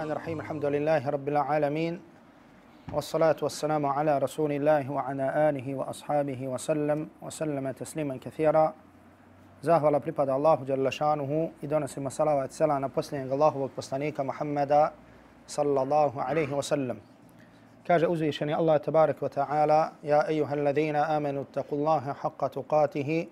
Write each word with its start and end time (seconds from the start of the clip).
الرحمن 0.00 0.16
الرحيم 0.16 0.40
الحمد 0.40 0.64
لله 0.64 1.08
رب 1.10 1.28
العالمين 1.28 2.00
والصلاة 2.92 3.36
والسلام 3.42 3.86
على 3.86 4.18
رسول 4.18 4.52
الله 4.52 4.90
وعلى 4.90 5.48
آله 5.48 5.74
وأصحابه 5.74 6.48
وسلم 6.48 7.08
وسلم 7.22 7.70
تسليما 7.70 8.16
كثيرا 8.16 8.74
زاهو 9.62 9.88
الله 9.88 9.98
بريبا 9.98 10.36
الله 10.36 10.54
جل 10.68 10.92
شانه 10.92 11.50
إدونا 11.64 11.86
سيما 11.86 12.08
صلاة 12.08 12.36
والسلام 12.36 12.84
نبسلين 12.84 13.32
الله 13.32 13.56
وكبستانيك 13.56 14.20
محمد 14.20 14.90
صلى 15.46 15.82
الله 15.82 16.22
عليه 16.22 16.50
وسلم 16.56 16.96
كاجة 17.84 18.12
أزيشني 18.12 18.56
الله 18.56 18.76
تبارك 18.76 19.22
وتعالى 19.22 19.92
يا 20.04 20.28
أيها 20.28 20.54
الذين 20.54 20.96
آمنوا 20.96 21.42
اتقوا 21.42 21.78
الله 21.78 22.12
حق 22.12 22.46
تقاته 22.46 23.26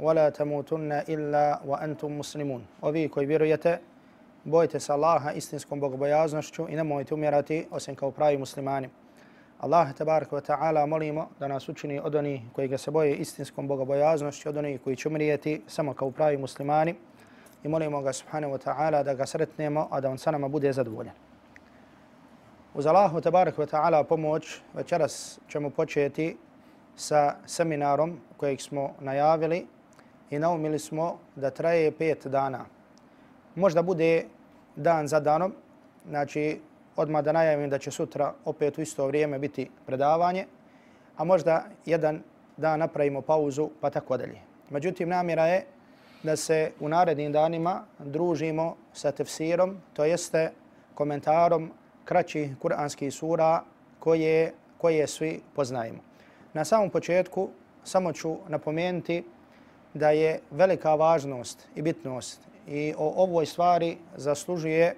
ولا 0.00 0.28
تموتن 0.28 0.92
إلا 0.92 1.60
وأنتم 1.66 2.18
مسلمون 2.18 2.62
وبيكو 2.82 3.20
بريته 3.20 3.78
bojite 4.44 4.80
se 4.80 4.92
Allaha 4.92 5.32
istinskom 5.32 5.80
bogobojaznošću 5.80 6.66
i 6.68 6.76
nemojte 6.76 7.14
umirati 7.14 7.66
osim 7.70 7.94
kao 7.94 8.10
pravi 8.10 8.38
muslimani. 8.38 8.88
Allah 9.60 9.94
tabarak 9.94 10.30
wa 10.32 10.40
ta'ala 10.40 10.86
molimo 10.86 11.28
da 11.40 11.48
nas 11.48 11.68
učini 11.68 12.00
od 12.00 12.14
onih 12.14 12.42
koji 12.52 12.68
ga 12.68 12.78
se 12.78 12.90
boje 12.90 13.16
istinskom 13.16 13.68
bogobojaznošću, 13.68 14.48
od 14.48 14.56
onih 14.56 14.80
koji 14.84 14.96
će 14.96 15.08
umrijeti 15.08 15.62
samo 15.66 15.94
kao 15.94 16.10
pravi 16.10 16.36
muslimani 16.36 16.94
i 17.62 17.68
molimo 17.68 18.02
ga 18.02 18.12
subhanahu 18.12 18.54
wa 18.54 18.58
ta'ala 18.58 19.02
da 19.02 19.14
ga 19.14 19.26
sretnemo, 19.26 19.88
a 19.90 20.00
da 20.00 20.10
on 20.10 20.18
sa 20.18 20.30
nama 20.30 20.48
bude 20.48 20.72
zadovoljan. 20.72 21.14
Uz 22.74 22.86
Allahu 22.86 23.20
tabarak 23.20 23.56
wa 23.56 23.66
ta'ala 23.66 24.04
pomoć 24.04 24.60
večeras 24.74 25.38
ćemo 25.48 25.70
početi 25.70 26.36
sa 26.96 27.34
seminarom 27.46 28.20
kojeg 28.36 28.60
smo 28.60 28.90
najavili 29.00 29.66
i 30.30 30.38
naumili 30.38 30.78
smo 30.78 31.18
da 31.36 31.50
traje 31.50 31.92
pet 31.92 32.26
dana. 32.26 32.64
Možda 33.54 33.82
bude 33.82 34.24
dan 34.76 35.08
za 35.08 35.20
danom, 35.20 35.54
znači 36.08 36.60
odmah 36.96 37.24
da 37.24 37.32
najavim 37.32 37.70
da 37.70 37.78
će 37.78 37.90
sutra 37.90 38.32
opet 38.44 38.78
u 38.78 38.80
isto 38.80 39.06
vrijeme 39.06 39.38
biti 39.38 39.70
predavanje, 39.86 40.46
a 41.16 41.24
možda 41.24 41.64
jedan 41.86 42.22
dan 42.56 42.78
napravimo 42.78 43.20
pauzu 43.20 43.70
pa 43.80 43.90
tako 43.90 44.16
dalje. 44.16 44.38
Međutim, 44.70 45.08
namjera 45.08 45.46
je 45.46 45.64
da 46.22 46.36
se 46.36 46.72
u 46.80 46.88
narednim 46.88 47.32
danima 47.32 47.84
družimo 47.98 48.76
sa 48.92 49.12
tefsirom, 49.12 49.76
to 49.92 50.04
jeste 50.04 50.50
komentarom 50.94 51.70
kraćih 52.04 52.56
kuranskih 52.58 53.14
sura 53.14 53.62
koje, 53.98 54.52
koje 54.78 55.06
svi 55.06 55.40
poznajemo. 55.54 55.98
Na 56.52 56.64
samom 56.64 56.90
početku 56.90 57.48
samo 57.84 58.12
ću 58.12 58.36
napomenuti 58.48 59.24
da 59.94 60.10
je 60.10 60.40
velika 60.50 60.94
važnost 60.94 61.68
i 61.74 61.82
bitnost 61.82 62.40
i 62.68 62.94
o 62.98 63.12
ovoj 63.22 63.46
stvari 63.46 63.96
zaslužuje 64.16 64.84
e, 64.84 64.94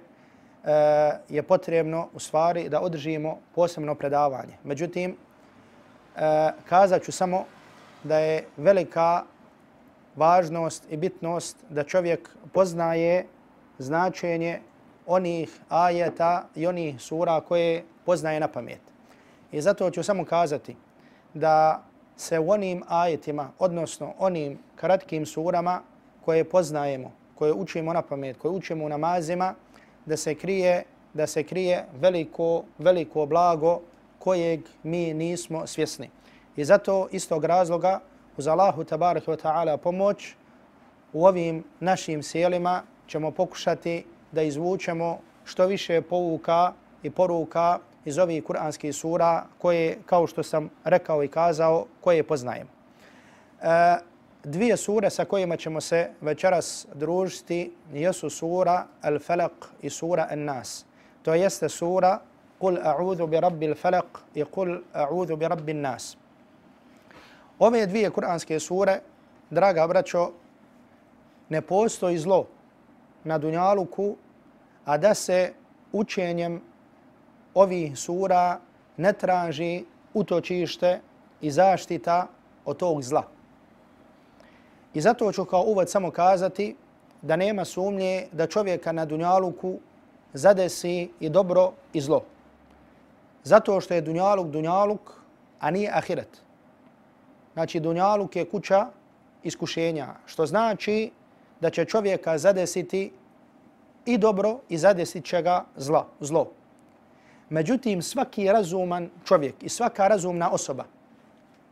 je 1.29 1.43
potrebno 1.43 2.07
u 2.13 2.19
stvari 2.19 2.69
da 2.69 2.81
održimo 2.81 3.37
posebno 3.55 3.95
predavanje. 3.95 4.53
Međutim, 4.63 5.15
e, 6.15 6.51
kazat 6.69 7.03
ću 7.03 7.11
samo 7.11 7.45
da 8.03 8.19
je 8.19 8.45
velika 8.57 9.23
važnost 10.15 10.83
i 10.89 10.97
bitnost 10.97 11.57
da 11.69 11.83
čovjek 11.83 12.29
poznaje 12.53 13.25
značenje 13.77 14.59
onih 15.05 15.59
ajeta 15.69 16.47
i 16.55 16.67
onih 16.67 17.01
sura 17.01 17.41
koje 17.41 17.83
poznaje 18.05 18.39
na 18.39 18.47
pamet. 18.47 18.81
I 19.51 19.61
zato 19.61 19.89
ću 19.91 20.03
samo 20.03 20.25
kazati 20.25 20.75
da 21.33 21.83
se 22.17 22.39
u 22.39 22.51
onim 22.51 22.83
ajetima, 22.87 23.51
odnosno 23.59 24.13
onim 24.17 24.59
kratkim 24.75 25.25
surama 25.25 25.81
koje 26.25 26.43
poznajemo, 26.43 27.11
koje 27.37 27.53
učimo 27.53 27.93
na 27.93 28.01
pamet, 28.01 28.37
koje 28.37 28.51
učimo 28.51 28.85
u 28.85 28.89
namazima, 28.89 29.53
da 30.05 30.17
se 30.17 30.35
krije 30.35 30.83
da 31.13 31.27
se 31.27 31.43
krije 31.43 31.85
veliko 31.99 32.63
veliko 32.77 33.25
blago 33.25 33.79
kojeg 34.19 34.59
mi 34.83 35.13
nismo 35.13 35.67
svjesni. 35.67 36.09
I 36.55 36.65
zato 36.65 37.07
istog 37.11 37.45
razloga 37.45 37.99
uz 38.37 38.47
Allahu 38.47 38.83
tabarak 38.83 39.25
wa 39.25 39.37
ta'ala 39.43 39.77
pomoć 39.77 40.35
u 41.13 41.25
ovim 41.25 41.63
našim 41.79 42.23
sjelima 42.23 42.81
ćemo 43.07 43.31
pokušati 43.31 44.05
da 44.31 44.41
izvučemo 44.41 45.19
što 45.45 45.65
više 45.65 46.01
pouka 46.01 46.73
i 47.03 47.09
poruka 47.09 47.79
iz 48.05 48.17
ovih 48.17 48.43
kuranskih 48.43 48.95
sura 48.95 49.43
koje, 49.57 49.97
kao 50.05 50.27
što 50.27 50.43
sam 50.43 50.69
rekao 50.83 51.23
i 51.23 51.27
kazao, 51.27 51.85
koje 52.01 52.23
poznajemo. 52.23 52.69
E, 53.61 53.97
dvije 54.43 54.77
sure 54.77 55.09
sa 55.09 55.25
kojima 55.25 55.57
ćemo 55.57 55.81
se 55.81 56.09
večeras 56.21 56.87
družiti 56.93 57.73
jesu 57.93 58.29
sura 58.29 58.85
Al-Falaq 59.01 59.65
i 59.81 59.89
sura 59.89 60.27
An-Nas. 60.31 60.85
To 61.21 61.33
jeste 61.33 61.69
sura 61.69 62.19
Qul 62.59 62.79
a'udhu 62.81 63.27
bi 63.27 63.39
rabbil 63.39 63.75
falaq 63.75 64.23
i 64.33 64.43
Qul 64.43 64.81
a'udhu 64.93 65.35
bi 65.37 65.47
rabbi 65.47 65.73
nas. 65.73 66.17
Ove 67.59 67.85
dvije 67.85 68.09
kuranske 68.09 68.59
sure, 68.59 68.99
draga 69.49 69.87
braćo, 69.87 70.31
ne 71.49 71.61
postoji 71.61 72.17
zlo 72.17 72.47
na 73.23 73.37
Dunjaluku, 73.37 74.15
a 74.85 74.97
da 74.97 75.13
se 75.13 75.53
učenjem 75.91 76.61
ovih 77.53 77.99
sura 77.99 78.59
ne 78.97 79.13
traži 79.13 79.85
utočište 80.13 80.99
i 81.41 81.51
zaštita 81.51 82.27
od 82.65 82.77
tog 82.77 83.01
zla. 83.03 83.36
I 84.93 85.01
zato 85.01 85.31
ću 85.31 85.45
kao 85.45 85.63
uvod 85.63 85.89
samo 85.89 86.11
kazati 86.11 86.75
da 87.21 87.35
nema 87.35 87.65
sumnje 87.65 88.27
da 88.31 88.47
čovjeka 88.47 88.91
na 88.91 89.05
dunjaluku 89.05 89.79
zadesi 90.33 91.09
i 91.19 91.29
dobro 91.29 91.71
i 91.93 92.01
zlo. 92.01 92.23
Zato 93.43 93.81
što 93.81 93.93
je 93.93 94.01
dunjaluk 94.01 94.47
dunjaluk, 94.47 95.13
a 95.59 95.71
nije 95.71 95.91
ahiret. 95.93 96.41
Znači 97.53 97.79
dunjaluk 97.79 98.35
je 98.35 98.45
kuća 98.45 98.87
iskušenja, 99.43 100.07
što 100.25 100.45
znači 100.45 101.11
da 101.61 101.69
će 101.69 101.85
čovjeka 101.85 102.37
zadesiti 102.37 103.11
i 104.05 104.17
dobro 104.17 104.59
i 104.69 104.77
zadesit 104.77 105.25
će 105.25 105.41
ga 105.41 105.65
zla, 105.75 106.05
zlo. 106.19 106.51
Međutim, 107.49 108.01
svaki 108.01 108.51
razuman 108.51 109.09
čovjek 109.25 109.55
i 109.63 109.69
svaka 109.69 110.07
razumna 110.07 110.51
osoba, 110.51 110.85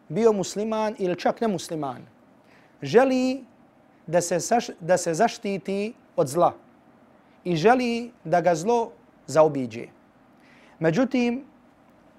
bio 0.10 0.34
musliman 0.34 0.96
ili 0.98 1.20
čak 1.20 1.42
nemusliman, 1.42 2.02
želi 2.82 3.44
da 4.08 4.22
se, 4.22 4.38
da 4.80 4.98
se 4.98 5.14
zaštiti 5.14 5.94
od 6.16 6.28
zla 6.28 6.54
i 7.44 7.56
želi 7.56 8.12
da 8.24 8.42
ga 8.42 8.56
zlo 8.56 8.92
zaobiđe. 9.28 9.88
Međutim, 10.80 11.44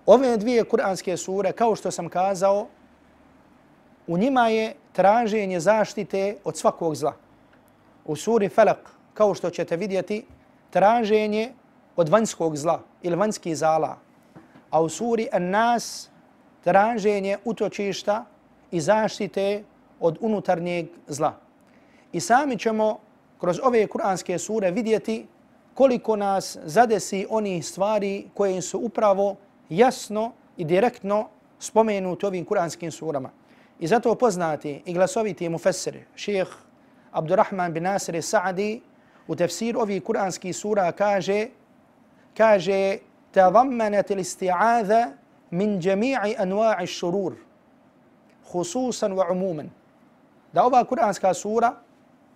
ove 0.07 0.37
dvije 0.37 0.65
kuranske 0.65 1.17
sure, 1.17 1.53
kao 1.53 1.77
što 1.77 1.91
sam 1.91 2.09
kazao, 2.09 2.67
u 4.07 4.19
njima 4.19 4.49
je 4.49 4.75
traženje 4.93 5.61
zaštite 5.61 6.37
od 6.45 6.57
svakog 6.57 6.95
zla. 6.95 7.13
U 8.05 8.17
suri 8.17 8.49
Felak, 8.49 8.91
kao 9.15 9.35
što 9.35 9.51
ćete 9.51 9.77
vidjeti, 9.77 10.25
traženje 10.71 11.53
od 11.97 12.09
vanjskog 12.09 12.57
zla 12.57 12.81
ili 13.03 13.17
vanjskih 13.17 13.57
zala. 13.57 13.97
A 14.71 14.81
u 14.83 14.89
suri 14.89 15.29
An-Nas 15.33 16.11
traženje 16.65 17.39
utočišta 17.45 18.25
i 18.71 18.81
zaštite 18.81 19.65
od 20.00 20.18
unutarnjeg 20.22 20.88
zla. 21.08 21.34
I 22.12 22.20
sami 22.20 22.58
ćemo 22.58 23.00
kroz 23.40 23.60
ove 23.64 23.88
kuranske 23.88 24.38
sure 24.38 24.72
vidjeti 24.72 25.28
koliko 25.74 26.16
nas 26.16 26.58
zadesi 26.64 27.28
oni 27.30 27.62
stvari 27.62 28.28
koje 28.34 28.62
su 28.62 28.80
upravo 28.80 29.36
jasno 29.70 30.32
i 30.58 30.66
direktno 30.66 31.28
spomenuti 31.60 32.26
ovim 32.26 32.46
kuranskim 32.46 32.92
surama. 32.92 33.30
I 33.80 33.88
zato 33.88 34.16
poznati 34.16 34.82
i 34.86 34.94
glasoviti 34.94 35.50
mufessir, 35.50 35.98
šeheh 36.16 36.48
Abdurrahman 37.12 37.74
bin 37.74 37.84
Nasir 37.84 38.16
Sa'di, 38.16 38.82
u 39.28 39.36
tefsir 39.36 39.78
ovih 39.78 40.04
kuranskih 40.04 40.56
sura 40.56 40.92
kaže, 40.92 41.48
kaže, 42.38 42.98
تضمنت 43.34 44.12
الاستعاذة 44.12 45.14
من 45.52 45.80
جميع 45.80 46.44
أنواع 46.44 46.82
الشرور 46.82 47.36
خصوصا 48.46 49.14
وعموما 49.14 49.68
da 50.53 50.65
ova 50.65 50.85
kuranska 50.85 51.35
sura, 51.35 51.75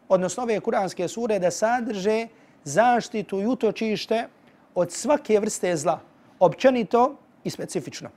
odnosno 0.09 0.43
ove 0.43 0.61
kuranske 0.61 1.09
sure, 1.09 1.39
da 1.39 1.51
sadrže 1.51 2.27
zaštitu 2.65 3.41
i 3.41 3.47
utočište 3.47 4.29
od 4.75 4.93
svake 4.93 5.41
vrste 5.41 5.77
zla, 5.77 6.01
općenito 6.39 7.17
i 7.45 7.51
specifično. 7.51 8.11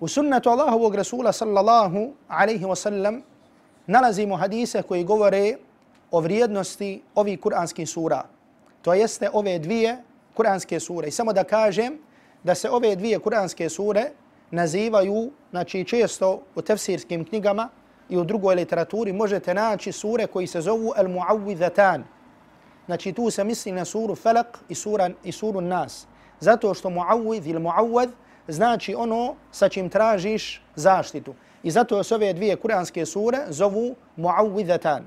U 0.00 0.08
sunnetu 0.08 0.50
Allahovog 0.50 0.94
Rasula 0.94 1.32
sallallahu 1.32 2.12
alaihi 2.28 2.64
wa 2.64 2.76
sallam 2.76 3.22
nalazimo 3.86 4.36
hadise 4.36 4.82
koji 4.82 5.04
govore 5.04 5.56
o 6.10 6.20
vrijednosti 6.20 7.02
ovih 7.14 7.40
kuranskih 7.40 7.88
sura. 7.88 8.22
To 8.82 8.94
jeste 8.94 9.30
ove 9.32 9.58
dvije 9.58 9.96
kuranske 10.34 10.80
sure. 10.80 11.08
I 11.08 11.10
samo 11.10 11.32
da 11.32 11.44
kažem 11.44 11.98
da 12.42 12.54
se 12.54 12.70
ove 12.70 12.96
dvije 12.96 13.18
kuranske 13.18 13.68
sure 13.68 14.10
nazivaju, 14.50 15.30
znači 15.50 15.84
često 15.84 16.42
u 16.54 16.62
tefsirskim 16.62 17.24
knjigama, 17.24 17.68
i 18.08 18.16
u 18.16 18.24
drugoj 18.24 18.54
literaturi 18.54 19.12
možete 19.12 19.54
naći 19.54 19.92
sure 19.92 20.26
koji 20.26 20.46
se 20.46 20.60
zovu 20.60 20.92
Al-Mu'awwidhatan. 20.96 22.02
znači 22.86 23.12
tu 23.12 23.30
se 23.30 23.44
misli 23.44 23.72
na 23.72 23.84
suru 23.84 24.14
Falak 24.14 24.58
i, 24.68 24.74
sura, 24.74 25.10
i 25.24 25.32
suru 25.32 25.60
Nas. 25.60 26.06
Zato 26.40 26.74
što 26.74 26.88
muawwidh 26.88 27.50
ili 27.50 27.60
muawwad 27.60 28.08
znači 28.48 28.94
ono 28.94 29.34
sa 29.52 29.68
čim 29.68 29.88
tražiš 29.88 30.62
zaštitu. 30.74 31.34
I 31.62 31.70
zato 31.70 32.02
se 32.02 32.14
ove 32.14 32.32
dvije 32.32 32.56
kuranske 32.56 33.06
sure 33.06 33.38
zovu 33.48 33.94
muawwidhatan. 34.16 35.02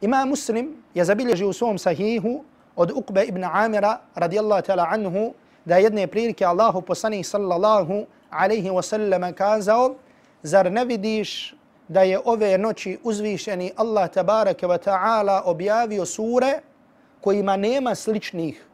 Ima 0.00 0.24
muslim 0.24 0.76
je 0.94 1.04
zabilježio 1.04 1.48
u 1.48 1.52
svom 1.52 1.78
sahihu 1.78 2.44
od 2.76 2.90
Uqbe 2.90 3.24
ibn 3.28 3.44
Amira 3.44 3.98
radijallahu 4.14 4.62
ta'ala 4.62 4.86
anhu 4.90 5.34
da 5.64 5.76
jedne 5.76 6.06
prilike 6.06 6.44
Allahu 6.44 6.82
poslanih 6.82 7.26
sallallahu 7.26 8.06
alaihi 8.30 8.70
wa 8.70 8.82
sallam 8.82 9.32
kazao 9.32 9.94
zar 10.42 10.72
ne 10.72 10.84
vidiš 10.84 11.54
da 11.90 12.02
je 12.02 12.20
ove 12.24 12.58
noći 12.58 12.98
uzvišeni 13.02 13.72
Allah 13.76 14.10
tabaraka 14.10 14.66
wa 14.66 14.78
ta'ala 14.78 15.42
objavio 15.44 16.06
sure 16.06 16.60
kojima 17.20 17.56
nema 17.56 17.94
sličnih. 17.94 18.66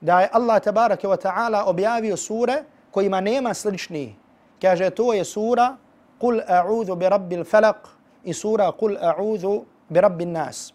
Da 0.00 0.20
je 0.20 0.28
Allah 0.32 0.62
tabaraka 0.62 1.08
wa 1.08 1.16
ta'ala 1.16 1.62
objavio 1.66 2.16
sure 2.16 2.62
kojima 2.90 3.20
nema 3.20 3.54
sličnih. 3.54 4.14
Kaže 4.62 4.90
to 4.90 5.12
je 5.12 5.24
sura 5.24 5.76
Qul 6.20 6.42
a'udhu 6.48 6.96
bi 6.96 7.08
rabbil 7.08 7.44
falaq 7.44 7.88
i 8.24 8.34
sura 8.34 8.72
Qul 8.72 8.98
a'udhu 9.00 9.64
bi 9.88 10.00
rabbin 10.00 10.32
nas. 10.32 10.72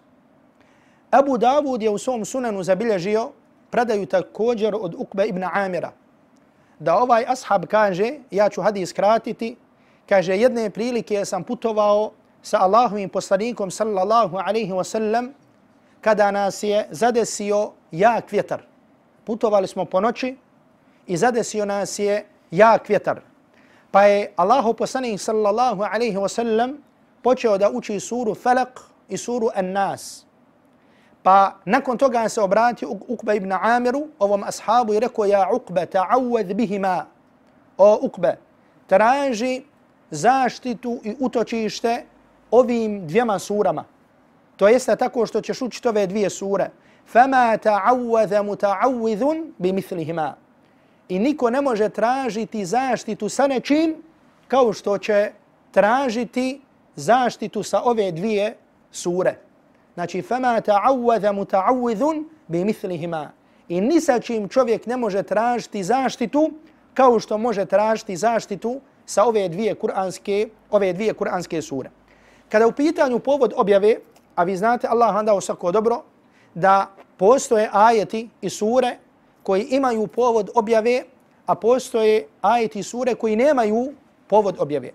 Abu 1.12 1.38
Davud 1.38 1.81
je 1.81 1.89
u 1.89 1.98
svom 1.98 2.25
sunanu 2.25 2.63
zabilježio 2.63 3.30
predaju 3.69 4.06
također 4.06 4.75
od 4.75 4.95
Ukbe 4.98 5.25
ibn 5.25 5.44
Amira. 5.44 5.92
Da 6.80 6.98
ovaj 6.98 7.25
ashab 7.27 7.65
kaže, 7.65 8.13
ja 8.31 8.50
ću 8.50 8.62
hadis 8.62 8.94
kratiti, 8.94 9.56
kaže 10.09 10.38
jedne 10.38 10.69
prilike 10.69 11.25
sam 11.25 11.44
putovao 11.44 12.11
sa 12.41 12.57
Allahovim 12.59 13.09
poslanikom 13.09 13.71
sallallahu 13.71 14.38
alaihi 14.38 14.71
wa 14.71 14.83
sallam 14.83 15.33
kada 16.01 16.31
nas 16.31 16.63
je 16.63 16.88
zadesio 16.91 17.71
jak 17.91 18.31
vjetar. 18.31 18.61
Putovali 19.23 19.67
smo 19.67 19.85
po 19.85 20.01
noći 20.01 20.35
i 21.07 21.17
zadesio 21.17 21.65
nas 21.65 22.00
je 22.00 22.25
jak 22.51 22.89
vjetar. 22.89 23.21
Pa 23.91 24.03
je 24.03 24.33
Allahov 24.35 24.73
poslanik 24.73 25.21
sallallahu 25.21 25.83
alaihi 25.83 26.17
wa 26.17 26.27
sallam 26.27 26.77
počeo 27.23 27.57
da 27.57 27.69
uči 27.69 28.00
suru 28.00 28.35
Falak 28.35 28.79
i 29.09 29.17
suru 29.17 29.50
An-Nas. 29.55 30.25
Pa 31.23 31.55
nakon 31.65 31.97
toga 31.97 32.29
se 32.29 32.41
obratio 32.41 32.89
Ukba 33.07 33.33
ibn 33.33 33.51
Amiru, 33.51 34.07
ovom 34.19 34.44
ashabu 34.44 34.94
i 34.94 35.00
rekao, 35.00 35.25
ja 35.25 35.47
Ukba, 35.53 35.85
ta'awad 35.85 36.53
bihima, 36.53 37.05
o 37.77 38.00
Ukba, 38.01 38.35
traži 38.88 39.63
zaštitu 40.13 41.00
i 41.04 41.15
utočište 41.19 42.04
ovim 42.51 43.07
dvijema 43.07 43.39
surama. 43.39 43.83
To 44.57 44.68
jeste 44.68 44.95
tako 44.95 45.25
što 45.25 45.42
ćeš 45.42 45.62
učiti 45.62 45.88
ove 45.88 46.07
dvije 46.07 46.30
sure. 46.30 46.69
Fama 47.07 47.57
تَعَوَّذَ 47.57 48.44
مُتَعَوِّذٌ 48.44 49.51
بِمِثْلِهِمَا. 49.60 50.33
I 51.10 51.19
niko 51.19 51.50
ne 51.50 51.62
može 51.62 51.89
tražiti 51.89 52.65
zaštitu 52.65 53.30
sa 53.30 53.48
nečim 53.48 53.95
kao 54.48 54.74
što 54.74 54.98
će 54.98 55.31
tražiti 55.71 56.62
zaštitu 56.95 57.63
sa 57.63 57.81
ove 57.81 58.12
dvije 58.12 58.57
sure. 58.92 59.36
Znači, 59.94 60.21
fama 60.21 60.62
تَعَوَّذَ 60.62 61.33
مُتَعَوِّذٌ 61.33 62.24
بِمِثْلِهِمَا. 62.48 63.27
I 63.69 63.81
ni 63.81 64.01
sa 64.01 64.19
čim 64.19 64.50
čovjek 64.50 64.86
ne 64.86 64.98
može 64.98 65.24
tražiti 65.24 65.83
zaštitu 65.83 66.51
kao 66.94 67.19
što 67.19 67.38
može 67.38 67.65
tražiti 67.65 68.15
zaštitu 68.15 68.81
sa 69.05 69.25
ove 69.25 69.50
dvije 69.50 69.75
kuranske, 69.75 70.50
ove 70.71 70.94
dvije 70.94 71.13
kuranske 71.13 71.61
sure. 71.61 71.89
Kada 72.50 72.67
u 72.67 72.71
pitanju 72.71 73.19
povod 73.19 73.53
objave, 73.55 73.95
a 74.35 74.44
vi 74.44 74.57
znate 74.57 74.88
Allah 74.88 75.15
vam 75.15 75.25
dao 75.25 75.41
svako 75.41 75.71
dobro, 75.71 76.01
da 76.53 76.88
postoje 77.17 77.69
ajeti 77.71 78.29
i 78.41 78.50
sure 78.50 78.97
koji 79.44 79.63
imaju 79.63 80.07
povod 80.07 80.50
objave, 80.55 81.03
a 81.45 81.55
postoje 81.55 82.27
ajeti 82.41 82.79
i 82.79 82.83
sure 82.83 83.15
koji 83.15 83.35
nemaju 83.35 83.94
povod 84.27 84.55
objave. 84.59 84.91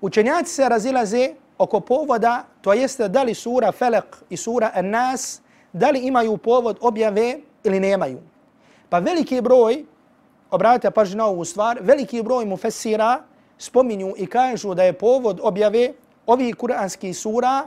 Učenjaci 0.00 0.54
se 0.54 0.68
razilaze 0.68 1.34
oko 1.58 1.80
povoda, 1.80 2.44
to 2.60 2.72
jeste 2.72 3.08
da 3.08 3.22
li 3.22 3.34
sura 3.34 3.72
Felek 3.72 4.16
i 4.30 4.36
sura 4.36 4.70
An-Nas, 4.74 5.40
da 5.72 5.90
li 5.90 5.98
imaju 5.98 6.36
povod 6.36 6.78
objave 6.80 7.38
ili 7.64 7.80
nemaju. 7.80 8.18
Pa 8.88 8.98
veliki 8.98 9.40
broj, 9.40 9.84
obratite 10.50 10.90
pažnju 10.90 11.16
na 11.16 11.26
ovu 11.26 11.44
stvar, 11.44 11.78
veliki 11.80 12.22
broj 12.22 12.44
mufessira 12.44 13.22
spominju 13.58 14.14
i 14.16 14.26
kažu 14.26 14.74
da 14.74 14.82
je 14.82 14.92
povod 14.92 15.40
objave 15.42 15.92
ovih 16.26 16.56
kuranskih 16.56 17.16
sura 17.16 17.66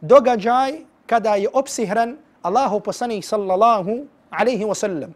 događaj 0.00 0.72
kada 1.06 1.34
je 1.34 1.48
opsihran 1.52 2.16
Allahu 2.42 2.80
poslanik 2.80 3.24
sallallahu 3.24 4.06
alaihi 4.30 4.64
wasallam. 4.64 5.12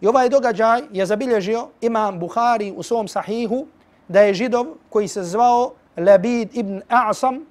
I 0.00 0.06
ovaj 0.06 0.28
događaj 0.28 0.82
je 0.92 1.06
zabilježio 1.06 1.68
imam 1.80 2.18
Bukhari 2.18 2.72
u 2.76 2.82
svom 2.82 3.08
sahihu 3.08 3.66
da 4.08 4.20
je 4.20 4.34
židov 4.34 4.66
koji 4.90 5.08
se 5.08 5.22
zvao 5.22 5.72
Labid 5.96 6.56
ibn 6.56 6.82
A'sam 6.88 7.44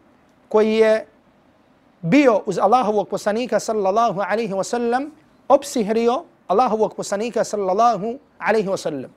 koji 0.49 0.73
je 0.73 1.05
bio 2.01 2.41
uz 2.45 2.57
Allahovog 2.57 3.07
poslanika 3.07 3.59
sallallahu 3.59 4.19
alaihi 4.19 4.53
wasallam 4.53 5.09
opsihrio 5.47 6.23
Allahovog 6.47 6.95
poslanika 6.95 7.43
sallallahu 7.43 8.19
alaihi 8.39 8.67
wasallam. 8.67 9.09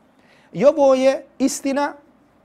I 0.52 0.64
ovo 0.64 0.94
je 0.94 1.24
istina 1.38 1.94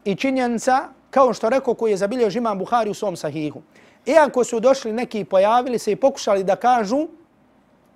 i 0.06 0.16
činjenica, 0.16 0.90
kao 1.10 1.34
što 1.34 1.50
rekao 1.50 1.74
koji 1.74 1.92
je 1.92 1.98
zabilio 1.98 2.30
imam 2.36 2.60
Buhari 2.60 2.90
u 2.90 2.94
svom 2.94 3.16
sahihu. 3.16 3.62
Iako 4.06 4.44
su 4.44 4.60
došli 4.60 4.94
neki 4.94 5.19
i 5.19 5.25
pojavili 5.25 5.80
se 5.80 5.92
i 5.92 5.96
pokušali 5.96 6.44
da 6.44 6.56
kažu 6.56 7.07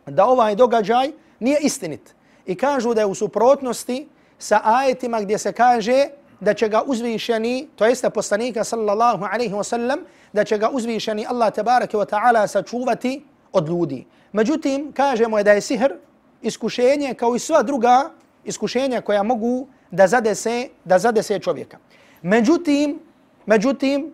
da 0.05 0.25
ovaj 0.25 0.55
događaj 0.55 1.11
nije 1.39 1.59
istinit. 1.61 2.15
I 2.45 2.55
kažu 2.55 2.93
da 2.93 3.01
je 3.01 3.05
u 3.05 3.15
suprotnosti 3.15 4.07
sa 4.37 4.61
ajetima 4.63 5.21
gdje 5.21 5.37
se 5.37 5.51
kaže 5.51 6.07
da 6.39 6.53
će 6.53 6.67
ga 6.69 6.81
uzvišeni, 6.85 7.67
to 7.75 7.85
jeste 7.85 8.09
poslanika 8.09 8.63
sallallahu 8.63 9.25
alaihi 9.31 9.53
wasallam, 9.53 10.03
da 10.33 10.43
će 10.43 10.57
ga 10.57 10.69
uzvišeni 10.69 11.25
Allah 11.29 11.53
tabaraka 11.53 11.97
wa 11.97 12.05
ta'ala 12.05 12.47
sačuvati 12.47 13.23
od 13.51 13.67
ljudi. 13.67 14.05
Međutim, 14.31 14.91
kažemo 14.91 15.37
je 15.37 15.43
da 15.43 15.51
je 15.51 15.61
sihr 15.61 15.93
iskušenje 16.41 17.13
kao 17.13 17.35
i 17.35 17.39
sva 17.39 17.63
druga 17.63 18.09
iskušenja 18.43 19.01
koja 19.01 19.23
mogu 19.23 19.67
da 19.93 20.07
zadese, 20.07 20.69
da 20.85 20.99
zadese 20.99 21.39
čovjeka. 21.39 21.77
Međutim, 22.21 22.99
međutim, 23.45 24.13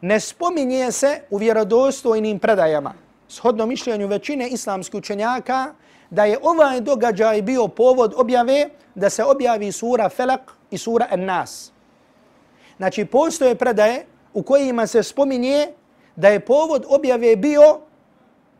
ne 0.00 0.20
spominje 0.20 0.92
se 0.92 1.20
u 1.30 1.36
vjerodostojnim 1.36 2.38
predajama, 2.38 2.94
shodno 3.28 3.66
mišljenju 3.66 4.06
većine 4.06 4.48
islamskih 4.48 4.98
učenjaka, 4.98 5.74
da 6.10 6.24
je 6.24 6.38
ovaj 6.42 6.80
događaj 6.80 7.42
bio 7.42 7.68
povod 7.68 8.14
objave 8.16 8.68
da 8.94 9.10
se 9.10 9.24
objavi 9.24 9.72
sura 9.72 10.08
Felak 10.08 10.52
i 10.70 10.78
sura 10.78 11.06
An-Nas. 11.10 11.72
Znači, 12.76 13.04
postoje 13.04 13.54
predaje 13.54 14.06
u 14.34 14.42
kojima 14.42 14.86
se 14.86 15.02
spominje 15.02 15.68
da 16.16 16.28
je 16.28 16.40
povod 16.40 16.84
objave 16.88 17.36
bio 17.36 17.80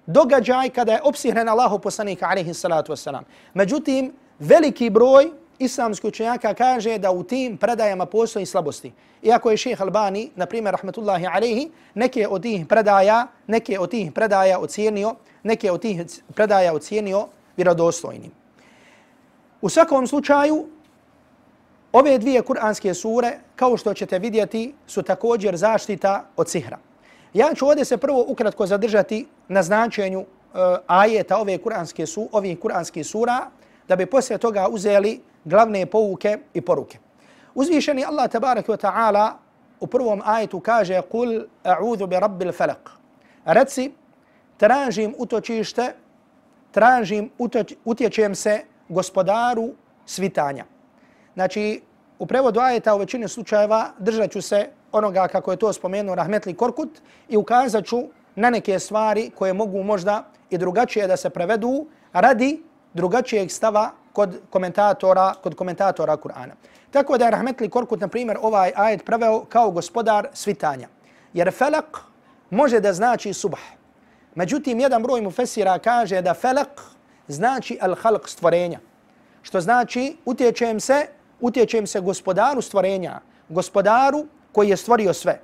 događaj 0.07 0.71
kada 0.71 0.93
je 0.93 1.03
opsihren 1.03 1.49
Allahu 1.49 1.79
poslanika, 1.79 2.27
alaihi 2.27 2.55
salatu 2.55 2.93
wasalam. 2.93 3.23
Međutim, 3.55 4.13
veliki 4.39 4.91
broj 4.91 5.31
islamski 5.59 6.07
učenjaka 6.07 6.55
kaže 6.55 6.99
da 6.99 7.11
u 7.11 7.23
tim 7.23 7.57
predajama 7.57 8.07
postoji 8.07 8.47
slabosti. 8.47 8.93
Iako 9.23 9.51
je 9.51 9.57
šeheh 9.57 9.83
Albani, 9.83 10.31
na 10.37 10.47
primjer, 10.47 10.73
rahmetullahi 10.73 11.27
alaihi, 11.27 11.71
neke 11.95 12.29
od 12.29 12.43
tih 12.43 12.67
predaja, 12.67 13.27
neke 13.47 13.79
od 13.79 13.91
tih 13.91 14.13
predaja 14.13 14.59
ocijenio, 14.59 15.15
neke 15.43 15.71
od 15.71 15.81
tih 15.81 16.03
predaja 16.35 16.75
ocijenio 16.75 17.27
vjerodostojnim. 17.57 18.31
U 19.61 19.69
svakom 19.69 20.07
slučaju, 20.07 20.67
ove 21.93 22.19
dvije 22.19 22.43
kuranske 22.43 22.95
sure, 22.95 23.39
kao 23.57 23.77
što 23.77 23.95
ćete 23.95 24.19
vidjeti, 24.19 24.75
su 24.87 25.03
također 25.03 25.57
zaštita 25.57 26.25
od 26.37 26.51
sihra. 26.51 26.79
Ja 27.35 27.55
ću 27.55 27.67
ovdje 27.67 27.85
se 27.85 27.97
prvo 27.97 28.25
ukratko 28.29 28.67
zadržati 28.67 29.27
na 29.49 29.63
značenju 29.63 30.21
uh, 30.21 30.27
ajeta 30.87 31.37
ove 31.37 31.59
kuranske 31.59 32.07
su, 32.07 32.29
ovih 32.33 32.59
kuranskih 32.59 33.07
sura, 33.07 33.51
da 33.89 33.97
bi 33.97 34.07
poslije 34.07 34.39
toga 34.39 34.69
uzeli 34.71 35.21
glavne 35.47 35.87
pouke 35.87 36.39
i 36.55 36.61
poruke. 36.61 36.99
Uzvišeni 37.55 38.05
Allah 38.05 38.29
tabarak 38.31 38.67
wa 38.67 38.77
ta'ala 38.77 39.31
u 39.81 39.87
prvom 39.87 40.23
ajetu 40.25 40.61
kaže 40.61 41.01
Kul 41.11 41.47
a'udhu 41.65 42.07
bi 42.07 42.21
rabbil 42.21 42.53
falak. 42.53 42.91
Reci, 43.45 43.93
tražim 44.57 45.15
utočište, 45.19 45.93
tražim 46.71 47.31
utoč, 47.39 47.75
utječem 47.85 48.35
se 48.35 48.61
gospodaru 48.89 49.71
svitanja. 50.07 50.65
Znači, 51.35 51.81
u 52.19 52.27
prevodu 52.27 52.61
ajeta 52.61 52.95
u 52.95 52.99
većini 52.99 53.29
slučajeva 53.29 53.91
držat 53.99 54.31
ću 54.31 54.43
se 54.43 54.69
onoga 54.93 55.29
kako 55.29 55.51
je 55.51 55.57
to 55.57 55.73
spomenuo 55.73 56.15
Rahmetli 56.15 56.55
Korkut 56.55 57.01
i 57.29 57.37
ukazat 57.37 57.85
ću 57.85 58.03
na 58.35 58.51
neke 58.51 58.79
stvari 58.79 59.31
koje 59.35 59.53
mogu 59.53 59.83
možda 59.83 60.25
i 60.51 60.59
drugačije 60.59 61.07
da 61.07 61.17
se 61.17 61.31
prevedu 61.31 61.87
radi 62.13 62.63
drugačijeg 62.95 63.51
stava 63.51 63.91
kod 64.17 64.39
komentatora, 64.51 65.35
kod 65.43 65.55
komentatora 65.55 66.17
Kur'ana. 66.17 66.55
Tako 66.91 67.19
da 67.19 67.25
je 67.25 67.31
Rahmetli 67.31 67.69
Korkut, 67.69 68.01
na 68.01 68.09
primjer, 68.09 68.39
ovaj 68.41 68.73
ajet 68.77 69.05
preveo 69.05 69.45
kao 69.45 69.71
gospodar 69.71 70.29
svitanja. 70.33 70.89
Jer 71.33 71.53
felak 71.53 72.01
može 72.51 72.81
da 72.81 72.93
znači 72.93 73.33
subah. 73.33 73.61
Međutim, 74.35 74.81
jedan 74.81 75.03
broj 75.03 75.21
mu 75.21 75.31
fesira 75.31 75.79
kaže 75.79 76.23
da 76.23 76.35
felak 76.35 76.81
znači 77.29 77.79
al-halq 77.83 78.29
stvorenja. 78.29 78.81
Što 79.43 79.61
znači 79.61 80.17
utječem 80.25 80.81
se, 80.81 81.07
utječem 81.41 81.87
se 81.87 82.01
gospodaru 82.01 82.63
stvorenja, 82.63 83.21
gospodaru 83.49 84.25
koji 84.53 84.69
je 84.69 84.77
stvorio 84.77 85.13
sve. 85.13 85.41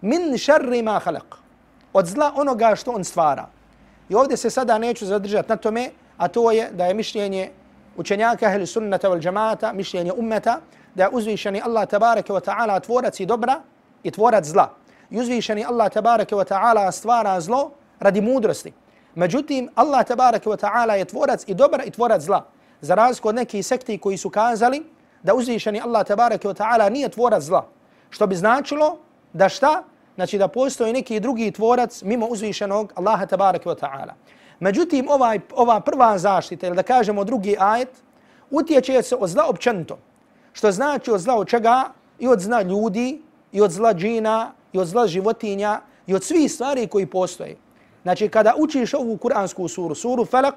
Min 0.00 0.38
šarri 0.38 0.82
ma 0.82 0.98
halak. 0.98 1.36
Od 1.92 2.06
zla 2.06 2.32
onoga 2.36 2.74
što 2.76 2.90
on 2.90 3.04
stvara. 3.04 3.48
I 4.08 4.14
ovdje 4.14 4.36
se 4.36 4.50
sada 4.50 4.78
neću 4.78 5.06
zadržati 5.06 5.48
na 5.48 5.56
tome, 5.56 5.90
a 6.16 6.28
to 6.28 6.50
je 6.50 6.70
da 6.72 6.86
je 6.86 6.94
mišljenje 6.94 7.50
učenjaka 7.96 8.46
ahli 8.46 8.66
sunnata 8.66 9.08
wal 9.08 9.20
džamata, 9.20 9.72
mišljenje 9.72 10.12
ummeta, 10.12 10.60
da 10.94 11.02
je 11.02 11.10
uzvišeni 11.12 11.60
Allah 11.64 11.88
tabareke 11.88 12.32
wa 12.32 12.40
ta'ala 12.40 12.80
tvorac 12.80 13.20
i 13.20 13.26
dobra 13.26 13.60
i 14.02 14.10
tvorac 14.10 14.44
zla. 14.44 14.70
I 15.10 15.20
uzvišeni 15.20 15.64
Allah 15.64 15.92
tabareke 15.92 16.34
wa 16.34 16.44
ta'ala 16.44 16.92
stvara 16.92 17.40
zlo 17.40 17.70
radi 18.00 18.20
mudrosti. 18.20 18.72
Međutim, 19.14 19.68
Allah 19.74 20.06
tabareke 20.06 20.48
wa 20.48 20.56
ta'ala 20.56 20.94
je 20.94 21.04
tvorac 21.04 21.48
i 21.48 21.54
dobra 21.54 21.84
i 21.84 21.90
tvorac 21.90 22.22
zla. 22.22 22.44
Za 22.80 22.94
razliku 22.94 23.28
od 23.28 23.34
nekih 23.34 23.66
sekti 23.66 23.98
koji 23.98 24.16
su 24.16 24.30
kazali 24.30 24.82
da 25.22 25.34
uzvišeni 25.34 25.80
Allah 25.80 26.06
tabareke 26.06 26.48
wa 26.48 26.54
ta'ala 26.54 26.88
nije 26.92 27.08
tvorac 27.08 27.42
zla. 27.42 27.66
Što 28.10 28.26
bi 28.26 28.36
značilo 28.36 28.98
da 29.32 29.48
šta? 29.48 29.82
Znači 30.14 30.38
da 30.38 30.48
postoji 30.48 30.92
neki 30.92 31.20
drugi 31.20 31.50
tvorac 31.50 32.02
mimo 32.02 32.26
uzvišenog 32.26 32.92
Allaha 32.96 33.26
tabareke 33.26 33.68
wa 33.68 33.76
ta'ala. 33.76 34.12
Međutim, 34.60 35.08
ovaj, 35.08 35.40
ova 35.54 35.80
prva 35.80 36.18
zaštita, 36.18 36.66
ili 36.66 36.76
da 36.76 36.82
kažemo 36.82 37.24
drugi 37.24 37.56
ajet, 37.58 37.88
utječe 38.50 39.02
se 39.02 39.16
od 39.16 39.28
zla 39.30 39.44
općenito. 39.48 39.98
Što 40.52 40.72
znači 40.72 41.10
od 41.10 41.20
zla 41.20 41.34
od 41.34 41.48
čega? 41.48 41.84
I 42.18 42.28
od 42.28 42.40
zla 42.40 42.62
ljudi, 42.62 43.22
i 43.52 43.60
od 43.60 43.70
zla 43.70 43.94
džina, 43.94 44.52
i 44.72 44.78
od 44.78 44.86
zla 44.86 45.06
životinja, 45.06 45.80
i 46.06 46.14
od 46.14 46.24
svih 46.24 46.52
stvari 46.52 46.86
koji 46.86 47.06
postoje. 47.06 47.56
Znači, 48.02 48.28
kada 48.28 48.54
učiš 48.58 48.94
ovu 48.94 49.16
kuransku 49.16 49.68
suru, 49.68 49.94
suru 49.94 50.24
Falak, 50.24 50.54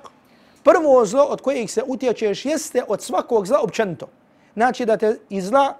prvo 0.63 1.05
zlo 1.05 1.23
od 1.23 1.41
kojeg 1.41 1.69
se 1.69 1.83
utječeš 1.87 2.45
jeste 2.45 2.83
od 2.87 3.01
svakog 3.01 3.47
zla 3.47 3.59
općenito. 3.61 4.07
Znači, 4.53 4.85
da 4.85 4.97
te 4.97 5.19
iz 5.29 5.45
zla 5.45 5.73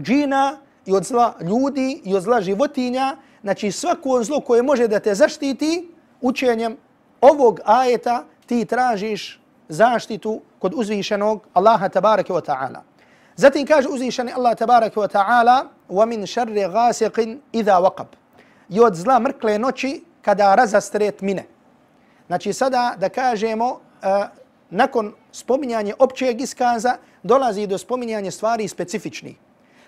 džina, 0.00 0.58
i 0.86 0.92
od 0.92 1.04
zla 1.04 1.34
ljudi, 1.40 2.00
i 2.04 2.14
od 2.14 2.22
zla 2.22 2.40
životinja, 2.40 3.16
znači 3.42 3.72
svako 3.72 4.24
zlo 4.24 4.40
koje 4.40 4.62
može 4.62 4.88
da 4.88 5.00
te 5.00 5.14
zaštiti, 5.14 5.88
učenjem 6.20 6.76
ovog 7.21 7.59
ajeta 7.65 8.23
ti 8.45 8.65
tražiš 8.65 9.39
zaštitu 9.69 10.41
kod 10.59 10.73
uzvišenog 10.75 11.47
Allaha 11.53 11.89
tabaraka 11.89 12.33
wa 12.33 12.41
ta'ala. 12.41 12.81
Zatim 13.35 13.67
kaže 13.67 13.89
uzvišeni 13.89 14.31
Allah 14.33 14.55
tabaraka 14.57 14.99
wa 14.99 15.07
ta'ala 15.07 15.65
وَمِنْ 15.89 16.25
شَرِّ 16.25 16.67
غَاسِقٍ 16.67 17.37
إِذَا 17.53 17.77
وَقَبْ 17.77 18.05
I 18.69 18.79
od 18.79 18.95
zla 18.95 19.19
mrkle 19.19 19.59
noći 19.59 20.03
kada 20.21 20.55
razastret 20.55 21.21
mine. 21.21 21.45
Znači 22.27 22.53
sada 22.53 22.95
da 22.97 23.09
kažemo 23.09 23.65
uh, 23.69 23.79
nakon 24.69 25.13
spominjanja 25.31 25.93
općeg 25.99 26.41
iskaza 26.41 26.97
dolazi 27.23 27.67
do 27.67 27.77
spominjanja 27.77 28.31
stvari 28.31 28.67
specifičnih. 28.67 29.35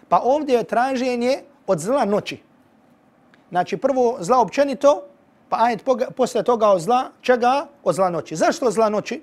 Pa 0.10 0.20
ovdje 0.24 0.56
je 0.56 0.64
traženje 0.64 1.42
od 1.68 1.80
zla 1.80 2.06
noći. 2.06 2.42
Znači 3.50 3.78
prvo 3.78 4.18
zla 4.20 4.40
općenito, 4.40 5.04
Pa 5.53 5.59
ajet 5.65 5.85
posle 6.17 6.43
toga 6.43 6.69
od 6.69 6.81
zla, 6.81 7.11
čega? 7.21 7.67
Od 7.85 7.95
zla 7.95 8.11
noći. 8.11 8.37
Zašto 8.37 8.71
zla 8.71 8.89
noći? 8.89 9.23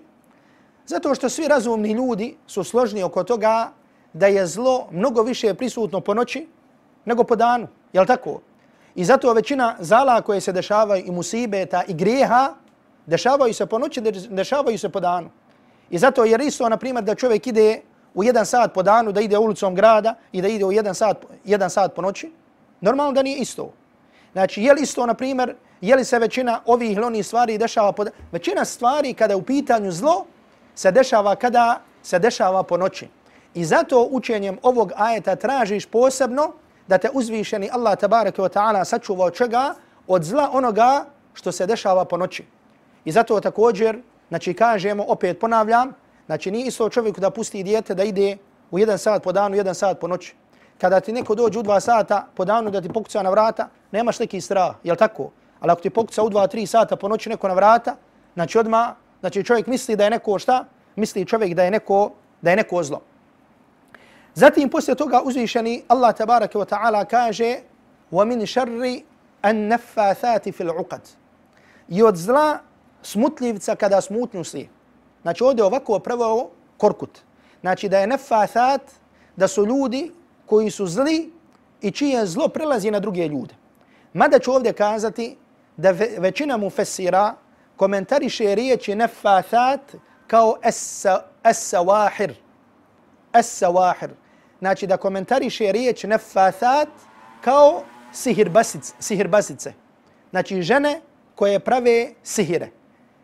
Zato 0.86 1.16
što 1.16 1.30
svi 1.30 1.48
razumni 1.48 1.92
ljudi 1.92 2.38
su 2.48 2.64
složni 2.64 3.04
oko 3.04 3.24
toga 3.24 3.72
da 4.14 4.28
je 4.28 4.46
zlo 4.48 4.88
mnogo 4.92 5.24
više 5.24 5.54
prisutno 5.54 6.02
po 6.02 6.14
noći 6.14 6.48
nego 7.06 7.24
po 7.24 7.36
danu. 7.36 7.68
Je 7.94 8.06
tako? 8.06 8.42
I 8.96 9.06
zato 9.06 9.34
većina 9.34 9.76
zala 9.80 10.22
koje 10.22 10.42
se 10.42 10.52
dešavaju 10.52 11.04
i 11.06 11.12
musibeta 11.12 11.84
i 11.88 11.94
grijeha 11.94 12.54
dešavaju 13.06 13.54
se 13.54 13.66
po 13.66 13.80
noći, 13.80 14.02
dešavaju 14.30 14.78
se 14.78 14.90
po 14.90 15.00
danu. 15.00 15.30
I 15.90 15.98
zato 15.98 16.26
je 16.26 16.38
isto, 16.46 16.70
na 16.70 16.78
primjer, 16.78 17.04
da 17.04 17.16
čovjek 17.16 17.48
ide 17.48 17.82
u 18.14 18.24
jedan 18.24 18.46
sat 18.46 18.74
po 18.74 18.84
danu, 18.84 19.12
da 19.12 19.22
ide 19.22 19.38
ulicom 19.38 19.76
grada 19.76 20.16
i 20.32 20.42
da 20.42 20.48
ide 20.48 20.66
u 20.66 20.72
jedan 20.72 20.96
sat, 20.96 21.26
jedan 21.46 21.70
sat 21.70 21.96
po 21.96 22.02
noći, 22.02 22.32
normalno 22.82 23.12
da 23.12 23.24
nije 23.24 23.38
isto. 23.38 23.74
Znači, 24.32 24.64
je 24.64 24.74
li 24.74 24.82
isto, 24.82 25.06
na 25.06 25.14
primjer, 25.14 25.56
je 25.82 25.96
li 25.96 26.06
se 26.06 26.20
većina 26.20 26.62
ovih 26.66 26.92
ili 26.92 27.06
onih 27.06 27.26
stvari 27.26 27.58
dešava 27.58 27.92
pod... 27.92 28.10
Većina 28.32 28.66
stvari 28.66 29.14
kada 29.14 29.34
je 29.34 29.38
u 29.38 29.42
pitanju 29.42 29.92
zlo 29.92 30.26
se 30.76 30.92
dešava 30.92 31.36
kada 31.36 31.82
se 32.04 32.20
dešava 32.20 32.64
po 32.64 32.78
noći. 32.78 33.08
I 33.54 33.66
zato 33.66 34.08
učenjem 34.12 34.58
ovog 34.64 34.92
ajeta 34.96 35.36
tražiš 35.36 35.86
posebno 35.86 36.52
da 36.88 36.98
te 36.98 37.10
uzvišeni 37.14 37.70
Allah 37.72 37.98
tabaraka 38.00 38.42
wa 38.42 38.50
ta'ala 38.50 38.86
sačuva 38.86 39.26
od 39.26 39.34
čega? 39.34 39.74
Od 40.08 40.24
zla 40.24 40.50
onoga 40.54 41.06
što 41.34 41.52
se 41.52 41.66
dešava 41.66 42.06
po 42.06 42.18
noći. 42.18 42.46
I 43.06 43.12
zato 43.12 43.40
također, 43.40 44.02
znači 44.30 44.54
kažemo, 44.54 45.04
opet 45.08 45.40
ponavljam, 45.40 45.94
znači 46.26 46.52
nije 46.52 46.68
isto 46.68 46.90
čovjeku 46.90 47.22
da 47.22 47.30
pusti 47.30 47.64
dijete 47.64 47.96
da 47.96 48.04
ide 48.04 48.38
u 48.72 48.80
jedan 48.80 48.98
sat 48.98 49.24
po 49.24 49.32
danu, 49.32 49.56
jedan 49.56 49.76
sat 49.76 50.00
po 50.00 50.08
noći. 50.08 50.36
Kada 50.78 51.00
ti 51.00 51.14
neko 51.14 51.36
dođe 51.36 51.60
u 51.60 51.64
dva 51.64 51.80
sata 51.80 52.28
po 52.36 52.46
danu 52.46 52.72
da 52.72 52.82
ti 52.82 52.90
pokuca 52.90 53.24
na 53.24 53.30
vrata, 53.30 53.68
nemaš 53.92 54.20
neki 54.20 54.42
strah, 54.42 54.76
jel 54.84 54.96
tako? 54.96 55.32
Ali 55.60 55.72
ako 55.72 55.82
ti 55.82 55.90
pokuca 55.90 56.24
u 56.24 56.30
2-3 56.30 56.66
sata 56.66 56.96
po 56.96 57.08
noći 57.08 57.30
neko 57.30 57.48
na 57.48 57.54
vrata, 57.54 57.96
znači 58.34 58.58
odmah, 58.58 58.90
znači 59.20 59.44
čovjek 59.44 59.68
misli 59.68 59.96
da 59.96 60.04
je 60.04 60.10
neko 60.10 60.40
šta? 60.40 60.66
Misli 60.96 61.26
čovjek 61.26 61.54
da 61.54 61.64
je 61.64 61.72
neko, 61.72 62.12
da 62.42 62.50
je 62.50 62.56
neko 62.56 62.84
zlo. 62.84 63.02
Zatim 64.34 64.70
poslije 64.70 64.96
toga 64.96 65.22
uzvišeni 65.26 65.84
Allah 65.88 66.16
tabaraka 66.16 66.60
wa 66.60 66.66
ta'ala 66.66 67.06
kaže 67.06 67.58
وَمِنْ 68.12 68.46
شَرِّ 68.46 69.04
النَّفَّاثَاتِ 69.44 70.50
فِي 70.50 70.64
الْعُقَدِ 70.64 71.02
I 71.90 72.04
od 72.04 72.16
zla 72.16 72.60
smutljivca 73.02 73.76
kada 73.76 74.02
smutnju 74.02 74.44
slije. 74.44 74.70
Znači 75.22 75.44
ovdje 75.44 75.64
ovako 75.64 76.00
prvo 76.00 76.50
korkut. 76.78 77.20
Znači 77.62 77.90
da 77.90 78.00
je 78.00 78.08
nefathat, 78.08 78.82
da 79.36 79.48
su 79.48 79.66
ljudi 79.66 80.12
koji 80.46 80.72
su 80.72 80.88
zli 80.88 81.32
i 81.82 81.92
čije 81.92 82.26
zlo 82.26 82.48
prelazi 82.48 82.92
na 82.92 83.00
druge 83.00 83.28
ljude. 83.28 83.56
Mada 84.14 84.40
ću 84.40 84.52
ovdje 84.52 84.74
kazati 84.74 85.38
da 85.80 85.92
većina 86.18 86.58
mu 86.58 86.70
fesira 86.70 87.36
komentariše 87.76 88.56
riječi 88.56 88.96
nefathat 88.96 89.96
kao 90.28 90.58
es-sawahir. 91.44 92.34
Es-sawahir. 93.34 94.10
Znači 94.60 94.88
da 94.88 94.98
komentariše 94.98 95.72
riječ 95.72 96.04
nefathat 96.04 96.90
kao 97.42 97.84
sihirbasice. 98.14 98.94
sihirbasice. 99.00 99.74
Znači 100.30 100.62
žene 100.62 101.02
koje 101.36 101.60
prave 101.60 102.10
sihire. 102.24 102.70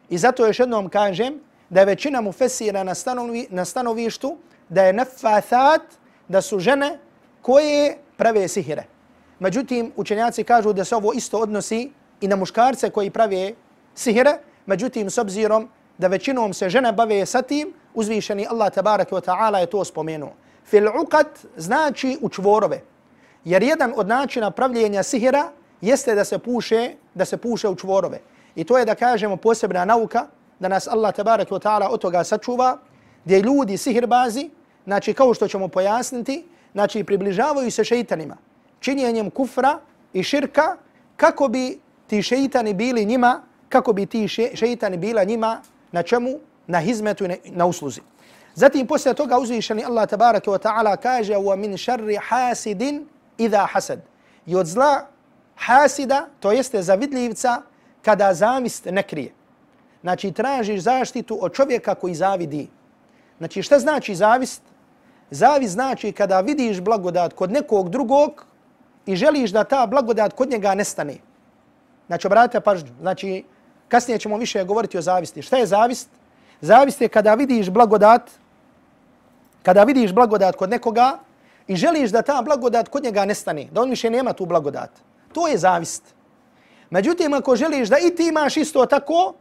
I 0.10 0.18
zato 0.18 0.46
još 0.46 0.60
jednom 0.60 0.90
kažem 0.90 1.40
da 1.70 1.80
je 1.80 1.86
većina 1.86 2.22
mu 2.22 2.32
fesira 2.32 2.84
na, 2.84 2.96
stanovi, 2.96 3.48
na 3.50 3.66
stanovištu 3.66 4.38
da 4.70 4.84
je 4.84 4.94
nefathat 4.94 5.82
da 6.28 6.42
su 6.42 6.60
žene 6.60 7.00
koje 7.42 7.98
prave 8.18 8.48
sihire. 8.48 8.84
Međutim, 9.40 9.92
učenjaci 9.96 10.44
kažu 10.44 10.74
da 10.74 10.86
se 10.86 10.96
ovo 10.96 11.14
isto 11.14 11.40
odnosi 11.40 11.92
i 12.22 12.28
na 12.28 12.36
muškarce 12.36 12.90
koji 12.90 13.10
prave 13.10 13.54
sihire, 13.96 14.38
međutim, 14.66 15.10
s 15.10 15.18
obzirom 15.18 15.70
da 15.98 16.08
većinom 16.08 16.54
se 16.54 16.70
žene 16.70 16.92
bave 16.92 17.26
sa 17.26 17.42
tim, 17.42 17.74
uzvišeni 17.94 18.48
Allah 18.50 18.74
tabaraka 18.74 19.16
wa 19.16 19.22
ta'ala 19.22 19.58
je 19.58 19.66
to 19.66 19.86
spomenuo. 19.86 20.34
Fil 20.66 20.88
uqat 20.88 21.46
znači 21.58 22.18
u 22.22 22.30
čvorove. 22.30 22.82
Jer 23.46 23.64
jedan 23.64 23.94
od 23.96 24.08
načina 24.08 24.52
pravljenja 24.52 25.04
sihira 25.04 25.52
jeste 25.82 26.16
da 26.16 26.26
se 26.26 26.40
puše, 26.40 26.94
da 27.14 27.26
se 27.26 27.38
puše 27.38 27.70
u 27.70 27.76
čvorove. 27.76 28.20
I 28.56 28.64
to 28.64 28.78
je 28.78 28.86
da 28.86 28.96
kažemo 28.96 29.38
posebna 29.38 29.86
nauka, 29.86 30.28
da 30.60 30.68
nas 30.68 30.88
Allah 30.88 31.16
tabaraka 31.16 31.56
wa 31.56 31.62
ta'ala 31.62 31.88
od 31.92 32.02
toga 32.02 32.24
sačuva, 32.24 32.78
gdje 33.26 33.42
ljudi 33.42 33.78
sihirbazi, 33.78 34.50
znači 34.86 35.14
kao 35.14 35.34
što 35.34 35.48
ćemo 35.48 35.68
pojasniti, 35.68 36.46
znači 36.74 37.04
približavaju 37.04 37.72
se 37.72 37.84
šeitanima, 37.84 38.38
činjenjem 38.80 39.30
kufra 39.30 39.80
i 40.14 40.24
širka, 40.24 40.78
kako 41.18 41.48
bi 41.48 41.80
ti 42.08 42.22
šeitani 42.22 42.74
bili 42.74 43.06
njima, 43.06 43.42
kako 43.70 43.94
bi 43.94 44.06
ti 44.06 44.28
šeitani 44.28 44.98
bila 44.98 45.24
njima 45.24 45.62
na 45.92 46.04
čemu? 46.04 46.40
Na 46.68 46.80
hizmetu 46.80 47.26
i 47.26 47.52
na 47.52 47.66
usluzi. 47.66 48.02
Zatim 48.56 48.88
poslije 48.88 49.14
toga 49.14 49.40
uzvišeni 49.40 49.84
Allah 49.86 50.10
tabaraka 50.10 50.52
wa 50.52 50.60
ta'ala 50.60 50.98
kaže 50.98 51.34
wa 51.34 51.56
min 51.56 51.78
šarri 51.78 52.18
hasidin 52.30 53.06
idha 53.38 53.66
hasad. 53.72 54.00
I 54.46 54.56
od 54.56 54.66
zla 54.66 55.08
hasida, 55.56 56.28
to 56.40 56.52
jeste 56.52 56.82
zavidljivca, 56.82 57.62
kada 58.02 58.34
zavist 58.34 58.86
ne 58.86 59.04
krije. 59.04 59.34
Znači 60.02 60.32
tražiš 60.32 60.82
zaštitu 60.82 61.38
od 61.42 61.54
čovjeka 61.54 61.96
koji 61.96 62.16
zavidi. 62.16 62.68
Znači 63.38 63.62
šta 63.62 63.80
znači 63.80 64.16
zavist? 64.16 64.62
Zavist 65.32 65.74
znači 65.74 66.12
kada 66.12 66.42
vidiš 66.42 66.82
blagodat 66.82 67.34
kod 67.34 67.52
nekog 67.52 67.90
drugog 67.90 68.46
i 69.06 69.16
želiš 69.16 69.52
da 69.52 69.64
ta 69.64 69.86
blagodat 69.88 70.34
kod 70.34 70.50
njega 70.50 70.76
nestane. 70.76 71.18
Znači, 72.08 72.28
obratite 72.28 72.60
pažnju. 72.60 72.90
Znači, 73.02 73.44
kasnije 73.88 74.20
ćemo 74.20 74.38
više 74.38 74.64
govoriti 74.64 74.98
o 74.98 75.02
zavisti. 75.02 75.42
Šta 75.42 75.58
je 75.58 75.66
zavist? 75.66 76.10
Zavist 76.62 77.02
je 77.02 77.08
kada 77.08 77.34
vidiš 77.34 77.70
blagodat, 77.70 78.32
kada 79.64 79.84
vidiš 79.84 80.14
blagodat 80.14 80.56
kod 80.56 80.70
nekoga 80.70 81.18
i 81.68 81.76
želiš 81.76 82.12
da 82.12 82.22
ta 82.22 82.42
blagodat 82.42 82.90
kod 82.90 83.04
njega 83.04 83.26
nestane, 83.26 83.68
da 83.72 83.82
on 83.82 83.90
više 83.90 84.10
nema 84.10 84.34
tu 84.34 84.46
blagodat. 84.46 84.90
To 85.34 85.48
je 85.48 85.58
zavist. 85.58 86.04
Međutim, 86.90 87.34
ako 87.34 87.56
želiš 87.56 87.90
da 87.90 87.98
i 87.98 88.16
ti 88.16 88.28
imaš 88.28 88.58
isto 88.58 88.86
tako, 88.86 89.34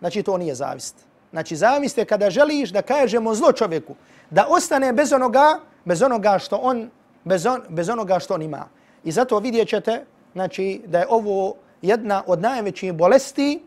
znači 0.00 0.22
to 0.22 0.38
nije 0.38 0.54
zavist. 0.54 0.96
Znači 1.30 1.56
zavist 1.56 1.98
je 1.98 2.04
kada 2.04 2.30
želiš 2.30 2.70
da 2.70 2.82
kažemo 2.82 3.34
zlo 3.34 3.52
čovjeku, 3.52 3.94
da 4.30 4.46
ostane 4.48 4.92
bez 4.92 5.12
onoga, 5.12 5.60
bez 5.84 6.02
onoga 6.02 6.38
što 6.38 6.56
on, 6.56 6.90
bez, 7.24 7.46
on, 7.46 7.60
bez 7.68 7.88
onoga 7.88 8.18
što 8.18 8.34
on 8.34 8.42
ima. 8.42 8.68
I 9.04 9.12
zato 9.12 9.38
vidjet 9.38 9.68
ćete, 9.68 10.04
znači, 10.32 10.82
da 10.86 10.98
je 10.98 11.06
ovo 11.08 11.54
jedna 11.82 12.22
od 12.26 12.40
najvećih 12.40 12.92
bolesti 12.92 13.62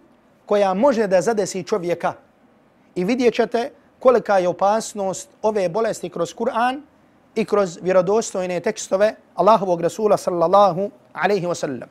koja 0.46 0.74
može 0.74 1.08
da 1.08 1.22
zadesi 1.22 1.64
čovjeka. 1.64 2.14
I 2.96 3.04
vidjet 3.04 3.34
ćete 3.34 3.72
kolika 4.00 4.38
je 4.38 4.48
opasnost 4.48 5.30
ove 5.42 5.70
bolesti 5.70 6.10
kroz 6.10 6.36
Kur'an 6.36 6.82
i 7.36 7.46
kroz 7.46 7.80
vjerodostojne 7.82 8.60
tekstove 8.60 9.16
Allahovog 9.36 9.82
Rasula 9.82 10.18
sallallahu 10.18 10.92
alaihi 11.14 11.48
wa 11.48 11.56
sallam. 11.56 11.90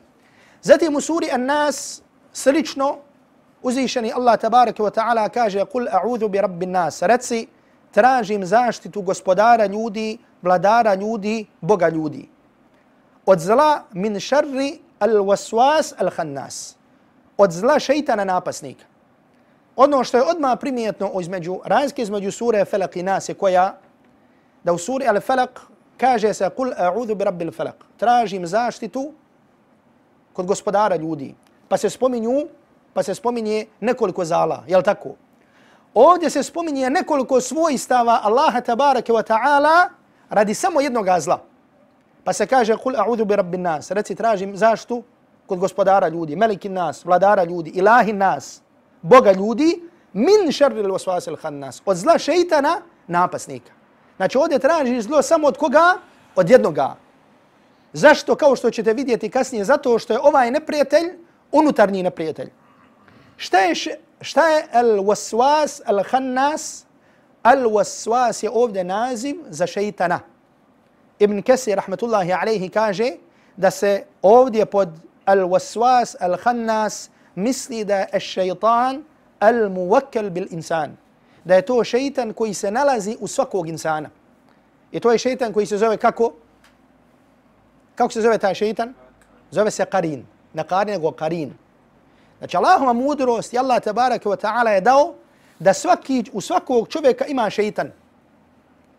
Zatim 0.61 0.95
u 0.95 1.01
suri 1.01 1.29
An-Nas 1.31 2.01
slično 2.33 2.97
uzvišeni 3.61 4.13
Allah 4.15 4.39
tabaraka 4.39 4.83
wa 4.83 4.91
ta'ala 4.91 5.29
kaže 5.29 5.65
Kul 5.65 5.87
a'udhu 5.87 6.29
bi 6.29 6.41
rabbi 6.41 6.65
nas. 6.65 7.01
Reci, 7.01 7.47
tražim 7.91 8.45
zaštitu 8.45 9.01
gospodara 9.01 9.65
ljudi, 9.65 10.17
vladara 10.41 10.95
ljudi, 10.95 11.45
Boga 11.61 11.89
ljudi. 11.89 12.29
Od 13.25 13.39
zla 13.39 13.83
min 13.93 14.19
šarri 14.19 14.79
al-waswas 14.99 15.93
al-khannas. 15.97 16.75
Od 17.37 17.51
zla 17.51 17.79
šeitana 17.79 18.23
napasnika. 18.23 18.85
Ono 19.75 20.03
što 20.03 20.17
je 20.17 20.23
odmah 20.23 20.57
primijetno 20.59 21.11
između, 21.21 21.59
razlike 21.65 22.01
između 22.01 22.31
sure 22.31 22.65
Felak 22.65 22.95
i 22.95 23.03
Nas 23.03 23.29
je 23.29 23.33
koja, 23.33 23.77
da 24.63 24.73
u 24.73 24.77
suri 24.77 25.05
Al-Felak 25.05 25.59
kaže 25.97 26.33
se 26.33 26.49
Kul 26.49 26.71
a'udhu 26.77 27.15
bi 27.15 27.23
rabbil 27.23 27.47
al-Felak. 27.47 27.85
Tražim 27.97 28.47
zaštitu 28.47 29.13
kod 30.33 30.45
gospodara 30.45 30.95
ljudi. 30.95 31.35
Pa 31.67 31.77
se 31.77 31.89
spominju, 31.89 32.47
pa 32.93 33.03
se 33.03 33.15
spominje 33.15 33.65
nekoliko 33.79 34.25
zala, 34.25 34.63
je 34.67 34.77
li 34.77 34.83
tako? 34.83 35.15
Ovdje 35.93 36.29
se 36.29 36.43
spominje 36.43 36.89
nekoliko 36.89 37.41
svojstava 37.41 38.19
Allaha 38.23 38.61
tabaraka 38.61 39.13
wa 39.13 39.23
ta'ala 39.23 39.89
radi 40.29 40.53
samo 40.53 40.81
jednog 40.81 41.05
zla. 41.19 41.39
Pa 42.23 42.33
se 42.33 42.47
kaže 42.47 42.77
kul 42.77 42.95
a'udhu 42.95 43.25
bi 43.25 43.35
rabbin 43.35 43.61
nas. 43.61 43.91
Reci 43.91 44.15
tražim 44.15 44.57
zaštu 44.57 45.03
kod 45.45 45.59
gospodara 45.59 46.07
ljudi, 46.07 46.35
melikin 46.35 46.73
nas, 46.73 47.05
vladara 47.05 47.43
ljudi, 47.43 47.69
ilahin 47.69 48.17
nas, 48.17 48.61
Boga 49.01 49.31
ljudi, 49.31 49.81
min 50.13 50.51
šarri 50.51 50.83
l-waswas 50.83 51.35
khannas 51.41 51.81
Od 51.85 51.97
zla 51.97 52.17
šeitana, 52.17 52.81
napasnika. 53.07 53.71
Znači 54.17 54.37
ovdje 54.37 54.59
tražiš 54.59 55.03
zlo 55.03 55.21
samo 55.21 55.47
od 55.47 55.57
koga? 55.57 55.97
Od 56.35 56.49
jednoga. 56.49 56.95
Zašto? 57.93 58.35
Kao 58.35 58.55
što 58.55 58.71
ćete 58.71 58.93
vidjeti 58.93 59.29
kasnije, 59.29 59.65
zato 59.65 59.99
što 59.99 60.13
je 60.13 60.19
ovaj 60.19 60.51
neprijatelj 60.51 61.17
unutarnji 61.51 62.03
neprijatelj. 62.03 62.49
Šta 63.37 63.57
je, 63.57 63.75
šta 64.21 64.47
je 64.47 64.67
al-waswas 64.73 65.81
al-khannas? 65.85 66.83
Al-waswas 67.43 68.43
je 68.43 68.49
ovdje 68.49 68.83
naziv 68.83 69.35
za 69.49 69.67
šeitana. 69.67 70.19
Ibn 71.19 71.41
Kesir, 71.41 71.75
rahmetullahi 71.75 72.33
alaihi, 72.33 72.69
kaže 72.69 73.11
da 73.57 73.71
se 73.71 74.03
ovdje 74.21 74.65
pod 74.65 74.89
al-waswas 75.25 76.15
al-khannas 76.19 77.09
misli 77.35 77.85
da 77.85 77.95
je 77.97 78.19
šeitan 78.19 79.03
al-muwakkal 79.39 80.29
bil 80.29 80.47
insan. 80.49 80.97
Da 81.43 81.55
je 81.55 81.61
to 81.61 81.83
šeitan 81.83 82.33
koji 82.33 82.53
se 82.53 82.71
nalazi 82.71 83.17
u 83.19 83.27
svakog 83.27 83.67
insana. 83.67 84.09
I 84.91 84.99
to 84.99 85.11
je 85.11 85.17
šeitan 85.17 85.53
koji 85.53 85.65
se 85.65 85.77
zove 85.77 85.97
kako? 85.97 86.33
Kako 87.95 88.13
se 88.13 88.21
zove 88.21 88.37
taj 88.37 88.55
šeitan? 88.55 88.93
Zove 89.51 89.71
se 89.71 89.85
Karin. 89.85 90.25
Ne 90.53 90.63
Karin, 90.63 90.93
nego 90.93 91.11
Karin. 91.11 91.53
Znači, 92.39 92.57
Allahuma 92.57 92.93
mudrost 92.93 93.53
i 93.53 93.57
Allah 93.57 93.83
tabaraka 93.83 94.29
wa 94.29 94.37
ta'ala 94.37 94.69
je 94.69 94.81
dao 94.81 95.13
da 95.59 95.73
svaki, 95.73 96.23
u 96.33 96.41
svakog 96.41 96.87
čovjeka 96.87 97.25
ima 97.25 97.49
šeitan. 97.49 97.91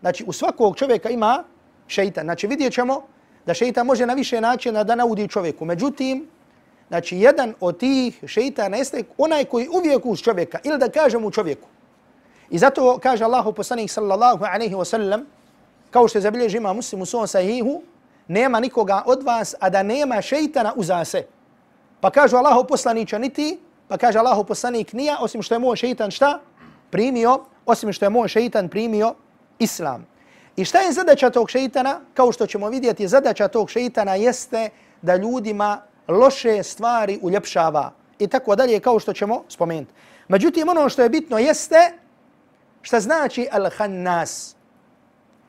Znači, 0.01 0.25
u 0.27 0.33
svakog 0.33 0.77
čovjeka 0.77 1.11
ima 1.11 1.45
šeitan. 1.91 2.25
Znači, 2.25 2.47
vidjet 2.47 2.73
ćemo 2.73 3.03
da 3.47 3.55
šeitan 3.55 3.87
može 3.87 4.07
na 4.07 4.15
više 4.15 4.41
načina 4.41 4.85
da 4.85 4.95
naudi 4.95 5.29
čovjeku. 5.29 5.65
Međutim, 5.65 6.29
znači, 6.89 7.19
jedan 7.19 7.55
od 7.61 7.79
tih 7.79 8.25
šeitana 8.27 8.77
jeste 8.77 9.03
onaj 9.19 9.45
koji 9.45 9.69
uvijek 9.69 10.07
uz 10.07 10.21
čovjeka, 10.21 10.59
ili 10.65 10.79
da 10.79 10.89
kažem 10.89 11.25
u 11.25 11.31
čovjeku. 11.31 11.69
I 12.51 12.59
zato 12.59 12.99
kaže 13.03 13.25
Allahu 13.25 13.53
poslanik 13.53 13.91
sallallahu 13.91 14.45
alaihi 14.45 14.75
wa 14.75 14.85
sallam, 14.85 15.27
kao 15.91 16.09
što 16.09 16.19
je 16.19 16.23
zabilježi 16.23 16.57
ima 16.57 16.73
muslim 16.73 17.03
u 17.03 17.07
svom 17.07 17.27
sahihu, 17.27 17.83
nema 18.29 18.61
nikoga 18.61 19.03
od 19.07 19.23
vas, 19.23 19.55
a 19.61 19.71
da 19.71 19.83
nema 19.83 20.23
šeitana 20.23 20.73
uza 20.77 21.05
se. 21.05 21.27
Pa 22.01 22.11
kažu 22.11 22.37
Allahu 22.37 22.65
poslanića 22.69 23.19
niti, 23.19 23.59
pa 23.89 23.97
kaže 23.97 24.19
Allahu 24.19 24.45
poslanik 24.45 24.93
nija, 24.93 25.17
osim 25.21 25.43
što 25.43 25.55
je 25.55 25.59
moj 25.59 25.77
šeitan 25.77 26.11
šta? 26.11 26.41
Primio, 26.91 27.41
osim 27.67 27.93
što 27.93 28.05
je 28.05 28.11
moj 28.11 28.29
šeitan 28.29 28.69
primio 28.69 29.15
islam. 29.59 30.07
I 30.61 30.65
šta 30.65 30.79
je 30.79 30.93
zadaća 30.93 31.31
tog 31.31 31.51
šeitana? 31.51 32.01
Kao 32.15 32.33
što 32.33 32.47
ćemo 32.47 32.69
vidjeti, 32.69 33.09
zadaća 33.09 33.49
tog 33.49 33.71
šeitana 33.71 34.15
jeste 34.15 34.69
da 35.03 35.17
ljudima 35.17 35.83
loše 36.09 36.63
stvari 36.63 37.19
uljepšava. 37.23 37.93
I 38.19 38.27
tako 38.27 38.57
dalje, 38.57 38.81
kao 38.81 38.99
što 39.01 39.13
ćemo 39.13 39.45
spomenuti. 39.49 39.93
Međutim, 40.29 40.69
ono 40.69 40.89
što 40.89 41.03
je 41.03 41.09
bitno 41.09 41.39
jeste 41.39 41.93
šta 42.83 43.01
znači 43.01 43.49
al-hannas. 43.53 44.55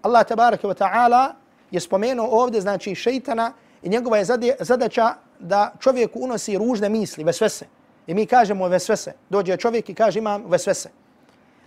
Allah 0.01 0.27
tabaraka 0.27 0.67
wa 0.67 0.75
ta'ala 0.75 1.27
je 1.71 1.79
spomenuo 1.79 2.27
ovdje, 2.31 2.61
znači 2.61 2.95
šeitana 2.95 3.53
i 3.83 3.89
njegova 3.89 4.17
je 4.17 4.25
zadaća 4.59 5.13
da 5.39 5.73
čovjeku 5.79 6.19
unosi 6.19 6.57
ružne 6.57 6.89
misli, 6.89 7.23
vesvese. 7.23 7.65
I 8.07 8.13
mi 8.13 8.25
kažemo 8.25 8.67
vesvese. 8.67 9.13
Dođe 9.29 9.57
čovjek 9.57 9.89
i 9.89 9.93
kaže 9.93 10.19
imam 10.19 10.43
vesvese. 10.47 10.89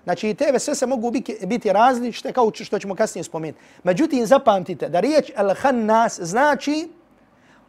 Znači 0.05 0.35
te 0.35 0.53
vesvese 0.53 0.87
mogu 0.87 1.11
biti, 1.11 1.39
biti 1.47 1.73
različite 1.73 2.33
kao 2.33 2.51
što 2.55 2.79
ćemo 2.79 2.95
kasnije 2.95 3.25
spomenuti. 3.25 3.61
Međutim, 3.83 4.27
zapamtite 4.27 4.89
da 4.89 5.01
riječ 5.01 5.31
al-hannas 5.37 6.21
znači 6.23 6.89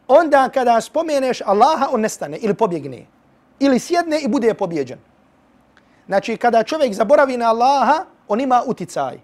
onda 0.07 0.49
kada 0.49 0.81
spomeneš 0.81 1.41
Allaha 1.41 1.87
on 1.91 2.01
nestane 2.01 2.37
ili 2.37 2.53
pobjegne. 2.53 3.05
Ili 3.59 3.79
sjedne 3.79 4.19
i 4.19 4.27
bude 4.27 4.53
pobjeđen. 4.53 4.99
Znači 6.07 6.37
kada 6.37 6.63
čovjek 6.63 6.93
zaboravi 6.93 7.37
na 7.37 7.49
Allaha, 7.49 8.05
on 8.27 8.41
ima 8.41 8.63
uticaj. 8.65 9.19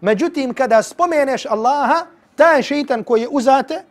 Međutim, 0.00 0.54
kada 0.54 0.82
spomeneš 0.82 1.46
Allaha, 1.46 2.06
taj 2.36 2.62
šeitan 2.62 3.04
koji 3.04 3.20
je 3.20 3.28
uzate 3.30 3.82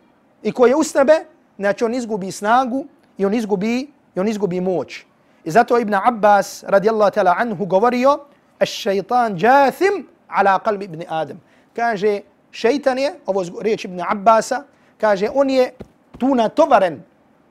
i 0.42 0.52
koji 0.52 0.70
je 0.70 0.76
uz 0.76 0.92
tebe, 0.92 1.24
znači 1.58 1.84
on 1.84 1.94
izgubi 1.94 2.32
snagu 2.32 2.86
i 3.18 3.24
on 3.24 3.34
izgubi, 3.34 3.90
i 4.14 4.20
on 4.20 4.28
izgubi 4.28 4.60
moć. 4.60 5.04
I 5.44 5.50
zato 5.50 5.78
Ibn 5.78 5.94
Abbas 5.94 6.64
radijallahu 6.66 7.10
ta'ala 7.10 7.34
anhu 7.38 7.66
govorio 7.66 8.18
الشيطان 8.61 9.35
جاثم 9.35 10.03
على 10.29 10.55
قلب 10.55 10.83
ابن 10.83 11.01
آدم 11.07 11.37
kaže 11.75 12.21
šeitan 12.51 12.97
je, 12.99 13.13
ovo 13.25 13.45
riječ 13.61 13.85
Ibn 13.85 14.01
Abbasa, 14.09 14.63
kaže 14.97 15.29
on 15.33 15.49
je 15.49 15.71
tu 16.19 16.35
natovaren, 16.35 17.03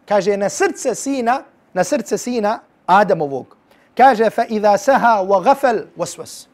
kaže 0.08 0.36
na 0.36 0.48
srce 0.48 0.94
sina, 0.94 1.42
na 1.72 1.84
srce 1.84 2.18
sina 2.18 2.60
Adamovog. 2.86 3.56
Kaže 3.96 4.30
fa 4.30 4.44
idha 4.48 4.78
saha 4.78 5.24
wa 5.24 5.42
ghafal 5.44 5.78
waswas. 5.96 6.46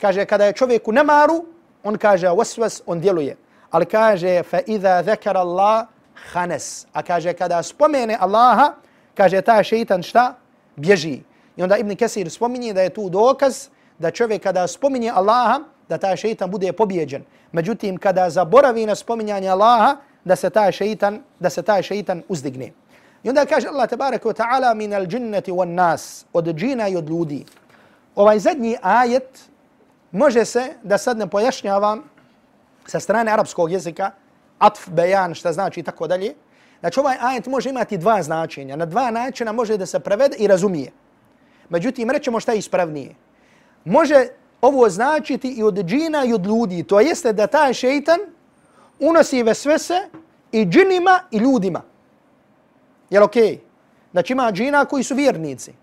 Kaže 0.00 0.24
kada 0.24 0.44
je 0.44 0.52
čovjek 0.52 0.88
u 0.88 0.92
nemaru, 0.92 1.44
on 1.84 1.98
kaže 1.98 2.26
waswas, 2.28 2.82
on 2.86 3.00
djeluje 3.00 3.36
ali 3.70 3.86
kaže 3.86 4.42
fa 4.42 4.60
iza 4.66 5.02
zakara 5.02 5.40
Allah 5.40 5.86
khanas. 6.32 6.86
A 6.92 7.02
kaže 7.02 7.32
kada 7.32 7.62
spomene 7.62 8.16
Allaha, 8.20 8.74
kaže 9.14 9.40
ta 9.42 9.62
šejtan 9.62 10.02
šta? 10.02 10.34
Bježi. 10.76 11.22
I 11.56 11.62
onda 11.62 11.76
Ibn 11.76 11.96
Kesir 11.96 12.30
spominje 12.30 12.72
da 12.72 12.82
je 12.82 12.90
tu 12.90 13.08
dokaz 13.10 13.68
da 13.99 14.11
čovjek 14.11 14.43
kada 14.43 14.67
spominje 14.67 15.11
Allaha, 15.15 15.59
da 15.89 15.97
taj 15.97 16.17
šejtan 16.17 16.51
bude 16.51 16.73
pobjeđen. 16.73 17.23
Međutim, 17.51 17.97
kada 17.97 18.29
zaboravi 18.29 18.85
na 18.85 18.95
spominjanje 18.95 19.49
Allaha, 19.49 19.97
da 20.23 20.35
se 20.35 20.49
taj 20.49 20.71
šejtan, 20.71 21.21
da 21.39 21.49
se 21.49 21.61
taj 21.61 21.81
šejtan 21.81 22.23
uzdigne. 22.27 22.71
I 23.23 23.29
onda 23.29 23.45
kaže 23.45 23.67
Allah 23.67 23.89
tabaraka 23.89 24.29
wa 24.29 24.33
taala 24.33 24.73
min 24.73 24.93
al 24.93 25.05
džinneti 25.05 25.51
wan 25.51 25.73
nas, 25.73 26.25
od 26.33 26.45
džina 26.45 26.87
i 26.87 26.95
od 26.95 27.09
ljudi. 27.09 27.45
Ovaj 28.15 28.39
zadnji 28.39 28.77
ajet 28.81 29.39
može 30.11 30.45
se 30.45 30.73
da 30.83 30.97
sad 30.97 31.17
ne 31.17 31.27
pojašnjavam 31.27 32.03
sa 32.85 32.99
strane 32.99 33.31
arapskog 33.31 33.71
jezika, 33.71 34.11
atf, 34.59 34.89
bejan, 34.89 35.33
šta 35.33 35.53
znači 35.53 35.79
i 35.79 35.83
tako 35.83 36.07
dalje. 36.07 36.33
Znači 36.79 36.99
ovaj 36.99 37.17
ajet 37.21 37.47
može 37.47 37.69
imati 37.69 37.97
dva 37.97 38.23
značenja. 38.23 38.75
Na 38.75 38.85
dva 38.85 39.11
načina 39.11 39.51
može 39.51 39.77
da 39.77 39.85
se 39.85 39.99
prevede 39.99 40.35
i 40.39 40.47
razumije. 40.47 40.91
Međutim, 41.69 42.09
rećemo 42.09 42.39
šta 42.39 42.51
je 42.51 42.59
ispravnije. 42.59 43.15
Može 43.85 44.27
ovo 44.61 44.89
značiti 44.89 45.49
i 45.49 45.63
od 45.63 45.83
džina 45.85 46.25
i 46.25 46.33
od 46.33 46.45
ljudi. 46.45 46.83
To 46.83 46.99
jeste 46.99 47.33
da 47.33 47.47
taj 47.47 47.73
šeitan 47.73 48.19
unosi 48.99 49.43
vesvese 49.43 49.99
i 50.51 50.65
džinima 50.65 51.19
i 51.31 51.37
ljudima. 51.37 51.81
Jel 53.09 53.23
okej? 53.23 53.43
Okay? 53.43 53.57
Znači 54.11 54.33
ima 54.33 54.51
džina 54.51 54.85
koji 54.85 55.03
su 55.03 55.15
vjernici. 55.15 55.73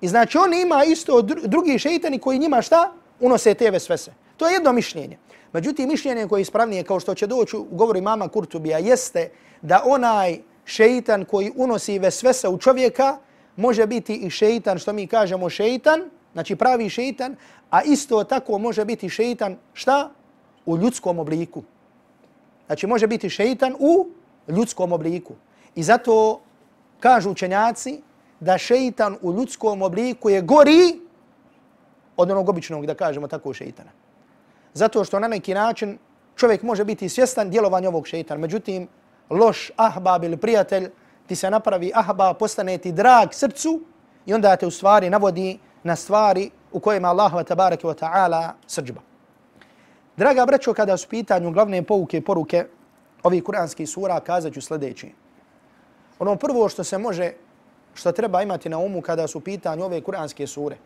I 0.00 0.08
znači 0.08 0.38
on 0.38 0.54
ima 0.54 0.84
isto 0.84 1.22
drugi 1.22 1.78
šeitani 1.78 2.18
koji 2.18 2.38
njima 2.38 2.62
šta? 2.62 2.92
Unose 3.20 3.54
te 3.54 3.70
vesvese. 3.70 4.12
To 4.36 4.48
je 4.48 4.52
jedno 4.52 4.72
mišljenje. 4.72 5.18
Međutim, 5.52 5.88
mišljenje 5.88 6.28
koje 6.28 6.40
je 6.40 6.42
ispravnije, 6.42 6.82
kao 6.82 7.00
što 7.00 7.14
će 7.14 7.26
doći 7.26 7.56
u 7.56 7.64
govoru 7.70 8.02
mama 8.02 8.28
Kurtubija, 8.28 8.78
jeste 8.78 9.30
da 9.62 9.82
onaj 9.84 10.38
šeitan 10.64 11.24
koji 11.24 11.52
unosi 11.56 11.98
vesvese 11.98 12.48
u 12.48 12.58
čovjeka, 12.58 13.18
može 13.56 13.86
biti 13.86 14.14
i 14.14 14.30
šeitan, 14.30 14.78
što 14.78 14.92
mi 14.92 15.06
kažemo 15.06 15.50
šeitan, 15.50 16.10
znači 16.34 16.56
pravi 16.56 16.88
šeitan, 16.88 17.36
a 17.70 17.82
isto 17.82 18.24
tako 18.24 18.58
može 18.58 18.84
biti 18.84 19.08
šeitan, 19.08 19.56
šta? 19.72 20.10
U 20.66 20.76
ljudskom 20.76 21.18
obliku. 21.18 21.62
Znači 22.66 22.86
može 22.86 23.06
biti 23.06 23.30
šeitan 23.30 23.74
u 23.78 24.08
ljudskom 24.48 24.92
obliku. 24.92 25.34
I 25.74 25.82
zato 25.82 26.40
kažu 27.00 27.30
učenjaci 27.30 28.00
da 28.40 28.58
šeitan 28.58 29.16
u 29.22 29.32
ljudskom 29.32 29.82
obliku 29.82 30.30
je 30.30 30.42
gori 30.42 31.00
od 32.16 32.30
onog 32.30 32.48
običnog, 32.48 32.86
da 32.86 32.94
kažemo 32.94 33.28
tako, 33.28 33.52
šeitana. 33.52 33.90
Zato 34.74 35.04
što 35.04 35.20
na 35.20 35.28
neki 35.28 35.54
način 35.54 35.98
čovjek 36.36 36.62
može 36.62 36.84
biti 36.84 37.08
svjestan 37.08 37.50
djelovanja 37.50 37.88
ovog 37.88 38.06
šeitana. 38.06 38.40
Međutim, 38.40 38.88
loš 39.30 39.70
ahbab 39.76 40.24
ili 40.24 40.36
prijatelj 40.36 40.90
ti 41.26 41.36
se 41.36 41.50
napravi 41.50 41.92
ahbab, 41.94 42.36
postane 42.36 42.78
ti 42.78 42.92
drag 42.92 43.28
srcu 43.32 43.80
i 44.26 44.34
onda 44.34 44.56
te 44.56 44.66
u 44.66 44.70
stvari 44.70 45.10
navodi 45.10 45.58
na 45.84 45.96
stvari 45.96 46.50
u 46.72 46.80
kojima 46.80 47.08
Allahu 47.08 47.44
tabaraka 47.44 47.88
wa 47.88 47.94
ta'ala 47.94 48.52
srđba. 48.66 49.00
Draga 50.16 50.46
braćo, 50.46 50.74
kada 50.74 50.96
su 50.96 51.08
pitanju 51.08 51.50
glavne 51.50 51.82
pouke 51.82 52.18
i 52.18 52.24
poruke 52.24 52.66
ovih 53.22 53.44
kuranskih 53.44 53.88
sura, 53.88 54.20
kazat 54.20 54.52
ću 54.52 54.60
sljedeći. 54.60 55.12
Ono 56.18 56.36
prvo 56.36 56.68
što 56.68 56.84
se 56.84 56.98
može, 56.98 57.32
što 57.94 58.12
treba 58.12 58.42
imati 58.42 58.68
na 58.68 58.78
umu 58.78 59.00
kada 59.00 59.26
su 59.26 59.40
pitanju 59.40 59.84
ove 59.84 60.00
kuranske 60.00 60.46
sure, 60.46 60.76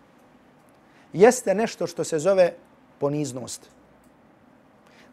jeste 1.13 1.55
nešto 1.55 1.87
što 1.87 2.05
se 2.05 2.19
zove 2.19 2.53
poniznost. 2.99 3.71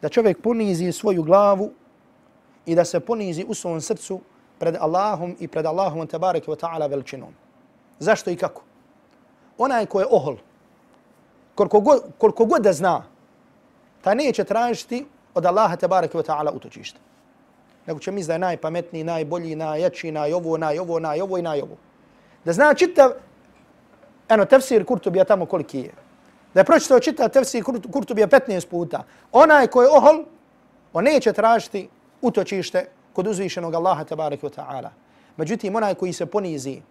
Da 0.02 0.10
čovjek 0.10 0.42
ponizi 0.42 0.92
svoju 0.92 1.24
glavu 1.24 1.72
i 2.66 2.76
da 2.76 2.86
se 2.86 3.00
ponizi 3.00 3.46
u 3.48 3.54
svom 3.54 3.82
srcu 3.82 4.22
pred 4.60 4.76
Allahom 4.80 5.36
i 5.40 5.48
pred 5.48 5.66
Allahom 5.66 6.08
tabaraka 6.08 6.52
wa 6.52 6.60
ta'ala 6.60 6.90
veličinom. 6.90 7.34
Zašto 8.00 8.30
i 8.30 8.36
kako? 8.36 8.62
Onaj 9.58 9.86
ko 9.86 10.00
je 10.00 10.08
ohol, 10.10 10.36
koliko 11.56 11.80
god, 11.80 12.02
koliko 12.18 12.46
god 12.46 12.62
da 12.62 12.74
zna, 12.74 13.04
ta 14.02 14.14
neće 14.14 14.44
tražiti 14.44 15.06
od 15.34 15.46
Allaha 15.46 15.76
tabareke 15.76 16.18
wa 16.18 16.24
ta'ala 16.24 16.52
utočište. 16.56 17.00
Nego 17.88 18.00
će 18.00 18.12
misli 18.12 18.28
da 18.28 18.34
je 18.34 18.40
najpametniji, 18.40 19.04
najbolji, 19.04 19.56
najjači, 19.56 20.12
najovo, 20.12 20.58
najovo, 20.58 21.00
najovo 21.00 21.38
i 21.38 21.42
najovo. 21.42 21.78
Da 22.46 22.54
zna 22.54 22.74
čitav, 22.74 23.12
eno, 24.30 24.46
tefsir 24.46 24.86
Kurtubija 24.86 25.26
tamo 25.26 25.46
koliki 25.46 25.80
je. 25.80 25.94
Da 26.54 26.60
je 26.60 26.66
pročitao 26.66 27.00
čitav 27.00 27.30
tefsir 27.30 27.64
Kurtubija 27.92 28.28
15 28.28 28.68
puta. 28.68 29.04
Onaj 29.32 29.68
ko 29.68 29.82
je 29.82 29.90
ohol, 29.90 30.24
on 30.94 31.04
neće 31.04 31.34
tražiti 31.34 31.90
utočište 32.22 32.88
kod 33.14 33.28
uzvišenog 33.28 33.74
Allaha 33.74 34.04
tabaraka 34.04 34.48
wa 34.48 34.54
ta'ala. 34.56 34.90
Međutim, 35.38 35.76
onaj 35.76 35.96
koji 35.96 36.14
se 36.14 36.26
ponizi 36.26 36.82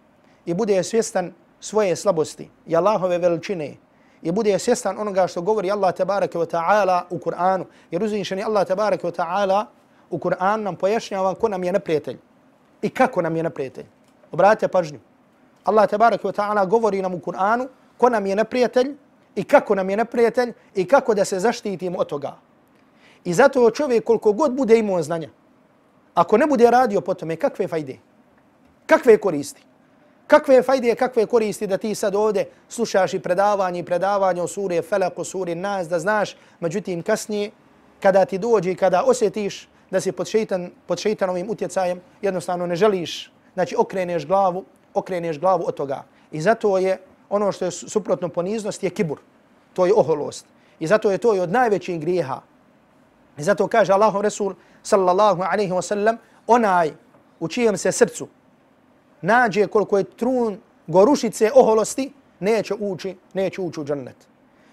i 0.45 0.53
bude 0.53 0.83
svjestan 0.83 1.33
svoje 1.59 1.95
slabosti 1.95 2.49
i 2.67 2.75
Allahove 2.75 3.17
veličine 3.17 3.75
i 4.21 4.31
bude 4.31 4.59
svjestan 4.59 4.99
onoga 4.99 5.27
što 5.27 5.41
govori 5.41 5.71
Allah 5.71 5.93
tabaraka 5.93 6.39
wa 6.39 6.45
ta'ala 6.45 7.01
u 7.09 7.17
Kur'anu. 7.17 7.65
Jer 7.91 8.03
uzvišeni 8.03 8.43
Allah 8.43 8.67
tabaraka 8.67 9.07
wa 9.07 9.15
ta'ala 9.15 9.65
u 10.09 10.17
Kur'anu 10.17 10.63
nam 10.63 10.75
pojašnjava 10.75 11.35
ko 11.35 11.47
nam 11.49 11.63
je 11.63 11.71
neprijatelj 11.71 12.17
i 12.81 12.89
kako 12.89 13.21
nam 13.21 13.35
je 13.35 13.43
neprijatelj. 13.43 13.85
Obratite 14.31 14.67
pažnju. 14.67 14.99
Allah 15.63 15.89
tabaraka 15.89 16.27
wa 16.27 16.33
ta'ala 16.33 16.65
govori 16.65 17.01
nam 17.01 17.13
u 17.13 17.19
Kur'anu 17.19 17.67
ko 17.97 18.09
nam 18.09 18.25
je 18.25 18.35
neprijatelj 18.35 18.95
i 19.35 19.43
kako 19.43 19.75
nam 19.75 19.89
je 19.89 19.97
neprijatelj 19.97 20.53
i 20.75 20.87
kako 20.87 21.13
da 21.13 21.25
se 21.25 21.39
zaštitimo 21.39 21.99
od 21.99 22.07
toga. 22.07 22.35
I 23.23 23.33
zato 23.33 23.71
čovjek 23.71 24.03
koliko 24.03 24.33
god 24.33 24.53
bude 24.53 24.77
imao 24.79 25.03
znanja, 25.03 25.29
ako 26.13 26.37
ne 26.37 26.47
bude 26.47 26.71
radio 26.71 27.01
po 27.01 27.13
tome, 27.13 27.35
kakve 27.35 27.67
fajde? 27.67 27.97
Kakve 28.85 29.17
koristi? 29.17 29.63
Kakve 30.27 30.63
fajde, 30.63 30.95
kakve 30.95 31.25
koristi 31.25 31.67
da 31.67 31.77
ti 31.77 31.95
sad 31.95 32.15
ovdje 32.15 32.49
slušaš 32.69 33.13
i 33.13 33.19
predavanje 33.19 33.79
i 33.79 33.85
predavanje 33.85 34.41
o 34.41 34.47
suri 34.47 34.81
Felak, 34.81 35.19
o 35.19 35.23
suri 35.23 35.55
Nas, 35.55 35.89
da 35.89 35.99
znaš, 35.99 36.35
međutim 36.59 37.01
kasnije, 37.01 37.51
kada 38.01 38.25
ti 38.25 38.37
dođe 38.37 38.71
i 38.71 38.75
kada 38.75 39.03
osjetiš 39.03 39.67
da 39.91 40.01
si 40.01 40.11
pod, 40.11 40.27
šeitan, 40.27 40.71
pod 40.87 40.99
šeitanovim 40.99 41.49
utjecajem, 41.49 42.01
jednostavno 42.21 42.67
ne 42.67 42.75
želiš, 42.75 43.31
znači 43.53 43.75
okreneš 43.77 44.25
glavu, 44.25 44.65
okreneš 44.93 45.39
glavu 45.39 45.63
od 45.67 45.75
toga. 45.75 46.03
I 46.31 46.41
zato 46.41 46.77
je 46.77 46.97
ono 47.29 47.51
što 47.51 47.65
je 47.65 47.71
suprotno 47.71 48.29
poniznost 48.29 48.83
je 48.83 48.89
kibur. 48.89 49.19
To 49.73 49.85
je 49.85 49.93
oholost. 49.93 50.45
I 50.79 50.87
zato 50.87 51.11
je 51.11 51.17
to 51.17 51.35
i 51.35 51.39
od 51.39 51.51
najvećih 51.51 51.99
grijeha. 51.99 52.41
I 53.37 53.43
zato 53.43 53.67
kaže 53.67 53.93
Allahov 53.93 54.21
Resul 54.21 54.53
sallallahu 54.83 55.41
alaihi 55.41 55.71
wa 55.71 55.81
sallam 55.81 56.17
onaj 56.47 56.91
u 57.39 57.47
čijem 57.47 57.77
se 57.77 57.91
srcu 57.91 58.27
nađe 59.21 59.67
koliko 59.67 59.97
je 59.97 60.03
trun 60.03 60.57
gorušice 60.87 61.51
oholosti, 61.55 62.11
neće 62.39 62.73
ući, 62.79 63.15
neće 63.33 63.61
ući 63.61 63.79
u 63.79 63.83
džennet. 63.83 64.15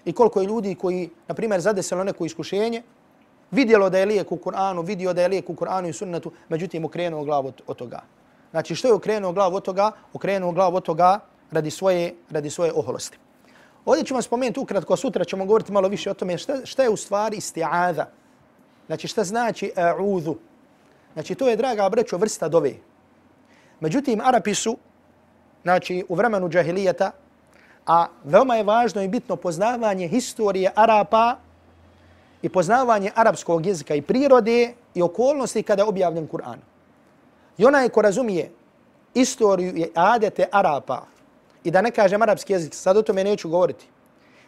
I 0.05 0.13
koliko 0.13 0.41
je 0.41 0.47
ljudi 0.47 0.75
koji, 0.75 1.09
na 1.27 1.35
primjer, 1.35 1.61
zadesilo 1.61 2.03
neko 2.03 2.25
iskušenje, 2.25 2.83
vidjelo 3.51 3.89
da 3.89 3.97
je 3.97 4.05
lijek 4.05 4.31
u 4.31 4.37
Kur'anu, 4.37 4.85
vidio 4.85 5.13
da 5.13 5.21
je 5.21 5.27
lijek 5.27 5.49
u 5.49 5.53
Kur'anu 5.53 5.89
i 5.89 5.93
sunnetu, 5.93 6.31
međutim 6.49 6.85
okrenuo 6.85 7.23
glavu 7.23 7.53
od, 7.67 7.75
toga. 7.75 8.01
Znači 8.51 8.75
što 8.75 8.87
je 8.87 8.93
okrenuo 8.93 9.33
glavu 9.33 9.55
od 9.55 9.63
toga? 9.63 9.91
Okrenuo 10.13 10.51
glavu 10.51 10.75
od 10.75 10.83
toga 10.83 11.19
radi 11.51 11.71
svoje, 11.71 12.15
radi 12.29 12.49
svoje 12.49 12.73
oholosti. 12.75 13.17
Ovdje 13.85 14.05
ćemo 14.05 14.21
spomenuti 14.21 14.59
ukratko, 14.59 14.95
sutra 14.95 15.25
ćemo 15.25 15.45
govoriti 15.45 15.71
malo 15.71 15.87
više 15.87 16.11
o 16.11 16.13
tome 16.13 16.37
šta, 16.37 16.65
šta 16.65 16.83
je 16.83 16.89
u 16.89 16.97
stvari 16.97 17.37
isti'adha. 17.37 18.05
Znači 18.87 19.07
šta 19.07 19.23
znači 19.23 19.71
a'udhu. 19.75 20.35
Znači 21.13 21.35
to 21.35 21.49
je, 21.49 21.55
draga 21.55 21.89
brećo, 21.89 22.17
vrsta 22.17 22.47
dove. 22.47 22.73
Međutim, 23.83 24.21
Arapi 24.21 24.55
su, 24.55 24.77
znači 25.63 26.05
u 26.09 26.15
vremenu 26.15 26.49
džahilijeta, 26.49 27.11
a 27.85 28.07
veoma 28.23 28.55
je 28.55 28.63
važno 28.63 29.01
i 29.01 29.07
bitno 29.07 29.35
poznavanje 29.35 30.07
historije 30.07 30.71
Arapa 30.75 31.35
i 32.41 32.49
poznavanje 32.49 33.11
arapskog 33.15 33.65
jezika 33.65 33.95
i 33.95 34.01
prirode 34.01 34.73
i 34.95 35.01
okolnosti 35.01 35.63
kada 35.63 35.81
je 35.81 35.87
objavljen 35.87 36.27
Kur'an. 36.27 36.63
I 37.57 37.65
onaj 37.65 37.89
ko 37.89 38.01
razumije 38.01 38.51
istoriju 39.13 39.77
i 39.77 39.85
adete 39.95 40.47
Arapa, 40.51 41.01
i 41.63 41.71
da 41.71 41.81
ne 41.81 41.91
kažem 41.91 42.21
arapski 42.21 42.53
jezik, 42.53 42.73
sad 42.73 42.97
o 42.97 43.01
tome 43.01 43.23
neću 43.23 43.49
govoriti, 43.49 43.87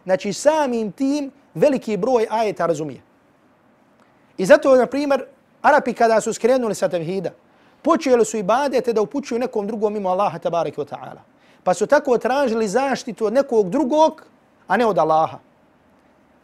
znači 0.03 0.33
samim 0.33 0.91
tim 0.91 1.31
veliki 1.53 1.97
broj 1.97 2.27
ajeta 2.29 2.65
razumije. 2.65 3.01
I 4.37 4.45
zato, 4.45 4.75
na 4.75 4.85
primjer, 4.85 5.25
Arapi 5.61 5.93
kada 5.93 6.21
su 6.21 6.33
skrenuli 6.33 6.75
sa 6.75 6.89
tevhida, 6.89 7.31
počeli 7.84 8.24
su 8.24 8.36
ibadete 8.36 8.92
da 8.92 9.02
upućuju 9.02 9.38
nekom 9.38 9.66
drugom 9.66 9.92
mimo 9.92 10.08
Allaha 10.08 10.38
tabaraka 10.38 10.82
wa 10.82 10.88
ta'ala. 10.88 11.20
Pa 11.64 11.74
su 11.74 11.86
tako 11.86 12.18
tražili 12.18 12.68
zaštitu 12.68 13.26
od 13.26 13.32
nekog 13.32 13.70
drugog, 13.70 14.24
a 14.66 14.76
ne 14.76 14.86
od 14.86 14.98
Allaha. 14.98 15.38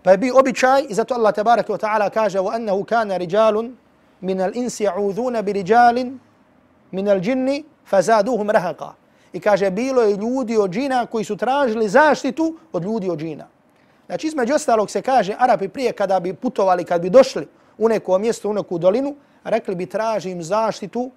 Pa 0.03 0.11
je 0.11 0.19
bi 0.19 0.31
običaj, 0.31 0.87
i 0.89 0.95
zato 0.95 1.15
Allah 1.15 1.35
tabaraka 1.35 1.73
wa 1.73 1.79
ta'ala 1.79 2.11
kaže 2.11 2.39
وَأَنَّهُ 2.39 2.85
كَانَ 2.85 3.13
رِجَالٌ 3.13 3.73
مِنَ 4.23 4.41
الْإِنْسِ 4.41 4.81
يَعُوذُونَ 4.81 5.43
بِرِجَالٍ 5.43 5.97
مِنَ 6.93 7.07
الْجِنِّ 7.09 7.65
فَزَادُوهُمْ 7.91 8.51
رَهَقًا 8.51 8.93
I 9.33 9.41
kaže, 9.41 9.71
bilo 9.71 10.03
je 10.03 10.17
ljudi 10.17 10.57
od 10.57 10.71
džina 10.71 11.07
koji 11.07 11.25
su 11.25 11.37
tražili 11.37 11.89
zaštitu 11.89 12.57
od 12.73 12.85
ljudi 12.85 13.11
od 13.11 13.19
džina. 13.19 13.47
Znači, 14.07 14.27
između 14.27 14.55
ostalog 14.55 14.91
se 14.91 15.03
kaže, 15.03 15.35
Arapi 15.39 15.69
prije 15.69 15.93
kada 15.93 16.21
bi 16.21 16.35
putovali, 16.35 16.85
kad 16.85 17.03
bi 17.03 17.11
došli 17.11 17.47
u 17.79 17.89
neko 17.89 18.19
mjesto, 18.19 18.51
u 18.51 18.53
neku 18.53 18.79
dolinu, 18.79 19.17
rekli 19.45 19.75
bi 19.75 19.87
tražim 19.87 20.43
zaštitu, 20.43 21.11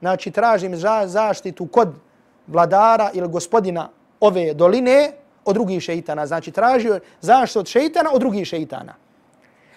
znači 0.00 0.30
tražim 0.30 0.76
za, 0.76 1.02
zaštitu 1.06 1.66
kod 1.66 1.88
vladara 2.46 3.10
ili 3.14 3.28
gospodina 3.28 3.88
ove 4.20 4.54
doline 4.54 5.12
od 5.44 5.54
drugih 5.54 5.82
šeitana. 5.82 6.26
Znači 6.26 6.50
tražio 6.50 7.00
zaštitu 7.20 7.58
od 7.58 7.66
šeitana 7.66 8.10
od 8.12 8.20
drugih 8.20 8.46
šeitana. 8.46 8.94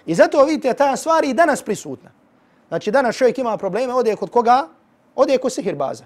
I 0.05 0.15
zato 0.15 0.45
vidite 0.45 0.73
ta 0.73 0.95
stvar 0.95 1.23
i 1.23 1.33
danas 1.33 1.61
prisutna. 1.61 2.09
Znači 2.67 2.91
danas 2.91 3.15
čovjek 3.15 3.37
ima 3.37 3.57
probleme, 3.57 3.93
ode 3.93 4.15
kod 4.15 4.29
koga? 4.29 4.67
Ode 5.15 5.37
kod 5.37 5.53
sihirbaza. 5.53 6.03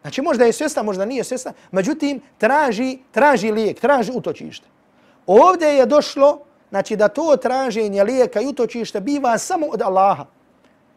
Znači 0.00 0.22
možda 0.22 0.44
je 0.44 0.52
svjestan, 0.52 0.84
možda 0.84 1.04
nije 1.04 1.24
svjestan, 1.24 1.52
međutim 1.70 2.20
traži, 2.38 2.98
traži 3.10 3.52
lijek, 3.52 3.80
traži 3.80 4.12
utočište. 4.14 4.66
Ovdje 5.26 5.68
je 5.68 5.86
došlo 5.86 6.40
znači 6.70 6.96
da 6.96 7.08
to 7.08 7.36
traženje 7.36 8.04
lijeka 8.04 8.40
i 8.40 8.46
utočište 8.46 9.00
biva 9.00 9.38
samo 9.38 9.66
od 9.66 9.82
Allaha. 9.82 10.26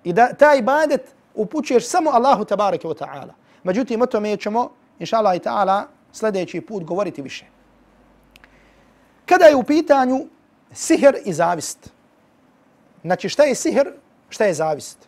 I 0.03 0.13
da 0.13 0.33
taj 0.33 0.59
ibadet 0.59 1.01
upućuješ 1.35 1.87
samo 1.87 2.09
Allahu 2.11 2.45
tabareke 2.45 2.87
wa 2.87 2.97
ta'ala. 2.97 3.33
Međutim, 3.63 4.01
o 4.01 4.05
tome 4.05 4.37
ćemo, 4.37 4.69
inša 4.99 5.17
Allah 5.17 5.35
i 5.35 5.39
ta'ala, 5.39 5.83
sljedeći 6.11 6.61
put 6.61 6.83
govoriti 6.83 7.21
više. 7.21 7.45
Kada 9.25 9.45
je 9.45 9.55
u 9.55 9.63
pitanju 9.63 10.25
sihr 10.71 11.15
i 11.25 11.33
zavist, 11.33 11.89
znači 13.01 13.29
šta 13.29 13.43
je 13.43 13.55
sihr, 13.55 13.87
šta 14.29 14.45
je 14.45 14.53
zavist? 14.53 15.07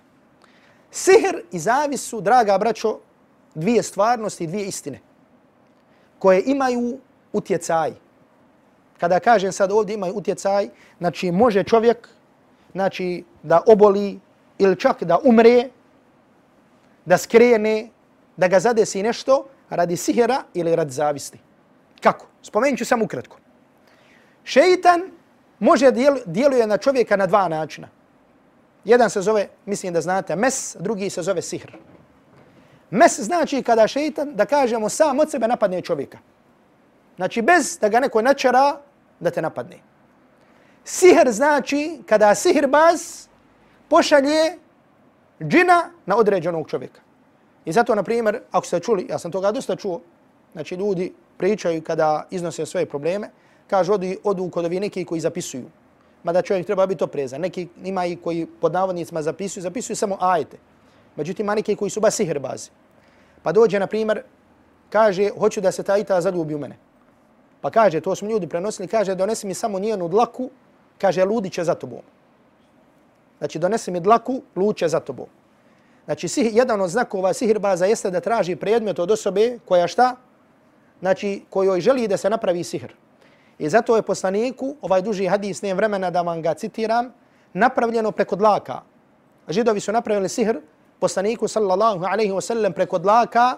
Sihr 0.92 1.42
i 1.52 1.60
zavist 1.60 2.08
su, 2.08 2.22
draga 2.22 2.58
braćo, 2.58 3.00
dvije 3.56 3.84
stvarnosti, 3.84 4.48
dvije 4.48 4.66
istine, 4.66 5.00
koje 6.20 6.44
imaju 6.46 7.00
utjecaj 7.34 7.94
kada 9.00 9.20
kažem 9.20 9.52
sad 9.52 9.72
ovdje 9.72 9.94
imaju 9.94 10.14
utjecaj, 10.14 10.70
znači 10.98 11.32
može 11.32 11.64
čovjek 11.64 12.10
znači 12.72 13.24
da 13.44 13.62
oboli 13.68 14.20
ili 14.58 14.80
čak 14.80 15.04
da 15.04 15.20
umre 15.24 15.70
da 17.06 17.18
skrene, 17.18 17.90
da 18.38 18.48
ga 18.48 18.60
zadesi 18.60 19.04
nešto 19.04 19.48
radi 19.70 19.98
sihira 19.98 20.44
ili 20.54 20.76
radi 20.76 20.92
zavisti. 20.92 21.40
Kako? 22.02 22.26
Spomenut 22.42 22.78
ću 22.78 22.86
samo 22.86 23.06
ukratko. 23.06 23.38
Šeitan 24.44 25.12
može 25.60 25.92
djeluje 26.26 26.68
na 26.68 26.78
čovjeka 26.78 27.16
na 27.16 27.26
dva 27.26 27.48
načina. 27.48 27.88
Jedan 28.86 29.10
se 29.10 29.22
zove, 29.22 29.48
mislim 29.66 29.94
da 29.94 30.02
znate, 30.02 30.36
mes, 30.36 30.76
drugi 30.80 31.10
se 31.10 31.22
zove 31.22 31.42
sihr. 31.42 31.78
Mes 32.90 33.20
znači 33.20 33.64
kada 33.64 33.88
šeitan, 33.88 34.36
da 34.36 34.46
kažemo, 34.46 34.90
sam 34.90 35.20
od 35.20 35.32
sebe 35.32 35.48
napadne 35.48 35.82
čovjeka. 35.82 36.18
Znači 37.16 37.42
bez 37.42 37.78
da 37.82 37.90
ga 37.90 38.00
neko 38.00 38.22
načara 38.22 38.78
da 39.20 39.32
te 39.32 39.42
napadne. 39.42 39.80
Sihr 40.84 41.32
znači 41.32 42.02
kada 42.06 42.36
sihrbaz 42.36 43.28
pošalje 43.90 44.58
džina 45.42 45.90
na 46.06 46.18
određenog 46.18 46.70
čovjeka. 46.70 47.02
I 47.66 47.72
zato, 47.72 47.96
na 47.96 48.04
primjer, 48.04 48.40
ako 48.52 48.66
ste 48.66 48.80
čuli, 48.80 49.08
ja 49.10 49.20
sam 49.20 49.32
toga 49.32 49.52
dosta 49.52 49.76
čuo, 49.76 50.02
znači 50.54 50.76
ljudi 50.76 51.14
pričaju 51.38 51.82
kada 51.82 52.28
iznose 52.32 52.66
svoje 52.66 52.86
probleme, 52.86 53.30
kažu 53.68 53.94
odu, 53.94 54.08
odu 54.24 54.50
kod 54.50 54.66
ovi 54.66 54.80
neki 54.80 55.06
koji 55.06 55.22
zapisuju. 55.22 55.66
Mada 56.24 56.42
čovjek 56.42 56.66
treba 56.66 56.86
biti 56.86 57.04
oprezan. 57.04 57.42
Neki 57.42 57.68
ima 57.84 58.06
i 58.06 58.16
koji 58.16 58.46
pod 58.46 58.74
navodnicima 58.74 59.22
zapisuju, 59.22 59.62
zapisuju 59.62 59.96
samo 59.96 60.18
ajete. 60.20 60.58
Međutim, 61.16 61.46
ima 61.46 61.56
neki 61.56 61.76
koji 61.76 61.90
su 61.90 62.02
ba 62.02 62.12
sihrbazi. 62.12 62.70
Pa 63.44 63.52
dođe, 63.52 63.80
na 63.80 63.88
primjer, 63.88 64.24
kaže, 64.90 65.30
hoću 65.40 65.62
da 65.62 65.72
se 65.72 65.84
ta 65.84 65.98
ita 65.98 66.22
zadubi 66.22 66.56
u 66.56 66.60
mene. 66.60 66.78
Pa 67.62 67.70
kaže, 67.70 68.02
to 68.02 68.16
smo 68.16 68.30
ljudi 68.30 68.48
prenosili, 68.48 68.88
kaže, 68.88 69.16
donesi 69.16 69.48
mi 69.48 69.54
samo 69.54 69.80
njenu 69.80 70.08
dlaku, 70.08 70.50
kaže, 70.98 71.26
ludi 71.26 71.50
će 71.50 71.64
za 71.64 71.76
tobom. 71.76 72.02
Znači, 73.38 73.60
donesi 73.60 73.92
mi 73.92 74.00
dlaku, 74.00 74.42
luče 74.56 74.88
za 74.88 75.00
tobom. 75.00 75.28
Znači, 76.06 76.28
sih, 76.28 76.56
jedan 76.56 76.82
od 76.82 76.90
znakova 76.90 77.34
sihirbaza 77.34 77.86
jeste 77.86 78.12
da 78.12 78.20
traži 78.20 78.56
predmet 78.56 79.00
od 79.00 79.12
osobe 79.12 79.60
koja 79.66 79.88
šta? 79.88 80.16
Znači, 81.00 81.44
kojoj 81.50 81.82
želi 81.82 82.08
da 82.08 82.18
se 82.18 82.30
napravi 82.30 82.64
sihr. 82.64 82.94
I 83.60 83.70
zato 83.70 83.96
je 83.96 84.02
poslaniku, 84.02 84.76
ovaj 84.82 85.02
duži 85.02 85.28
hadis, 85.28 85.62
nijem 85.62 85.78
vremena 85.78 86.10
da 86.12 86.22
vam 86.22 86.42
ga 86.42 86.54
citiram, 86.54 87.14
napravljeno 87.54 88.12
preko 88.12 88.36
dlaka. 88.36 88.82
Židovi 89.50 89.80
su 89.80 89.92
napravili 89.92 90.30
sihr 90.30 90.60
poslaniku 91.00 91.48
sallallahu 91.48 92.06
alaihi 92.06 92.32
wa 92.32 92.42
sallam 92.42 92.74
preko 92.74 93.00
dlaka 93.00 93.58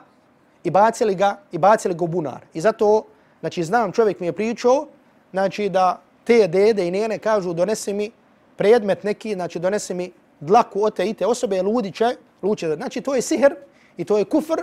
i 0.63 0.71
bacili 0.71 1.15
ga, 1.15 1.37
i 1.51 1.57
bacili 1.57 1.93
ga 1.93 2.03
u 2.03 2.07
bunar. 2.07 2.45
I 2.53 2.61
zato, 2.61 3.03
znači, 3.39 3.63
znam, 3.63 3.91
čovjek 3.91 4.19
mi 4.19 4.25
je 4.25 4.33
pričao, 4.33 4.87
znači, 5.31 5.69
da 5.69 6.01
te 6.23 6.47
dede 6.47 6.87
i 6.87 6.91
njene 6.91 7.19
kažu, 7.19 7.53
donesi 7.53 7.93
mi 7.93 8.11
predmet 8.57 9.03
neki, 9.03 9.33
znači, 9.33 9.59
donesi 9.59 9.93
mi 9.93 10.11
dlaku 10.39 10.83
od 10.83 10.95
te 10.95 11.09
i 11.09 11.13
te 11.13 11.25
osobe, 11.25 11.61
ludi 11.61 11.91
će, 11.91 12.15
luče. 12.41 12.75
Znači, 12.75 13.01
to 13.01 13.15
je 13.15 13.21
sihr 13.21 13.53
i 13.97 14.05
to 14.05 14.17
je 14.17 14.25
kufr 14.25 14.61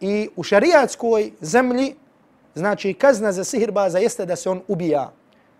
i 0.00 0.28
u 0.36 0.42
šariatskoj 0.42 1.32
zemlji, 1.40 1.94
znači, 2.54 2.94
kazna 2.94 3.32
za 3.32 3.44
sihirbaza 3.44 3.98
jeste 3.98 4.26
da 4.26 4.36
se 4.36 4.50
on 4.50 4.62
ubija. 4.68 5.12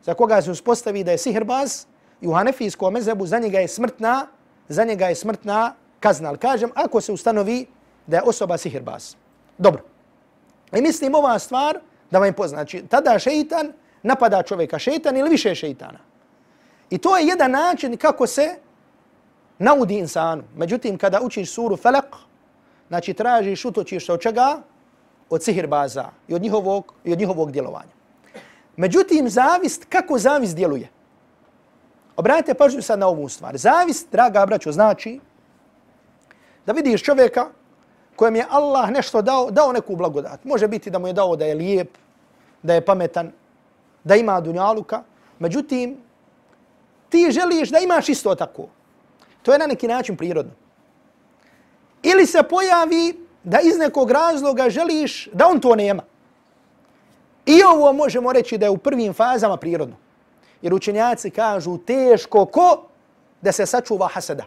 Za 0.05 0.15
koga 0.15 0.43
se 0.43 0.51
uspostavi 0.51 1.05
da 1.05 1.11
je 1.11 1.19
sihirbaz 1.19 1.85
i 2.21 2.27
u 2.27 2.33
hanefijskom 2.33 2.93
mezebu 2.93 3.27
za 3.27 3.39
njega 3.39 3.59
je 3.59 3.69
smrtna, 3.69 4.27
za 4.69 4.85
njega 4.85 5.07
je 5.07 5.15
smrtna 5.15 5.75
kazna. 6.01 6.29
Ali 6.29 6.39
kažem, 6.39 6.71
ako 6.75 7.01
se 7.01 7.13
ustanovi 7.13 7.67
da 8.07 8.17
je 8.17 8.23
osoba 8.23 8.59
sihirbaz. 8.59 9.15
Dobro. 9.59 9.83
I 10.77 10.83
mislim 10.83 11.15
ova 11.15 11.39
stvar 11.39 11.79
da 12.11 12.19
vam 12.19 12.27
je 12.27 12.33
poznaći. 12.33 12.83
Tada 12.89 13.19
šeitan 13.19 13.73
napada 14.03 14.43
čovjeka. 14.43 14.79
Šeitan 14.79 15.17
ili 15.17 15.31
više 15.31 15.55
šeitana. 15.55 15.99
I 16.93 16.99
to 16.99 17.17
je 17.17 17.27
jedan 17.27 17.51
način 17.51 17.97
kako 17.97 18.27
se 18.27 18.57
naudi 19.59 19.95
insanu. 19.95 20.43
Međutim, 20.57 20.99
kada 20.99 21.21
učiš 21.23 21.55
suru 21.55 21.77
Felak, 21.77 22.17
znači 22.89 23.15
tražiš, 23.15 23.65
utočiš 23.65 24.07
se 24.07 24.13
od 24.13 24.21
čega? 24.21 24.59
Od 25.31 25.43
sihirbaza 25.43 26.11
i 26.29 26.35
od 26.35 26.43
njihovog, 26.43 26.93
i 27.05 27.13
od 27.13 27.19
njihovog 27.19 27.53
djelovanja. 27.53 27.95
Međutim, 28.77 29.29
zavist, 29.29 29.87
kako 29.89 30.19
zavist 30.19 30.57
djeluje? 30.57 30.89
Obratite 32.17 32.55
pažnju 32.55 32.83
sad 32.83 32.99
na 32.99 33.09
ovu 33.09 33.29
stvar. 33.29 33.57
Zavist, 33.57 34.13
draga 34.13 34.47
braćo, 34.47 34.73
znači 34.73 35.21
da 36.67 36.73
vidiš 36.73 37.03
čovjeka 37.03 37.47
kojem 38.17 38.37
je 38.37 38.47
Allah 38.51 38.91
nešto 38.91 39.23
dao, 39.23 39.51
dao 39.51 39.73
neku 39.73 39.97
blagodat. 39.97 40.45
Može 40.45 40.69
biti 40.69 40.91
da 40.91 40.99
mu 40.99 41.07
je 41.07 41.13
dao 41.13 41.37
da 41.37 41.45
je 41.45 41.55
lijep, 41.55 41.99
da 42.63 42.75
je 42.75 42.85
pametan, 42.85 43.33
da 44.05 44.17
ima 44.17 44.41
dunjaluka. 44.41 45.03
Međutim, 45.39 45.97
ti 47.13 47.31
želiš 47.31 47.71
da 47.71 47.79
imaš 47.79 48.09
isto 48.09 48.35
tako. 48.35 48.69
To 49.43 49.53
je 49.53 49.59
na 49.59 49.67
neki 49.67 49.89
način 49.89 50.17
prirodno. 50.17 50.53
Ili 52.03 52.27
se 52.27 52.43
pojavi 52.43 53.27
da 53.45 53.61
iz 53.61 53.79
nekog 53.79 54.11
razloga 54.11 54.71
želiš 54.71 55.29
da 55.33 55.47
on 55.47 55.61
to 55.61 55.75
nema. 55.77 56.03
I 57.47 57.63
ovo 57.63 57.93
možemo 57.93 58.33
reći 58.33 58.59
da 58.59 58.67
je 58.67 58.71
u 58.71 58.79
prvim 58.79 59.13
fazama 59.13 59.57
prirodno. 59.57 59.97
Jer 60.63 60.75
učenjaci 60.75 61.31
kažu 61.31 61.79
teško 61.79 62.47
ko 62.47 62.89
da 63.41 63.53
se 63.53 63.67
sačuva 63.67 64.09
hasada, 64.09 64.45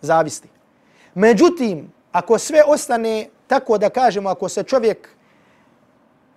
zavisti. 0.00 0.48
Međutim, 1.14 1.92
ako 2.12 2.38
sve 2.38 2.62
ostane 2.66 3.28
tako 3.46 3.78
da 3.78 3.90
kažemo, 3.90 4.28
ako 4.28 4.48
se 4.48 4.62
čovjek 4.62 5.08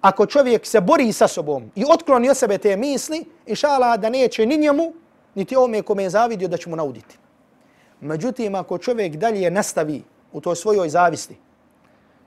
ako 0.02 0.26
čovjek 0.26 0.66
se 0.66 0.82
bori 0.82 1.12
sa 1.12 1.28
sobom 1.28 1.72
i 1.76 1.84
otkloni 1.90 2.30
od 2.30 2.38
sebe 2.38 2.58
te 2.58 2.78
misli, 2.78 3.26
inšala 3.46 3.98
da 3.98 4.10
neće 4.10 4.46
ni 4.46 4.58
njemu, 4.58 4.94
niti 5.38 5.56
ome 5.56 5.82
kome 5.82 6.04
je 6.04 6.10
zavidio 6.10 6.48
da 6.48 6.58
će 6.58 6.70
mu 6.70 6.76
nauditi. 6.76 7.18
Međutim, 8.02 8.56
ako 8.56 8.78
čovjek 8.78 9.16
dalje 9.16 9.52
nastavi 9.52 10.02
u 10.34 10.42
toj 10.42 10.56
svojoj 10.56 10.90
zavisti, 10.90 11.38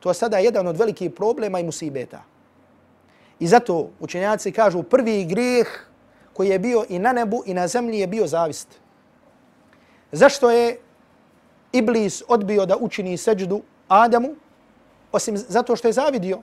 to 0.01 0.11
je 0.11 0.15
sada 0.15 0.39
jedan 0.39 0.67
od 0.67 0.77
velikih 0.79 1.11
problema 1.11 1.61
i 1.61 1.65
musibeta. 1.65 2.23
I 3.41 3.47
zato 3.47 3.91
učenjaci 4.01 4.53
kažu 4.53 4.83
prvi 4.83 5.25
grijeh 5.25 5.69
koji 6.33 6.49
je 6.49 6.59
bio 6.59 6.85
i 6.89 6.99
na 6.99 7.13
nebu 7.13 7.43
i 7.47 7.55
na 7.55 7.67
zemlji 7.69 7.99
je 7.99 8.07
bio 8.07 8.27
zavist. 8.27 8.69
Zašto 10.13 10.51
je 10.51 10.79
Iblis 11.73 12.23
odbio 12.29 12.67
da 12.67 12.77
učini 12.77 13.17
seđdu 13.17 13.63
Adamu, 13.89 14.35
osim 15.13 15.37
zato 15.37 15.77
što 15.77 15.89
je 15.89 15.93
zavidio 15.93 16.39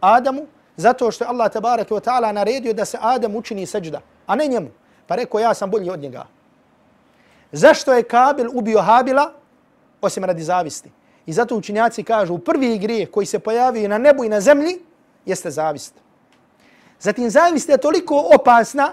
Adamu, 0.00 0.46
zato 0.76 1.10
što 1.10 1.24
je 1.24 1.28
Allah 1.28 1.52
tabaraka 1.52 1.94
wa 1.94 2.00
ta'ala 2.00 2.32
naredio 2.32 2.72
da 2.72 2.84
se 2.84 2.98
Adam 3.00 3.36
učini 3.36 3.66
seđda, 3.66 4.00
a 4.26 4.36
ne 4.36 4.46
njemu. 4.46 4.70
Pa 5.06 5.14
rekao, 5.14 5.40
ja 5.40 5.54
sam 5.54 5.70
bolji 5.70 5.90
od 5.90 6.00
njega. 6.00 6.26
Zašto 7.52 7.92
je 7.92 8.02
Kabil 8.02 8.50
ubio 8.52 8.82
Habila? 8.82 9.32
Osim 10.00 10.24
radi 10.24 10.42
zavisti. 10.42 10.90
I 11.26 11.32
zato 11.32 11.56
učinjaci 11.56 12.02
kažu, 12.02 12.38
prvi 12.38 12.74
igri 12.74 13.06
koji 13.06 13.26
se 13.26 13.38
pojavio 13.38 13.88
na 13.88 13.98
nebu 13.98 14.24
i 14.24 14.28
na 14.28 14.40
zemlji, 14.40 14.78
jeste 15.26 15.50
zavist. 15.50 15.94
Zatim, 17.00 17.30
zavist 17.30 17.68
je 17.68 17.78
toliko 17.78 18.28
opasna 18.34 18.92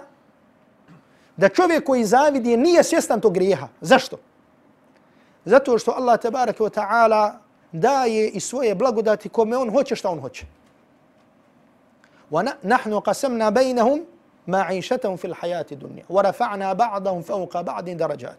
da 1.38 1.50
čovjek 1.50 1.86
koji 1.86 2.06
zavidi 2.06 2.58
nije 2.58 2.84
svjestan 2.84 3.22
tog 3.22 3.34
grijeha. 3.34 3.68
Zašto? 3.82 4.18
Zato 5.46 5.78
što 5.78 5.92
Allah 5.92 6.20
tebareke 6.20 6.64
ta'ala 6.64 7.32
daje 7.72 8.30
i 8.30 8.40
svoje 8.40 8.76
blagodati 8.76 9.30
kome 9.30 9.58
on 9.58 9.72
hoće 9.72 9.96
šta 9.96 10.10
on 10.10 10.20
hoće. 10.20 10.46
Wa 12.32 12.52
nahnu 12.62 13.02
qasamna 13.02 13.52
bainahum 13.52 14.06
ma'išetom 14.46 15.18
fil 15.18 15.34
hajati 15.34 15.76
dunja. 15.76 16.04
Wa 16.10 16.24
rafa'na 16.24 16.76
ba'dahum 16.76 17.24
fauqa 17.24 17.64
ba'din 17.64 17.98
darajat. 17.98 18.38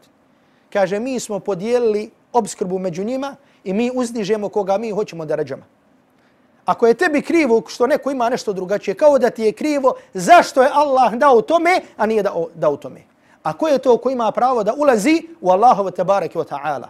Kaže, 0.72 1.00
mi 1.00 1.20
smo 1.20 1.38
podijelili 1.38 2.10
obskrbu 2.32 2.78
među 2.78 3.04
njima 3.04 3.36
i 3.64 3.72
mi 3.72 3.90
uzdižemo 3.94 4.48
koga 4.48 4.78
mi 4.78 4.90
hoćemo 4.90 5.24
da 5.24 5.36
darajama. 5.36 5.64
Ako 6.64 6.86
je 6.86 6.94
tebi 6.94 7.22
krivo 7.22 7.62
što 7.68 7.86
neko 7.86 8.10
ima 8.10 8.28
nešto 8.28 8.52
drugačije, 8.52 8.94
kao 8.94 9.18
da 9.18 9.30
ti 9.30 9.42
je 9.42 9.52
krivo, 9.52 9.94
zašto 10.14 10.62
je 10.62 10.70
Allah 10.72 11.14
dao 11.14 11.42
tome, 11.42 11.80
a 11.96 12.06
nije 12.06 12.22
dao, 12.22 12.46
dao 12.54 12.76
tome? 12.76 13.00
A 13.42 13.52
ko 13.52 13.68
je 13.68 13.78
to 13.78 13.96
ko 13.96 14.10
ima 14.10 14.30
pravo 14.32 14.62
da 14.64 14.74
ulazi 14.74 15.22
u 15.40 15.50
Allahovu 15.50 15.90
tabaraki 15.90 16.38
wa 16.38 16.44
ta'ala? 16.44 16.86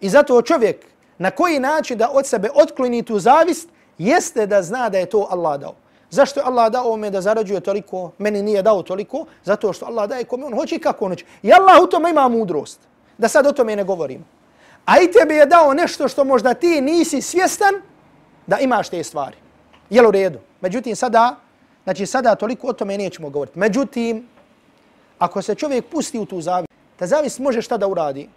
I 0.00 0.08
zato 0.08 0.42
čovjek 0.42 0.86
na 1.18 1.30
koji 1.30 1.58
način 1.58 1.98
da 1.98 2.10
od 2.12 2.26
sebe 2.26 2.48
otkloni 2.54 3.02
tu 3.02 3.18
zavist, 3.18 3.68
jeste 3.98 4.46
da 4.46 4.62
zna 4.62 4.88
da 4.88 4.98
je 4.98 5.06
to 5.06 5.26
Allah 5.30 5.60
dao. 5.60 5.74
Zašto 6.10 6.40
je 6.40 6.46
Allah 6.46 6.72
dao 6.72 6.84
ovome 6.84 7.10
da 7.10 7.20
zarađuje 7.20 7.60
toliko, 7.60 8.10
meni 8.18 8.42
nije 8.42 8.62
dao 8.62 8.82
toliko? 8.82 9.26
Zato 9.44 9.72
što 9.72 9.86
Allah 9.86 10.08
daje 10.08 10.24
kome 10.24 10.46
on 10.46 10.54
hoće 10.54 10.76
i 10.76 10.78
kako 10.78 11.04
on 11.04 11.12
hoće. 11.12 11.24
I 11.42 11.52
Allah 11.52 11.82
u 11.82 11.86
tome 11.86 12.10
ima 12.10 12.28
mudrost. 12.28 12.80
Da 13.18 13.28
sad 13.28 13.46
o 13.46 13.52
tome 13.52 13.76
ne 13.76 13.84
govorim. 13.84 14.24
A 14.84 15.00
i 15.00 15.10
tebi 15.12 15.34
je 15.34 15.46
dao 15.46 15.74
nešto 15.74 16.08
što 16.08 16.24
možda 16.24 16.54
ti 16.54 16.80
nisi 16.80 17.22
svjestan 17.22 17.74
da 18.46 18.58
imaš 18.58 18.88
te 18.88 19.04
stvari. 19.04 19.36
Jel 19.90 20.08
u 20.08 20.10
redu? 20.10 20.38
Međutim, 20.60 20.96
sada, 20.96 21.36
znači 21.84 22.06
sada 22.06 22.34
toliko 22.34 22.66
o 22.66 22.72
tome 22.72 22.98
nećemo 22.98 23.30
govoriti. 23.30 23.58
Međutim, 23.58 24.28
ako 25.18 25.42
se 25.42 25.54
čovjek 25.54 25.86
pusti 25.86 26.18
u 26.18 26.26
tu 26.26 26.40
zavist, 26.40 26.72
ta 26.96 27.06
zavist 27.06 27.38
može 27.38 27.62
šta 27.62 27.76
da 27.76 27.86
uradi? 27.86 28.28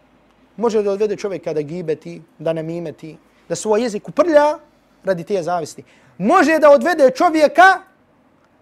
Može 0.57 0.83
da 0.83 0.91
odvede 0.91 1.15
čovjeka 1.15 1.53
da 1.53 1.61
gibeti, 1.61 2.21
da 2.39 2.53
namimeti, 2.53 3.17
da 3.49 3.55
svoj 3.55 3.81
jezik 3.81 4.09
uprlja 4.09 4.57
radi 5.03 5.23
te 5.23 5.43
zavisti 5.43 5.83
može 6.17 6.59
da 6.59 6.71
odvede 6.71 7.11
čovjeka 7.15 7.79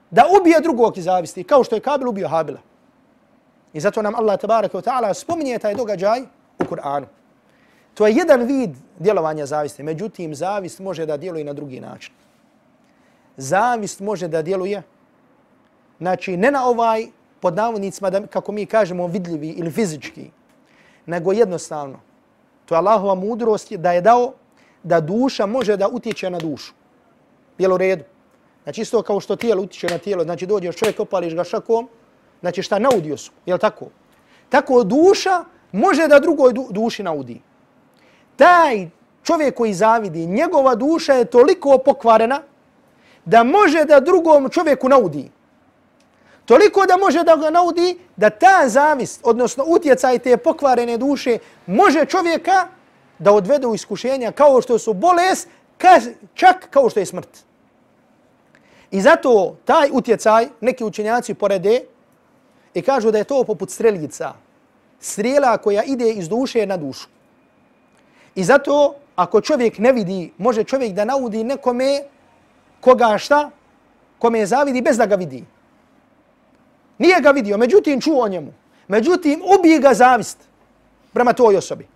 da 0.09 0.25
ubije 0.39 0.59
drugog 0.61 0.97
iz 0.97 1.03
zavisti, 1.03 1.43
kao 1.43 1.63
što 1.63 1.75
je 1.75 1.81
Kabil 1.81 2.09
ubio 2.09 2.27
Habila. 2.27 2.59
I 3.73 3.79
zato 3.79 4.01
nam 4.01 4.15
Allah 4.15 4.39
tabaraka 4.39 4.77
wa 4.77 4.83
ta'ala 4.83 5.13
spominje 5.13 5.59
taj 5.59 5.75
događaj 5.75 6.21
u 6.59 6.63
Kur'anu. 6.63 7.05
To 7.93 8.07
je 8.07 8.13
jedan 8.15 8.41
vid 8.41 8.69
djelovanja 8.99 9.45
zavisti. 9.45 9.83
Međutim, 9.83 10.35
zavist 10.35 10.79
može 10.79 11.05
da 11.05 11.17
djeluje 11.17 11.43
na 11.43 11.53
drugi 11.53 11.79
način. 11.79 12.13
Zavist 13.37 13.99
može 13.99 14.27
da 14.27 14.41
djeluje, 14.41 14.83
znači 15.99 16.37
ne 16.37 16.51
na 16.51 16.65
ovaj, 16.65 17.07
pod 17.39 17.55
navodnicima, 17.55 18.09
da, 18.09 18.27
kako 18.27 18.51
mi 18.51 18.65
kažemo, 18.65 19.07
vidljivi 19.07 19.49
ili 19.49 19.71
fizički, 19.71 20.29
nego 21.05 21.31
jednostavno. 21.31 21.99
To 22.65 22.75
je 22.75 22.79
Allahova 22.79 23.15
mudrost 23.15 23.73
da 23.73 23.91
je 23.91 24.01
dao 24.01 24.33
da 24.83 25.01
duša 25.01 25.45
može 25.45 25.77
da 25.77 25.87
utječe 25.87 26.29
na 26.29 26.39
dušu. 26.39 26.73
Jel 27.61 27.73
u 27.73 27.77
redu? 27.77 28.03
Znači 28.63 28.81
isto 28.81 29.01
kao 29.01 29.19
što 29.19 29.35
tijelo 29.35 29.61
utiče 29.61 29.87
na 29.87 29.97
tijelo, 29.97 30.23
znači 30.23 30.45
dođeš 30.45 30.75
čovjek, 30.75 30.99
opališ 30.99 31.35
ga 31.35 31.43
šakom, 31.43 31.87
znači 32.41 32.63
šta 32.63 32.79
naudio 32.79 33.17
su, 33.17 33.31
jel 33.45 33.57
tako? 33.57 33.85
Tako 34.49 34.83
duša 34.83 35.43
može 35.71 36.07
da 36.07 36.19
drugoj 36.19 36.53
du 36.53 36.67
duši 36.69 37.03
naudi. 37.03 37.41
Taj 38.35 38.89
čovjek 39.23 39.55
koji 39.55 39.73
zavidi, 39.73 40.25
njegova 40.25 40.75
duša 40.75 41.13
je 41.13 41.25
toliko 41.25 41.77
pokvarena 41.77 42.41
da 43.25 43.43
može 43.43 43.85
da 43.85 43.99
drugom 43.99 44.49
čovjeku 44.49 44.89
naudi. 44.89 45.29
Toliko 46.45 46.85
da 46.85 46.97
može 46.97 47.23
da 47.23 47.35
ga 47.35 47.49
naudi 47.49 47.99
da 48.15 48.29
ta 48.29 48.63
zavist, 48.67 49.19
odnosno 49.23 49.63
utjecaj 49.67 50.19
te 50.19 50.37
pokvarene 50.37 50.97
duše, 50.97 51.37
može 51.67 52.05
čovjeka 52.05 52.67
da 53.19 53.31
odvede 53.31 53.67
u 53.67 53.75
iskušenja 53.75 54.31
kao 54.31 54.61
što 54.61 54.79
su 54.79 54.93
bolest, 54.93 55.47
čak 56.33 56.67
kao 56.69 56.89
što 56.89 56.99
je 56.99 57.05
smrt. 57.05 57.50
I 58.91 59.01
zato 59.01 59.55
taj 59.65 59.89
utjecaj 59.93 60.47
neki 60.61 60.83
učenjaci 60.83 61.33
porede 61.33 61.81
i 62.73 62.81
kažu 62.81 63.11
da 63.11 63.17
je 63.17 63.23
to 63.23 63.43
poput 63.43 63.69
streljica. 63.69 64.33
Strela 64.99 65.57
koja 65.57 65.83
ide 65.83 66.09
iz 66.11 66.29
duše 66.29 66.65
na 66.65 66.77
dušu. 66.77 67.07
I 68.35 68.43
zato 68.43 68.95
ako 69.15 69.41
čovjek 69.41 69.77
ne 69.77 69.91
vidi, 69.91 70.31
može 70.37 70.63
čovjek 70.63 70.93
da 70.93 71.05
naudi 71.05 71.43
nekome 71.43 72.03
koga 72.81 73.17
šta, 73.17 73.49
kome 74.19 74.39
je 74.39 74.45
zavidi 74.45 74.81
bez 74.81 74.97
da 74.97 75.05
ga 75.05 75.15
vidi. 75.15 75.43
Nije 76.97 77.21
ga 77.21 77.31
vidio, 77.31 77.57
međutim 77.57 78.01
čuo 78.01 78.23
o 78.23 78.27
njemu. 78.27 78.53
Međutim, 78.87 79.41
ubije 79.59 79.79
ga 79.79 79.93
zavist 79.93 80.37
prema 81.13 81.33
toj 81.33 81.57
osobi. 81.57 81.87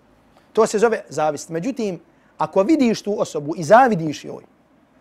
To 0.53 0.67
se 0.67 0.79
zove 0.79 1.03
zavist. 1.09 1.49
Međutim, 1.49 1.99
ako 2.37 2.63
vidiš 2.63 3.01
tu 3.01 3.21
osobu 3.21 3.53
i 3.57 3.63
zavidiš 3.63 4.25
joj, 4.25 4.43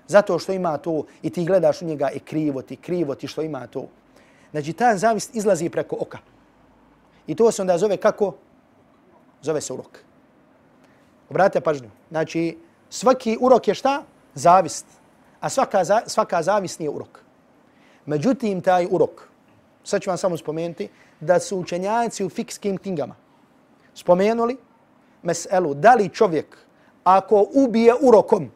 zato 0.07 0.39
što 0.39 0.53
ima 0.53 0.79
to 0.79 1.05
i 1.23 1.31
ti 1.31 1.45
gledaš 1.45 1.83
u 1.83 1.85
njega 1.85 2.11
i 2.11 2.19
krivo 2.19 2.63
ti, 2.63 2.77
krivo 2.77 3.15
ti 3.15 3.27
što 3.27 3.43
ima 3.43 3.67
to. 3.67 3.87
Znači, 4.51 4.73
ta 4.73 4.97
zavist 4.97 5.35
izlazi 5.35 5.69
preko 5.69 5.97
oka. 6.01 6.19
I 7.27 7.35
to 7.35 7.51
se 7.51 7.63
onda 7.63 7.79
zove 7.79 7.97
kako? 7.97 8.35
Zove 9.43 9.61
se 9.61 9.73
urok. 9.73 9.99
Obratite 11.31 11.61
pažnju. 11.61 11.91
Znači, 12.11 12.59
svaki 12.91 13.39
urok 13.41 13.69
je 13.69 13.75
šta? 13.75 14.03
Zavist. 14.35 14.87
A 15.41 15.49
svaka, 15.49 15.85
svaka 16.07 16.43
zavist 16.43 16.79
nije 16.79 16.91
urok. 16.91 17.21
Međutim, 18.07 18.61
taj 18.61 18.87
urok, 18.91 19.29
sad 19.85 20.03
ću 20.03 20.11
vam 20.11 20.19
samo 20.19 20.37
spomenuti, 20.37 20.89
da 21.21 21.41
su 21.41 21.59
učenjaci 21.59 22.25
u 22.25 22.29
fikskim 22.29 22.79
knjigama 22.79 23.15
spomenuli 23.95 24.57
meselu, 25.23 25.75
da 25.75 25.95
li 25.95 26.09
čovjek 26.09 26.59
ako 27.05 27.47
ubije 27.55 27.95
urokom, 28.01 28.51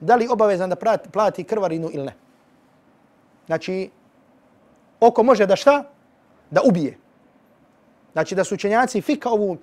da 0.00 0.16
li 0.16 0.28
obavezan 0.30 0.70
da 0.70 0.76
plati 1.12 1.44
krvarinu 1.44 1.90
ili 1.92 2.04
ne. 2.04 2.14
Znači, 3.46 3.90
oko 5.00 5.22
može 5.22 5.46
da 5.46 5.56
šta? 5.56 5.84
Da 6.50 6.60
ubije. 6.64 6.98
Znači 8.12 8.34
da 8.34 8.44
su 8.44 8.54
učenjaci 8.54 9.00
fika 9.00 9.30
ovu 9.30 9.56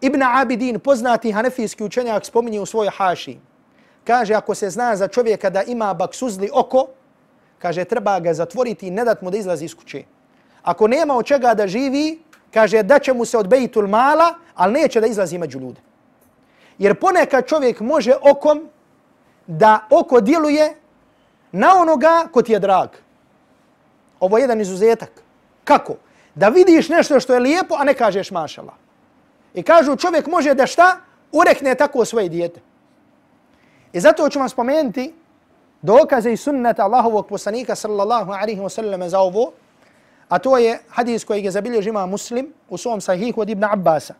Ibn 0.00 0.22
Abidin, 0.22 0.80
poznati 0.80 1.32
hanefijski 1.32 1.84
učenjak, 1.84 2.26
spominje 2.26 2.60
u 2.60 2.66
svojoj 2.66 2.90
haši. 2.96 3.38
Kaže, 4.04 4.34
ako 4.34 4.54
se 4.54 4.70
zna 4.70 4.96
za 4.96 5.08
čovjeka 5.08 5.50
da 5.50 5.62
ima 5.62 5.94
baksuzli 5.94 6.50
oko, 6.52 6.86
kaže, 7.58 7.84
treba 7.84 8.20
ga 8.20 8.34
zatvoriti 8.34 8.86
i 8.86 8.90
ne 8.90 9.04
dat 9.04 9.22
mu 9.22 9.30
da 9.30 9.38
izlazi 9.38 9.64
iz 9.64 9.74
kuće. 9.74 10.02
Ako 10.62 10.88
nema 10.88 11.14
od 11.14 11.26
čega 11.26 11.54
da 11.54 11.66
živi, 11.66 12.20
kaže, 12.50 12.82
da 12.82 12.98
će 12.98 13.12
mu 13.12 13.24
se 13.24 13.38
od 13.38 13.48
bejtul 13.48 13.88
mala, 13.88 14.34
ali 14.54 14.72
neće 14.72 15.00
da 15.00 15.06
izlazi 15.06 15.38
među 15.38 15.60
ljude. 15.60 15.80
Jer 16.78 16.94
ponekad 16.94 17.46
čovjek 17.46 17.80
može 17.80 18.14
okom 18.22 18.68
da 19.46 19.86
oko 19.90 20.20
djeluje 20.20 20.74
na 21.52 21.76
onoga 21.76 22.28
ko 22.32 22.42
ti 22.42 22.52
je 22.52 22.58
drag. 22.58 22.88
Ovo 24.20 24.38
je 24.38 24.42
jedan 24.42 24.60
izuzetak. 24.60 25.10
Kako? 25.64 25.94
Da 26.34 26.48
vidiš 26.48 26.88
nešto 26.88 27.20
što 27.20 27.34
je 27.34 27.40
lijepo, 27.40 27.74
a 27.78 27.84
ne 27.84 27.94
kažeš 27.94 28.30
mašala. 28.30 28.74
I 29.54 29.62
kažu 29.62 29.96
čovjek 29.96 30.26
može 30.26 30.54
da 30.54 30.66
šta? 30.66 30.96
Urekne 31.32 31.74
tako 31.74 32.04
svoje 32.04 32.28
dijete. 32.28 32.60
I 33.92 34.00
zato 34.00 34.28
ću 34.28 34.38
vam 34.38 34.48
spomenuti 34.48 35.14
dokaze 35.82 36.32
i 36.32 36.36
sunnata 36.36 36.84
Allahovog 36.84 37.26
poslanika 37.26 37.74
sallallahu 37.74 38.32
alaihi 38.32 38.60
wa 38.60 38.68
sallam 38.68 39.08
za 39.08 39.20
ovo, 39.20 39.52
a 40.28 40.38
to 40.38 40.58
je 40.58 40.78
hadis 40.88 41.24
koji 41.24 41.44
je 41.44 41.50
zabilježima 41.50 42.06
muslim 42.06 42.52
u 42.68 42.78
svom 42.78 43.00
sahihu 43.00 43.40
od 43.40 43.50
Ibn 43.50 43.64
Abbasa. 43.64 44.14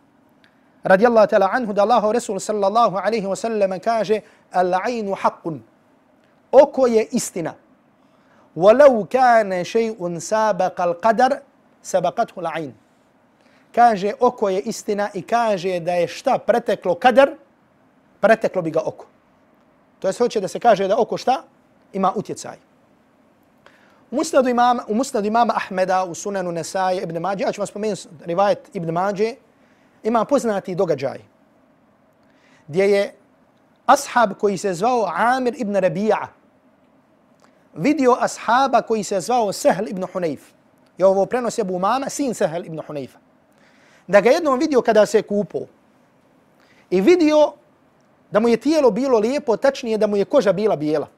Radijallahu 0.84 1.26
ta'ala 1.26 1.48
anhu 1.52 1.72
da 1.72 1.82
Allahu 1.82 2.12
Resul 2.12 2.40
sallallahu 2.40 2.96
alaihi 2.96 3.26
wa 3.26 3.36
sallam 3.36 3.80
kaže 3.80 4.20
Al-ainu 4.52 5.14
haqqun. 5.14 5.60
Oko 6.52 6.86
je 6.86 7.08
istina. 7.12 7.54
Walau 8.56 9.06
kane 9.06 9.64
še'un 9.64 10.20
sabaqa 10.20 10.82
al-qadar, 10.82 11.40
sabaqathu 11.82 12.42
al-ain. 12.42 12.72
Kaže 13.74 14.12
oko 14.20 14.48
je 14.48 14.60
istina 14.60 15.08
i 15.14 15.22
kaže 15.22 15.80
da 15.80 15.92
je 15.92 16.08
šta 16.08 16.38
preteklo 16.38 16.94
kadar, 16.94 17.30
preteklo 18.20 18.62
bi 18.62 18.70
ga 18.70 18.80
oko. 18.84 19.06
To 19.98 20.08
je 20.08 20.14
hoće 20.18 20.40
da 20.40 20.48
se 20.48 20.60
kaže 20.60 20.88
da 20.88 20.98
oko 20.98 21.16
šta 21.16 21.42
ima 21.92 22.12
utjecaj. 22.16 22.56
U 24.10 24.16
musnadu 24.16 24.48
imama, 24.48 24.84
u 24.88 24.94
musnadu 24.94 25.26
imama 25.26 25.54
Ahmeda, 25.56 26.04
u 26.04 26.14
sunanu 26.14 26.52
Nesaje, 26.52 27.02
Ibn 27.02 27.18
Mađe, 27.18 27.44
ja 27.44 27.52
ću 27.52 27.60
vam 27.60 27.66
spomenuti 27.66 28.08
rivajet 28.24 28.70
Ibn 28.72 28.90
Mađe, 28.90 29.34
ima 30.02 30.24
poznati 30.24 30.74
događaj 30.74 31.18
gdje 32.68 32.84
je 32.84 33.14
ashab 33.86 34.32
koji 34.40 34.58
se 34.58 34.74
zvao 34.74 35.06
Amir 35.14 35.54
ibn 35.58 35.76
Rabija 35.76 36.28
vidio 37.74 38.16
ashaba 38.20 38.82
koji 38.82 39.04
se 39.04 39.20
zvao 39.20 39.52
Sehl 39.52 39.88
ibn 39.88 40.02
Hunayf. 40.02 40.40
Je 40.98 41.06
ovo 41.06 41.26
prenos 41.26 41.58
Abu 41.58 41.78
Mama, 41.78 42.08
sin 42.08 42.34
Sehl 42.34 42.64
ibn 42.66 42.80
Hunayfa. 42.88 43.18
Da 44.06 44.20
ga 44.20 44.30
jednom 44.30 44.58
vidio 44.58 44.82
kada 44.82 45.06
se 45.06 45.22
kupo 45.22 45.58
i 46.90 47.00
vidio 47.00 47.52
da 48.30 48.40
mu 48.40 48.48
je 48.48 48.56
tijelo 48.56 48.90
bilo 48.90 49.18
lijepo, 49.18 49.56
tačnije 49.56 49.98
da 49.98 50.06
mu 50.06 50.16
je 50.16 50.24
koža 50.24 50.52
bila 50.52 50.76
bijela. 50.76 51.08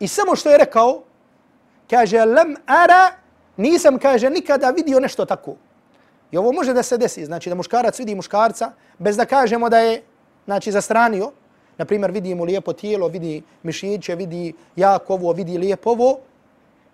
I 0.00 0.08
samo 0.08 0.36
što 0.36 0.50
je 0.50 0.58
rekao, 0.58 1.02
kaže, 1.90 2.24
lam 2.24 2.54
ara, 2.66 3.10
nisam, 3.56 3.98
kaže, 3.98 4.30
nikada 4.30 4.70
vidio 4.70 5.00
nešto 5.00 5.24
tako. 5.24 5.54
I 6.30 6.36
ovo 6.36 6.52
može 6.52 6.72
da 6.72 6.82
se 6.82 6.98
desi, 6.98 7.24
znači 7.24 7.48
da 7.48 7.54
muškarac 7.54 7.98
vidi 7.98 8.14
muškarca, 8.14 8.72
bez 8.98 9.16
da 9.16 9.24
kažemo 9.24 9.68
da 9.68 9.78
je 9.78 10.02
znači, 10.44 10.72
zastranio, 10.72 11.32
na 11.78 11.84
primjer 11.84 12.10
vidi 12.10 12.34
mu 12.34 12.44
lijepo 12.44 12.72
tijelo, 12.72 13.08
vidi 13.08 13.42
mišiće, 13.62 14.14
vidi 14.14 14.52
jako 14.76 15.14
ovo, 15.14 15.32
vidi 15.32 15.58
lijepo 15.58 15.90
ovo, 15.90 16.18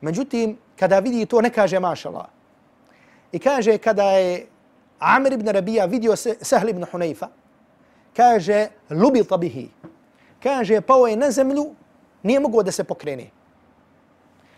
međutim, 0.01 0.59
kada 0.79 0.99
vidi 0.99 1.27
to, 1.27 1.41
ne 1.41 1.51
kaže 1.51 1.81
mašala. 1.81 2.29
I 3.33 3.39
kaže, 3.39 3.79
kada 3.79 4.11
je 4.11 4.47
Amir 4.99 5.33
ibn 5.33 5.49
Rabija 5.49 5.85
vidio 5.85 6.17
se 6.17 6.37
Sahl 6.41 6.69
ibn 6.69 6.85
Hunayfa, 6.93 7.27
kaže, 8.17 8.69
lubi 8.91 9.25
tabihi. 9.25 9.69
Kaže, 10.43 10.81
pao 10.81 11.07
je 11.07 11.17
na 11.17 11.31
zemlju, 11.31 11.75
nije 12.23 12.41
mogao 12.41 12.63
da 12.63 12.73
se 12.73 12.85
pokrene. 12.85 13.31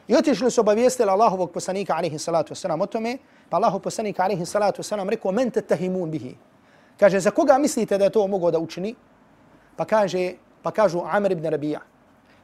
I 0.08 0.16
otišli 0.16 0.50
su 0.50 0.60
obavijestili 0.60 1.10
Allahovog 1.10 1.50
poslanika, 1.50 1.94
alaihi 1.94 2.18
salatu 2.18 2.54
wasalam, 2.54 2.82
o 2.82 2.86
tome, 2.86 3.18
Pa 3.48 3.56
Allahu 3.56 3.78
poslanik 3.78 4.18
alaihi 4.20 4.46
salatu 4.46 4.82
wasalam 4.82 5.08
rekao, 5.08 5.32
men 5.32 5.50
te 5.50 5.62
tahimun 5.62 6.10
bihi. 6.10 6.34
Kaže, 6.98 7.20
za 7.20 7.30
koga 7.30 7.58
mislite 7.58 7.98
da 7.98 8.04
je 8.04 8.10
to 8.10 8.26
mogao 8.26 8.50
da 8.50 8.58
učini? 8.58 8.94
Pa 9.76 9.84
kaže, 9.84 10.34
pa 10.62 10.70
kažu 10.70 11.02
Amr 11.04 11.32
ibn 11.32 11.46
Rabija. 11.46 11.80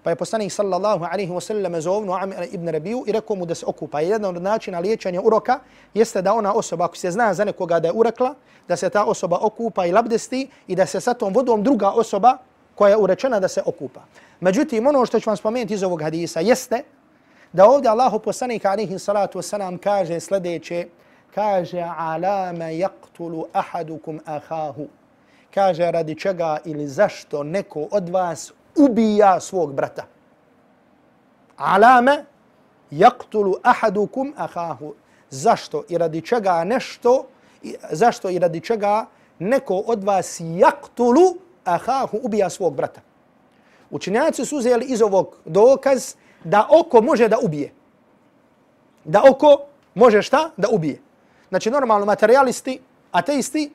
Pa 0.02 0.10
je 0.10 0.16
poslanik 0.16 0.52
sallallahu 0.52 1.04
alaihi 1.04 1.32
wasallam 1.32 1.80
zovnu 1.80 2.12
Amr 2.12 2.46
ibn 2.52 2.68
Rabiju 2.68 3.04
i 3.06 3.12
rekao 3.12 3.36
mu 3.36 3.46
da 3.46 3.54
se 3.54 3.66
okupa. 3.66 4.00
Jedan 4.00 4.36
od 4.36 4.42
načina 4.42 4.78
liječenja 4.78 5.20
uroka 5.20 5.58
jeste 5.94 6.22
da 6.22 6.34
ona 6.34 6.54
osoba, 6.54 6.84
ako 6.84 6.96
se 6.96 7.10
zna 7.10 7.34
za 7.34 7.44
nekoga 7.44 7.80
da 7.80 7.88
je 7.88 7.92
urekla, 7.92 8.34
da 8.68 8.76
se 8.76 8.90
ta 8.90 9.04
osoba 9.04 9.38
okupa 9.42 9.86
i 9.86 9.92
labdesti 9.92 10.48
i 10.66 10.76
da 10.76 10.86
se 10.86 11.00
sa 11.00 11.14
tom 11.14 11.34
vodom 11.34 11.62
druga 11.62 11.90
osoba 11.90 12.38
koja 12.74 12.90
je 12.90 12.96
urečena 12.96 13.40
da 13.40 13.48
se 13.48 13.62
okupa. 13.66 14.00
Međutim, 14.40 14.86
ono 14.86 15.06
što 15.06 15.20
ću 15.20 15.30
vam 15.30 15.36
spomenuti 15.36 15.74
iz 15.74 15.82
ovog 15.82 16.02
hadisa 16.02 16.40
jeste 16.40 16.82
da 17.52 17.66
ovdje 17.66 17.90
Allahu 17.90 18.18
poslanik 18.18 18.64
alihi 18.64 18.98
salatu 18.98 19.38
wasalam 19.38 19.78
kaže 19.78 20.20
sljedeće, 20.20 20.86
kaže 21.34 21.84
alama 21.98 22.64
yaqtulu 22.64 23.44
ahadukum 23.52 24.20
ahahu. 24.24 24.86
Kaže 25.54 25.90
radi 25.90 26.14
čega 26.14 26.58
ili 26.64 26.88
zašto 26.88 27.42
neko 27.42 27.88
od 27.90 28.08
vas 28.08 28.52
ubija 28.76 29.40
svog 29.40 29.74
brata. 29.74 30.04
Alama 31.56 32.24
yaqtulu 32.90 33.54
ahadukum 33.62 34.34
ahahu. 34.36 34.94
Zašto 35.30 35.84
i 35.88 35.98
radi 35.98 36.20
čega 36.20 36.64
nešto, 36.64 37.26
zašto 37.90 38.30
i 38.30 38.38
radi 38.38 38.60
čega 38.60 39.06
neko 39.38 39.76
od 39.86 40.04
vas 40.04 40.40
jaktulu 40.40 41.36
ahahu 41.64 42.18
ubija 42.22 42.50
svog 42.50 42.74
brata. 42.74 43.00
Učenjaci 43.90 44.44
su 44.44 44.56
uzeli 44.56 44.84
iz 44.84 45.02
ovog 45.02 45.36
dokaz 45.44 46.14
da 46.44 46.66
oko 46.70 47.00
može 47.00 47.28
da 47.28 47.38
ubije. 47.42 47.72
Da 49.04 49.22
oko 49.30 49.58
može 49.94 50.22
šta? 50.22 50.50
Da 50.56 50.68
ubije. 50.68 51.00
Znači 51.48 51.70
normalno 51.70 52.06
materialisti, 52.06 52.80
ateisti, 53.12 53.72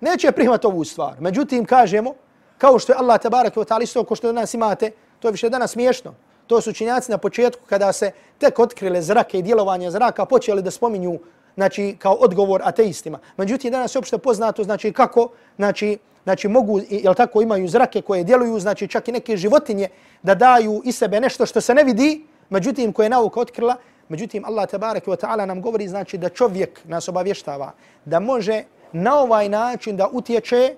neće 0.00 0.32
prihvat 0.32 0.64
ovu 0.64 0.84
stvar. 0.84 1.20
Međutim, 1.20 1.64
kažemo, 1.64 2.14
kao 2.58 2.78
što 2.78 2.92
je 2.92 2.98
Allah 2.98 3.20
tabarak 3.20 3.54
wa 3.54 3.64
ta'ala 3.64 3.82
isto, 3.82 4.04
ko 4.04 4.16
što 4.16 4.32
danas 4.32 4.54
imate, 4.54 4.90
to 5.20 5.28
je 5.28 5.32
više 5.32 5.50
danas 5.50 5.72
smiješno. 5.72 6.14
To 6.46 6.60
su 6.60 6.72
činjaci 6.72 7.10
na 7.10 7.18
početku 7.18 7.62
kada 7.66 7.92
se 7.92 8.10
tek 8.38 8.58
otkrile 8.58 9.02
zrake 9.02 9.38
i 9.38 9.42
djelovanje 9.42 9.90
zraka, 9.90 10.24
počeli 10.24 10.62
da 10.62 10.70
spominju 10.70 11.18
znači, 11.54 11.96
kao 11.98 12.12
odgovor 12.12 12.60
ateistima. 12.64 13.18
Međutim, 13.36 13.72
danas 13.72 13.94
je 13.94 13.98
opšte 13.98 14.18
poznato 14.18 14.64
znači, 14.64 14.92
kako 14.92 15.28
znači, 15.56 15.98
znači, 16.24 16.48
mogu, 16.48 16.80
jel 16.90 17.14
tako, 17.14 17.42
imaju 17.42 17.68
zrake 17.68 18.02
koje 18.02 18.24
djeluju, 18.24 18.60
znači 18.60 18.88
čak 18.88 19.08
i 19.08 19.12
neke 19.12 19.36
životinje 19.36 19.88
da 20.22 20.34
daju 20.34 20.82
i 20.84 20.92
sebe 20.92 21.20
nešto 21.20 21.46
što 21.46 21.60
se 21.60 21.74
ne 21.74 21.84
vidi, 21.84 22.26
međutim, 22.50 22.92
koje 22.92 23.06
je 23.06 23.10
nauka 23.10 23.40
otkrila. 23.40 23.76
Međutim, 24.08 24.44
Allah 24.44 24.68
tabaraka 24.68 25.10
ve 25.10 25.16
ta'ala 25.16 25.46
nam 25.46 25.62
govori 25.62 25.88
znači 25.88 26.18
da 26.18 26.28
čovjek 26.28 26.80
nas 26.84 27.08
obavještava 27.08 27.72
da 28.04 28.20
može 28.20 28.64
na 28.92 29.18
ovaj 29.18 29.48
način 29.48 29.96
da 29.96 30.08
utječe 30.12 30.74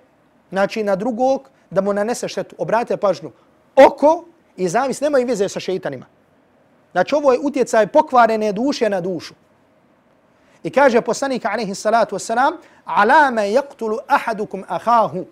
znači, 0.51 0.85
na 0.85 0.97
drugog, 0.97 1.51
da 1.71 1.81
mu 1.81 1.93
nanese 1.93 2.29
štetu. 2.29 2.57
Obratite 2.59 2.97
pažnju, 2.97 3.31
oko 3.77 4.25
i 4.57 4.69
zavis 4.69 5.01
nemaju 5.01 5.27
veze 5.27 5.49
sa 5.49 5.61
šeitanima. 5.61 6.07
Znači 6.93 7.15
ovo 7.15 7.33
je 7.33 7.39
utjecaj 7.43 7.87
pokvarene 7.87 8.53
duše 8.53 8.91
na 8.91 9.01
dušu. 9.01 9.35
I 10.65 10.71
kaže 10.71 11.01
poslanik 11.01 11.45
alaihi 11.45 11.75
salatu 11.75 12.17
wasalam, 12.17 12.57
alama 12.85 13.45
yaktulu 13.45 13.99
ahadukum 14.09 14.65
ahahu. 14.69 15.25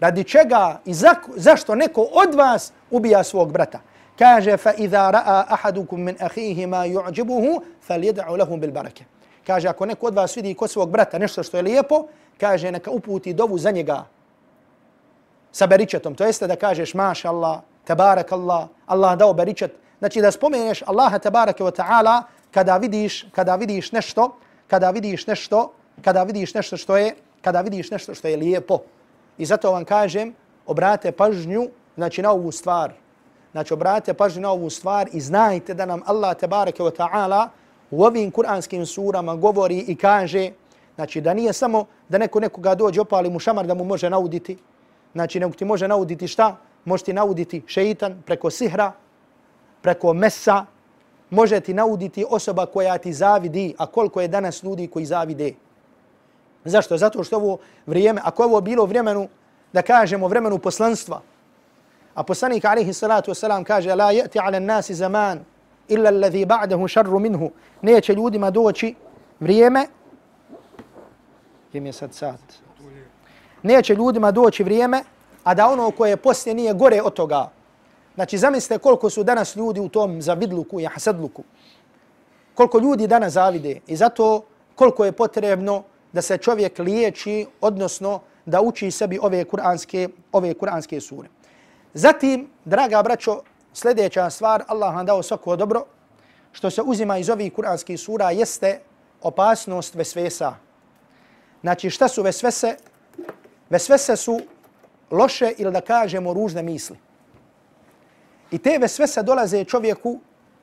Radi 0.00 0.24
čega 0.24 0.80
i 0.84 0.94
za, 0.94 1.14
zašto 1.36 1.74
neko 1.74 2.02
od 2.02 2.34
vas 2.34 2.72
ubija 2.90 3.24
svog 3.24 3.52
brata. 3.52 3.80
Kaže, 4.18 4.56
fa 4.56 4.72
idha 4.76 5.10
ra'a 5.10 5.44
ahadukum 5.48 6.00
min 6.00 6.16
ahihi 6.20 6.66
ma 6.66 6.86
yu'đibuhu, 6.86 7.60
fal 7.82 8.04
jeda'u 8.04 8.36
lahum 8.38 8.60
bil 8.60 8.72
barake. 8.72 9.04
Kaže, 9.46 9.68
ako 9.68 9.86
neko 9.86 10.06
od 10.06 10.14
vas 10.14 10.36
vidi 10.36 10.54
kod 10.54 10.70
svog 10.70 10.90
brata 10.90 11.18
nešto 11.18 11.42
što 11.42 11.56
je 11.56 11.62
lijepo, 11.62 12.06
kaže, 12.40 12.72
neka 12.72 12.90
uputi 12.90 13.32
dovu 13.34 13.58
za 13.58 13.70
njega 13.70 14.04
sa 15.52 15.66
beričetom. 15.66 16.14
To 16.14 16.24
jeste 16.24 16.46
da 16.46 16.56
kažeš, 16.56 16.94
maša 16.94 17.28
Allah, 17.28 17.60
tabarak 17.84 18.32
Allah, 18.32 18.68
Allah 18.86 19.18
dao 19.18 19.32
beričet. 19.32 19.72
Znači 19.98 20.20
da 20.20 20.30
spomeneš 20.30 20.82
Allaha 20.86 21.18
tabaraka 21.18 21.64
wa 21.64 21.72
ta'ala 21.76 22.22
kada 22.50 22.76
vidiš, 22.76 23.26
kada 23.32 23.56
vidiš 23.56 23.92
nešto, 23.92 24.36
kada 24.70 24.90
vidiš 24.90 25.26
nešto, 25.26 25.72
kada 26.04 26.22
vidiš 26.22 26.54
nešto 26.54 26.76
što 26.76 26.96
je, 26.96 27.14
kada 27.42 27.60
vidiš 27.60 27.90
nešto 27.90 28.14
što 28.14 28.28
je 28.28 28.36
lijepo. 28.36 28.78
I 29.38 29.46
zato 29.46 29.72
vam 29.72 29.84
kažem, 29.84 30.34
obrate 30.66 31.12
pažnju 31.12 31.68
znači 31.96 32.22
na 32.22 32.30
ovu 32.30 32.52
stvar. 32.52 32.92
Znači 33.52 33.74
obrate 33.74 34.14
pažnju 34.14 34.42
na 34.42 34.50
ovu 34.50 34.70
stvar 34.70 35.08
i 35.12 35.20
znajte 35.20 35.74
da 35.74 35.86
nam 35.86 36.02
Allah 36.06 36.36
tebareke 36.36 36.82
wa 36.82 36.92
ta'ala 36.96 37.48
u 37.90 38.04
ovim 38.04 38.30
kuranskim 38.30 38.86
surama 38.86 39.36
govori 39.36 39.78
i 39.78 39.96
kaže 39.96 40.50
znači 40.94 41.20
da 41.20 41.34
nije 41.34 41.52
samo 41.52 41.86
da 42.08 42.18
neko 42.18 42.40
nekoga 42.40 42.74
dođe 42.74 43.00
opali 43.00 43.30
mu 43.30 43.38
šamar 43.38 43.66
da 43.66 43.74
mu 43.74 43.84
može 43.84 44.10
nauditi, 44.10 44.58
znači 45.12 45.40
nego 45.40 45.52
ti 45.52 45.64
može 45.64 45.88
nauditi 45.88 46.28
šta? 46.28 46.56
Može 46.84 47.04
ti 47.04 47.12
nauditi 47.12 47.62
šeitan 47.66 48.22
preko 48.26 48.50
sihra, 48.50 48.92
preko 49.82 50.12
mesa, 50.12 50.66
može 51.30 51.60
ti 51.60 51.74
nauditi 51.74 52.24
osoba 52.30 52.66
koja 52.66 52.98
ti 52.98 53.12
zavidi, 53.12 53.74
a 53.78 53.86
koliko 53.86 54.20
je 54.20 54.28
danas 54.28 54.62
ljudi 54.62 54.86
koji 54.86 55.04
zavide. 55.04 55.52
Zašto? 56.64 56.96
Zato 56.96 57.24
što 57.24 57.36
ovo 57.36 57.58
vrijeme, 57.86 58.20
ako 58.24 58.44
ovo 58.44 58.60
bilo 58.60 58.84
vremenu, 58.86 59.28
da 59.72 59.82
kažemo 59.82 60.28
vremenu 60.28 60.58
poslanstva, 60.58 61.20
a 62.14 62.22
poslanik 62.22 62.64
alaihi 62.64 62.92
salatu 62.92 63.30
wasalam 63.30 63.64
kaže 63.64 63.94
la 63.94 64.10
jeti 64.10 64.38
ala 64.38 64.58
nasi 64.58 64.94
zaman 64.94 65.44
illa 65.88 66.08
alladhi 66.08 66.46
ba'dahu 66.46 66.88
šarru 66.88 67.18
minhu, 67.18 67.50
neće 67.82 68.14
ljudima 68.14 68.50
doći 68.50 68.94
vrijeme, 69.40 69.86
gdje 71.68 71.80
mi 71.80 71.88
je 71.88 71.92
sad 71.92 72.14
sat, 72.14 72.40
neće 73.62 73.94
ljudima 73.94 74.30
doći 74.30 74.64
vrijeme, 74.64 75.02
a 75.44 75.54
da 75.54 75.68
ono 75.68 75.90
koje 75.90 76.16
poslije 76.16 76.54
nije 76.54 76.74
gore 76.74 77.02
od 77.02 77.14
toga. 77.14 77.50
Znači, 78.20 78.38
zamislite 78.38 78.78
koliko 78.78 79.10
su 79.10 79.22
danas 79.24 79.56
ljudi 79.56 79.80
u 79.80 79.88
tom 79.88 80.22
zavidluku 80.22 80.80
i 80.80 80.84
hasadluku. 80.84 81.44
Koliko 82.54 82.78
ljudi 82.78 83.06
danas 83.06 83.32
zavide 83.32 83.80
i 83.86 83.96
zato 83.96 84.44
koliko 84.74 85.04
je 85.04 85.12
potrebno 85.12 85.82
da 86.12 86.22
se 86.22 86.38
čovjek 86.38 86.78
liječi, 86.78 87.46
odnosno 87.60 88.20
da 88.46 88.60
uči 88.60 88.90
sebi 88.90 89.18
ove 89.22 89.44
kuranske, 89.44 90.08
ove 90.32 90.54
kuranske 90.54 91.00
sure. 91.00 91.28
Zatim, 91.94 92.48
draga 92.64 93.02
braćo, 93.02 93.40
sljedeća 93.72 94.30
stvar, 94.30 94.64
Allah 94.66 94.94
vam 94.94 95.06
dao 95.06 95.22
svako 95.22 95.56
dobro, 95.56 95.84
što 96.52 96.70
se 96.70 96.82
uzima 96.82 97.18
iz 97.18 97.30
ovih 97.30 97.52
kuranskih 97.52 98.00
sura, 98.00 98.30
jeste 98.30 98.80
opasnost 99.22 99.94
vesvesa. 99.94 100.54
Znači, 101.60 101.90
šta 101.90 102.08
su 102.08 102.22
vesvese? 102.22 102.76
Vesvese 103.70 104.16
su 104.16 104.40
loše 105.10 105.54
ili 105.58 105.72
da 105.72 105.80
kažemo 105.80 106.34
ružne 106.34 106.62
misli. 106.62 107.09
I 108.50 108.58
te 108.58 108.78
vesvese 108.78 109.22
dolaze 109.22 109.64
čovjeku, 109.64 110.18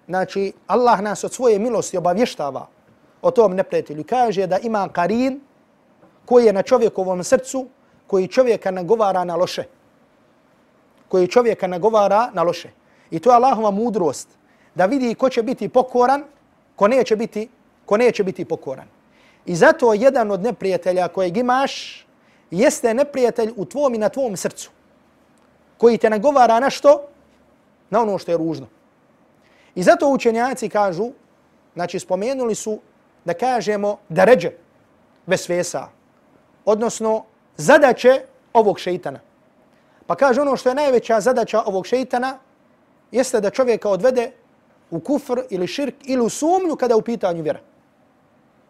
znači 0.07 0.53
Allah 0.67 1.01
nas 1.01 1.23
od 1.23 1.33
svoje 1.33 1.59
milosti 1.59 1.97
obavještava 1.97 2.67
o 3.21 3.31
tom 3.31 3.55
neprijatelju. 3.55 4.03
Kaže 4.09 4.47
da 4.47 4.57
ima 4.57 4.89
karin 4.89 5.39
koji 6.25 6.45
je 6.45 6.53
na 6.53 6.61
čovjekovom 6.61 7.23
srcu, 7.23 7.67
koji 8.07 8.27
čovjeka 8.27 8.71
nagovara 8.71 9.23
na 9.23 9.35
loše. 9.35 9.63
Koji 11.07 11.27
čovjeka 11.27 11.67
nagovara 11.67 12.29
na 12.33 12.43
loše. 12.43 12.69
I 13.11 13.19
to 13.19 13.29
je 13.29 13.35
Allahova 13.35 13.71
mudrost 13.71 14.29
da 14.75 14.85
vidi 14.85 15.15
ko 15.15 15.29
će 15.29 15.43
biti 15.43 15.69
pokoran, 15.69 16.23
ko 16.75 16.87
neće 16.87 17.15
biti, 17.15 17.49
ko 17.85 17.97
neće 17.97 18.23
biti 18.23 18.45
pokoran. 18.45 18.87
I 19.45 19.55
zato 19.55 19.93
jedan 19.93 20.31
od 20.31 20.41
neprijatelja 20.43 21.07
kojeg 21.07 21.37
imaš, 21.37 22.05
jeste 22.51 22.93
neprijatelj 22.93 23.53
u 23.55 23.65
tvom 23.65 23.95
i 23.95 23.97
na 23.97 24.09
tvom 24.09 24.37
srcu, 24.37 24.71
koji 25.77 25.97
te 25.97 26.09
nagovara 26.09 26.59
na 26.59 26.69
što? 26.69 27.07
Na 27.89 28.01
ono 28.01 28.17
što 28.17 28.31
je 28.31 28.37
ružno. 28.37 28.67
I 29.75 29.83
zato 29.83 30.09
učenjaci 30.09 30.69
kažu, 30.69 31.11
znači 31.73 31.99
spomenuli 31.99 32.55
su 32.55 32.79
da 33.25 33.33
kažemo 33.33 33.97
da 34.09 34.23
ređe 34.23 34.51
vesvesa, 35.25 35.87
odnosno 36.65 37.23
zadaće 37.57 38.21
ovog 38.53 38.79
šeitana. 38.79 39.19
Pa 40.07 40.15
kaže 40.15 40.41
ono 40.41 40.57
što 40.57 40.69
je 40.69 40.75
najveća 40.75 41.19
zadaća 41.21 41.61
ovog 41.65 41.85
šeitana 41.85 42.37
jeste 43.11 43.41
da 43.41 43.49
čovjeka 43.49 43.89
odvede 43.89 44.31
u 44.91 44.99
kufr 44.99 45.41
ili 45.49 45.67
širk 45.67 45.95
ili 46.03 46.21
u 46.21 46.29
sumnju 46.29 46.75
kada 46.75 46.93
je 46.93 46.97
u 46.97 47.01
pitanju 47.01 47.43
vjera. 47.43 47.59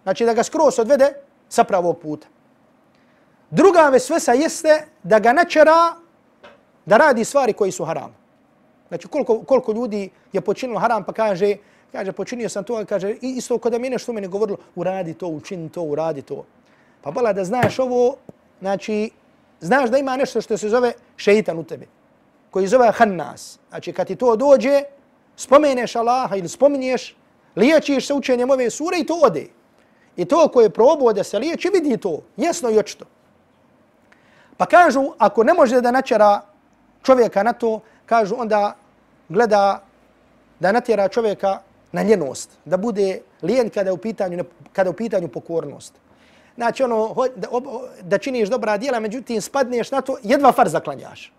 Znači 0.03 0.25
da 0.25 0.33
ga 0.33 0.43
skroz 0.43 0.79
odvede 0.79 1.13
sa 1.49 1.63
pravog 1.63 1.99
puta. 1.99 2.27
Druga 3.49 3.89
vesvesa 3.89 4.33
jeste 4.33 4.85
da 5.03 5.19
ga 5.19 5.33
načera 5.33 5.93
da 6.85 6.97
radi 6.97 7.25
stvari 7.25 7.53
koji 7.53 7.71
su 7.71 7.85
haram. 7.85 8.15
Znači 8.87 9.07
koliko, 9.07 9.39
koliko 9.43 9.71
ljudi 9.71 10.09
je 10.33 10.41
počinilo 10.41 10.79
haram 10.79 11.03
pa 11.03 11.13
kaže, 11.13 11.55
kaže 11.91 12.11
počinio 12.11 12.49
sam 12.49 12.63
to, 12.63 12.85
kaže 12.85 13.15
isto 13.21 13.57
kod 13.57 13.71
da 13.71 13.77
mi 13.77 13.89
nešto 13.89 14.13
meni 14.13 14.27
govorilo, 14.27 14.57
uradi 14.75 15.13
to, 15.13 15.27
učini 15.27 15.69
to, 15.69 15.81
uradi 15.81 16.21
to. 16.21 16.45
Pa 17.01 17.11
bala 17.11 17.33
da 17.33 17.43
znaš 17.43 17.79
ovo, 17.79 18.15
znači 18.59 19.09
znaš 19.59 19.89
da 19.89 19.97
ima 19.97 20.17
nešto 20.17 20.41
što 20.41 20.57
se 20.57 20.69
zove 20.69 20.93
šeitan 21.17 21.59
u 21.59 21.63
tebi, 21.63 21.87
koji 22.51 22.67
zove 22.67 22.91
hannas. 22.91 23.59
Znači 23.69 23.93
kad 23.93 24.07
ti 24.07 24.15
to 24.15 24.35
dođe, 24.35 24.83
spomeneš 25.35 25.95
Allaha 25.95 26.35
ili 26.35 26.49
spominješ, 26.49 27.15
liječiš 27.55 28.07
se 28.07 28.13
učenjem 28.13 28.49
ove 28.49 28.69
sure 28.69 28.99
i 28.99 29.05
to 29.05 29.19
ode. 29.23 29.47
I 30.15 30.25
to 30.25 30.47
ko 30.47 30.61
je 30.61 30.69
probao 30.69 31.13
da 31.13 31.23
se 31.23 31.39
liječi, 31.39 31.69
vidi 31.73 31.97
to, 31.97 32.21
jasno 32.37 32.69
i 32.69 32.79
očito. 32.79 33.05
Pa 34.57 34.65
kažu, 34.65 35.11
ako 35.17 35.43
ne 35.43 35.53
može 35.53 35.81
da 35.81 35.91
načera 35.91 36.41
čovjeka 37.03 37.43
na 37.43 37.53
to, 37.53 37.79
kažu 38.07 38.35
onda 38.39 38.75
gleda 39.29 39.83
da 40.59 40.71
natjera 40.71 41.07
čovjeka 41.07 41.59
na 41.91 42.03
ljenost, 42.03 42.49
da 42.65 42.77
bude 42.77 43.21
lijen 43.41 43.69
kada 43.69 43.89
je 43.89 43.93
u 43.93 43.97
pitanju, 43.97 44.43
kada 44.73 44.87
je 44.87 44.91
u 44.91 44.97
pitanju 44.97 45.27
pokornost. 45.27 45.93
Znači 46.55 46.83
ono, 46.83 47.15
da, 47.35 47.47
da 48.01 48.17
činiš 48.17 48.49
dobra 48.49 48.77
djela, 48.77 48.99
međutim 48.99 49.41
spadneš 49.41 49.91
na 49.91 50.01
to, 50.01 50.17
jedva 50.23 50.51
far 50.51 50.69
zaklanjaš. 50.69 51.33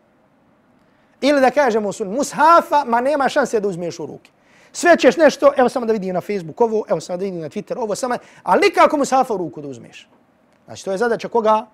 Ili 1.21 1.41
da 1.41 1.51
kažemo 1.51 1.93
su 1.93 2.05
mushafa, 2.05 2.85
ma 2.87 3.01
nema 3.01 3.29
šanse 3.29 3.61
da 3.61 3.69
uzmeš 3.69 3.99
u 3.99 4.07
ruke. 4.07 4.31
Sve 4.73 4.97
ćeš 4.97 5.16
nešto, 5.16 5.53
evo 5.57 5.69
samo 5.69 5.87
da 5.87 5.93
vidim 5.93 6.14
na 6.14 6.21
Facebook 6.21 6.61
ovo, 6.61 6.85
evo 6.89 7.01
samo 7.01 7.16
da 7.16 7.25
vidim 7.25 7.41
na 7.41 7.49
Twitter 7.49 7.79
ovo, 7.79 7.95
samo, 7.95 8.16
ali 8.43 8.61
nikako 8.61 8.97
mushafa 8.97 9.35
u 9.35 9.37
ruku 9.37 9.61
da 9.61 9.69
uzmeš. 9.69 10.09
Znači 10.64 10.85
to 10.85 10.93
je 10.93 10.99
zadaća 10.99 11.29
koga? 11.29 11.66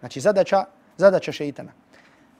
Znači 0.00 0.20
zadaća 0.20 0.64
zadaća 0.96 1.32
šeitana. 1.32 1.72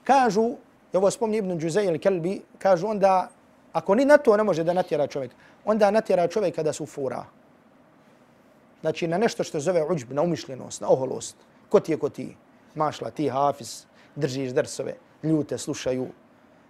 Kažu, 0.03 0.55
i 0.93 0.97
ovo 0.97 1.11
spomni 1.11 1.37
Ibn 1.37 1.57
Đuzej 1.57 1.85
ili 1.85 1.99
Kelbi, 1.99 2.41
kažu 2.57 2.87
onda, 2.87 3.29
ako 3.73 3.95
ni 3.95 4.05
na 4.05 4.17
to 4.17 4.37
ne 4.37 4.43
može 4.43 4.63
da 4.63 4.73
natjera 4.73 5.07
čovjek, 5.07 5.31
onda 5.65 5.91
natjera 5.91 6.27
čovjeka 6.27 6.63
da 6.63 6.73
su 6.73 6.85
fura. 6.85 7.25
Znači 8.81 9.07
na 9.07 9.17
nešto 9.17 9.43
što 9.43 9.59
zove 9.59 9.83
uđb, 9.83 10.11
na 10.11 10.21
umišljenost, 10.21 10.81
na 10.81 10.89
oholost. 10.89 11.35
Ko 11.69 11.79
ti 11.79 11.91
je 11.91 11.97
ko 11.97 12.09
ti? 12.09 12.35
mašla, 12.75 13.11
ti 13.11 13.29
hafiz, 13.29 13.85
držiš 14.15 14.51
drsove, 14.51 14.95
ljute 15.23 15.57
slušaju, 15.57 16.07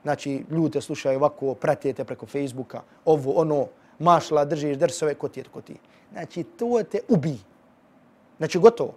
znači 0.04 0.44
ljute 0.50 0.82
slušaju 0.82 1.18
ovako, 1.18 1.54
pratite 1.54 2.04
preko 2.04 2.26
Facebooka, 2.26 2.82
ovo, 3.06 3.32
ono, 3.32 3.68
mašla, 4.00 4.46
držiš 4.46 4.78
drsove, 4.78 5.16
ko 5.16 5.28
ti 5.28 5.40
je, 5.40 5.44
ko 5.44 5.62
ti 5.62 5.76
Znači, 6.12 6.44
to 6.44 6.84
te 6.92 7.00
ubi. 7.08 7.38
Znači, 8.38 8.60
gotovo. 8.60 8.94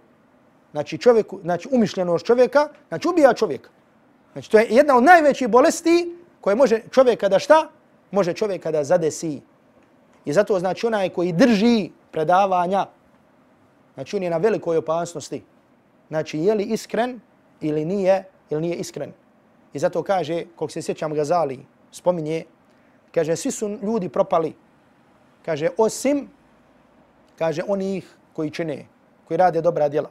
Znači, 0.71 0.97
čovjek, 0.97 1.25
znači, 1.41 1.69
umišljenost 1.71 2.25
čovjeka, 2.25 2.67
znači, 2.87 3.07
ubija 3.07 3.33
čovjeka. 3.33 3.69
Znači, 4.35 4.51
to 4.51 4.59
je 4.59 4.67
jedna 4.69 4.97
od 4.97 5.03
najvećih 5.03 5.47
bolesti 5.47 6.15
koje 6.41 6.55
može 6.55 6.81
čovjeka 6.91 7.29
da 7.29 7.39
šta? 7.39 7.69
Može 8.11 8.33
čovjeka 8.33 8.71
da 8.71 8.83
zadesi. 8.83 9.41
I 10.25 10.33
zato, 10.33 10.59
znači, 10.59 10.87
onaj 10.87 11.09
koji 11.09 11.31
drži 11.31 11.89
predavanja, 12.11 12.85
znači, 13.93 14.15
on 14.15 14.23
je 14.23 14.29
na 14.29 14.37
velikoj 14.37 14.77
opasnosti. 14.77 15.43
Znači, 16.07 16.39
je 16.39 16.53
li 16.55 16.63
iskren 16.63 17.19
ili 17.61 17.85
nije, 17.85 18.23
ili 18.49 18.61
nije 18.61 18.75
iskren. 18.75 19.13
I 19.73 19.79
zato 19.79 20.03
kaže, 20.03 20.43
koliko 20.55 20.71
se 20.71 20.81
sjećam 20.81 21.13
Gazali, 21.13 21.59
spominje, 21.91 22.43
kaže, 23.11 23.35
svi 23.35 23.51
su 23.51 23.69
ljudi 23.69 24.09
propali. 24.09 24.53
Kaže, 25.45 25.69
osim, 25.77 26.27
kaže, 27.39 27.63
onih 27.67 28.03
koji 28.33 28.51
čine, 28.51 28.85
koji 29.27 29.37
rade 29.37 29.61
dobra 29.61 29.89
djela. 29.89 30.09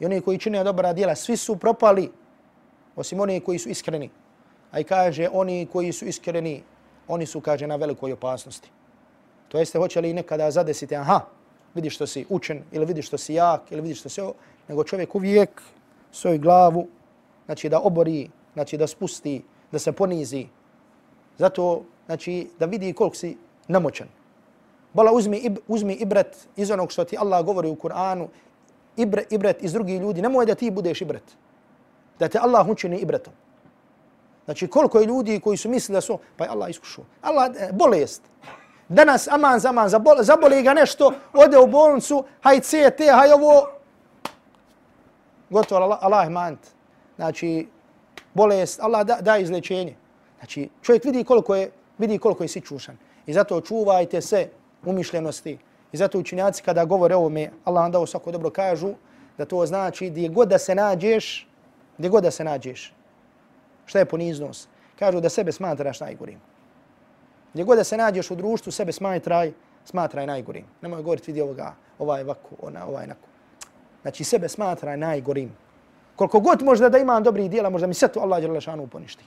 I 0.00 0.06
oni 0.06 0.20
koji 0.20 0.38
čine 0.38 0.64
dobra 0.64 0.92
djela, 0.92 1.14
svi 1.14 1.36
su 1.36 1.56
propali, 1.56 2.10
osim 2.96 3.20
oni 3.20 3.40
koji 3.40 3.58
su 3.58 3.68
iskreni. 3.68 4.10
A 4.70 4.80
i 4.80 4.84
kaže, 4.84 5.28
oni 5.32 5.66
koji 5.72 5.92
su 5.92 6.04
iskreni, 6.04 6.62
oni 7.08 7.26
su, 7.26 7.40
kaže, 7.40 7.66
na 7.66 7.76
velikoj 7.76 8.12
opasnosti. 8.12 8.70
To 9.48 9.58
jeste, 9.58 9.78
hoće 9.78 10.00
li 10.00 10.12
nekada 10.12 10.50
zadesiti, 10.50 10.96
aha, 10.96 11.20
vidiš 11.74 11.94
što 11.94 12.06
si 12.06 12.26
učen, 12.28 12.62
ili 12.72 12.86
vidiš 12.86 13.06
što 13.06 13.18
si 13.18 13.34
jak, 13.34 13.72
ili 13.72 13.82
vidiš 13.82 14.00
što 14.00 14.08
si 14.08 14.20
ovo, 14.20 14.34
nego 14.68 14.84
čovjek 14.84 15.14
uvijek 15.14 15.62
svoju 16.12 16.38
glavu, 16.38 16.88
znači 17.46 17.68
da 17.68 17.80
obori, 17.80 18.30
znači 18.54 18.76
da 18.76 18.86
spusti, 18.86 19.42
da 19.72 19.78
se 19.78 19.92
ponizi. 19.92 20.46
Zato, 21.38 21.82
znači, 22.06 22.48
da 22.58 22.66
vidi 22.66 22.92
koliko 22.92 23.16
si 23.16 23.36
namoćan. 23.68 24.08
Bala 24.92 25.12
uzmi, 25.12 25.56
uzmi 25.68 25.94
ibret 25.94 26.48
iz 26.56 26.70
onog 26.70 26.92
što 26.92 27.04
ti 27.04 27.16
Allah 27.18 27.44
govori 27.44 27.68
u 27.68 27.74
Kur'anu, 27.76 28.28
ibret, 28.96 29.32
ibret 29.32 29.62
iz 29.62 29.72
drugih 29.72 30.00
ljudi, 30.00 30.22
nemoj 30.22 30.46
da 30.46 30.54
ti 30.54 30.70
budeš 30.70 31.00
ibret. 31.00 31.22
Da 32.18 32.28
te 32.28 32.38
Allah 32.38 32.68
učini 32.68 32.96
ibretom. 32.98 33.32
Znači 34.44 34.68
koliko 34.68 34.98
je 34.98 35.06
ljudi 35.06 35.40
koji 35.40 35.56
su 35.56 35.68
mislili 35.68 35.96
da 35.96 36.00
su, 36.00 36.18
pa 36.36 36.44
je 36.44 36.50
Allah 36.50 36.70
iskušao. 36.70 37.04
Allah, 37.22 37.50
e, 37.58 37.68
bolest. 37.72 38.22
Danas 38.88 39.28
aman 39.28 39.60
za 39.60 39.72
zabole, 39.86 40.24
zaboli 40.24 40.62
ga 40.62 40.74
nešto, 40.74 41.12
ode 41.32 41.58
u 41.58 41.66
bolnicu, 41.66 42.24
haj 42.42 42.60
CT, 42.60 43.00
haj 43.14 43.32
ovo. 43.32 43.68
Gotovo, 45.50 45.80
Allah, 45.80 45.98
Allah 46.02 46.28
mant. 46.30 46.58
Znači, 47.16 47.66
bolest, 48.34 48.80
Allah 48.80 49.06
da, 49.06 49.18
da 49.20 49.38
izlečenje. 49.38 49.96
Znači, 50.38 50.68
čovjek 50.82 51.04
vidi 51.04 51.24
koliko 51.24 51.54
je, 51.54 51.70
vidi 51.98 52.18
koliko 52.18 52.44
je 52.44 52.48
sičušan. 52.48 52.96
I 53.26 53.32
zato 53.32 53.60
čuvajte 53.60 54.20
se 54.20 54.48
umišljenosti. 54.84 55.58
I 55.92 55.96
zato 55.96 56.18
učinjaci 56.18 56.62
kada 56.62 56.84
govore 56.84 57.14
ovome, 57.14 57.50
Allah 57.64 57.82
vam 57.82 57.92
dao 57.92 58.06
svako 58.06 58.32
dobro 58.32 58.50
kažu, 58.50 58.94
da 59.38 59.44
to 59.44 59.66
znači 59.66 60.10
gdje 60.10 60.28
god 60.28 60.48
da 60.48 60.58
se 60.58 60.74
nađeš, 60.74 61.48
gdje 61.98 62.08
god 62.08 62.22
da 62.22 62.30
se 62.30 62.44
nađeš. 62.44 62.94
Šta 63.86 63.98
je 63.98 64.04
poniznost? 64.04 64.68
Kažu 64.98 65.20
da 65.20 65.28
sebe 65.28 65.52
smatraš 65.52 66.00
najgorim. 66.00 66.40
Gdje 67.52 67.64
god 67.64 67.78
da 67.78 67.84
se 67.84 67.96
nađeš 67.96 68.30
u 68.30 68.34
društvu, 68.34 68.72
sebe 68.72 68.92
smatraj, 68.92 69.52
smatraj 69.84 70.26
najgorim. 70.26 70.64
Nemoj 70.80 71.02
govoriti 71.02 71.32
vidi 71.32 71.40
ovoga, 71.40 71.74
ovaj 71.98 72.22
ovako, 72.22 72.56
ona, 72.62 72.86
ovaj 72.86 73.06
nako. 73.06 73.28
Znači 74.02 74.24
sebe 74.24 74.48
smatraj 74.48 74.96
najgorim. 74.96 75.56
Koliko 76.16 76.40
god 76.40 76.62
možda 76.62 76.88
da 76.88 76.98
imam 76.98 77.22
dobrih 77.22 77.50
dijela, 77.50 77.70
možda 77.70 77.86
mi 77.86 77.94
sve 77.94 78.08
to 78.08 78.20
Allah 78.20 78.40
Đerlešanu 78.40 78.86
poništi. 78.86 79.24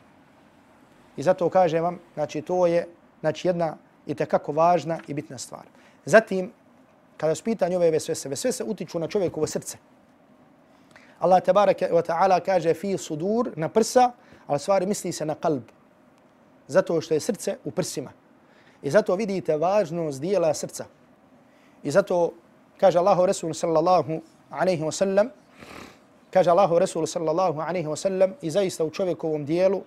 I 1.18 1.24
zato 1.24 1.50
kažem 1.50 1.84
vam, 1.84 2.00
znači 2.14 2.42
to 2.42 2.68
je 2.68 2.88
znači, 3.20 3.48
jedna 3.48 3.78
i 4.06 4.16
tekako 4.16 4.52
važna 4.52 5.00
i 5.08 5.14
bitna 5.14 5.38
stvar. 5.38 5.66
Zatim, 6.06 6.52
kada 7.18 7.36
su 7.36 7.44
pitanje 7.44 7.78
ove 7.78 7.92
vesvese, 7.92 8.30
vesvese 8.30 8.64
utiču 8.64 9.00
na 9.00 9.08
čovjekovo 9.08 9.48
srce. 9.48 9.78
Allah 11.20 11.42
tabaraka 11.42 11.90
wa 11.90 12.02
ta'ala 12.02 12.40
kaže 12.40 12.74
fi 12.74 12.98
sudur 12.98 13.52
na 13.56 13.70
prsa, 13.70 14.12
ali 14.48 14.60
stvari 14.60 14.86
misli 14.86 15.12
se 15.12 15.26
na 15.26 15.36
kalb. 15.36 15.64
Zato 16.68 17.02
što 17.02 17.14
je 17.14 17.20
srce 17.20 17.58
u 17.66 17.72
prsima. 17.72 18.12
I 18.82 18.90
zato 18.90 19.16
vidite 19.16 19.58
važnost 19.58 20.22
dijela 20.22 20.54
srca. 20.54 20.86
I 21.84 21.92
zato 21.92 22.32
kaže 22.78 23.00
Allahu 23.00 23.26
Resul 23.26 23.54
sallallahu 23.54 24.22
alaihi 24.50 24.84
wa 24.84 24.92
sallam, 24.92 25.30
kaže 26.32 26.50
Allahu 26.50 26.80
Resul 26.80 27.08
sallallahu 27.08 27.60
alaihi 27.60 27.88
wa 27.88 27.96
sallam, 27.96 28.34
i 28.42 28.50
zaista 28.50 28.84
u 28.84 28.90
čovjekovom 28.90 29.46
dijelu 29.46 29.82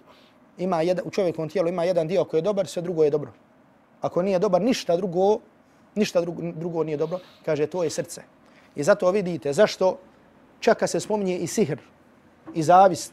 ima 0.58 0.82
jedan, 0.82 1.06
u 1.06 1.10
čovjekovom 1.10 1.48
tijelu 1.48 1.68
ima 1.68 1.84
jedan 1.84 2.08
dio 2.08 2.24
koji 2.24 2.38
je 2.38 2.42
dobar, 2.42 2.66
sve 2.66 2.82
drugo 2.82 3.04
je 3.04 3.10
dobro. 3.10 3.32
Ako 4.00 4.22
nije 4.22 4.38
dobar, 4.38 4.62
ništa 4.62 4.96
drugo, 4.96 5.38
ništa 5.94 6.20
drugo, 6.20 6.42
drugo 6.42 6.84
nije 6.84 6.96
dobro, 6.96 7.18
kaže 7.44 7.66
to 7.66 7.84
je 7.84 7.90
srce. 7.90 8.22
I 8.76 8.82
zato 8.82 9.10
vidite 9.10 9.52
zašto 9.52 9.98
čaka 10.60 10.86
se 10.86 11.00
spominje 11.00 11.38
i 11.38 11.46
sihr, 11.46 11.78
i 12.54 12.62
zavist. 12.62 13.12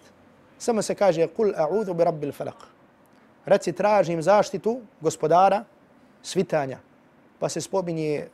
Samo 0.57 0.81
se 0.81 0.95
kaže 0.95 1.27
kul 1.27 1.53
a'udhu 1.55 1.93
bi 1.93 2.03
rabbil 2.03 2.31
falaq. 2.31 2.65
Reci 3.45 3.71
tražim 3.71 4.21
zaštitu 4.21 4.81
gospodara 5.01 5.63
svitanja. 6.23 6.79
Pa 7.39 7.49
se 7.49 7.61
spominje 7.61 8.27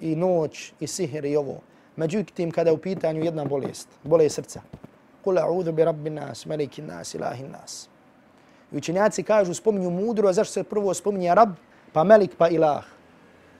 i 0.00 0.16
noć, 0.16 0.72
i 0.80 0.86
sihr, 0.86 1.24
i 1.24 1.36
ovo. 1.36 1.60
Međutim, 1.96 2.50
kada 2.50 2.70
je 2.70 2.74
u 2.74 2.78
pitanju 2.78 3.24
jedna 3.24 3.44
bolest, 3.44 3.88
bolest 4.02 4.34
srca. 4.34 4.62
Kul 5.24 5.38
a'udhu 5.38 5.72
bi 5.72 5.84
rabbin 5.84 6.14
nas, 6.14 6.46
malikin 6.46 6.86
nas, 6.86 7.14
ilahin 7.14 7.50
nas. 7.50 7.88
I 8.72 8.76
učenjaci 8.76 9.22
kažu, 9.22 9.54
spominju 9.54 9.90
mudro, 9.90 10.32
zašto 10.32 10.52
se 10.52 10.64
prvo 10.64 10.94
spominje 10.94 11.34
rab, 11.34 11.54
pa 11.92 12.04
melik, 12.04 12.34
pa 12.38 12.48
ilah. 12.48 12.84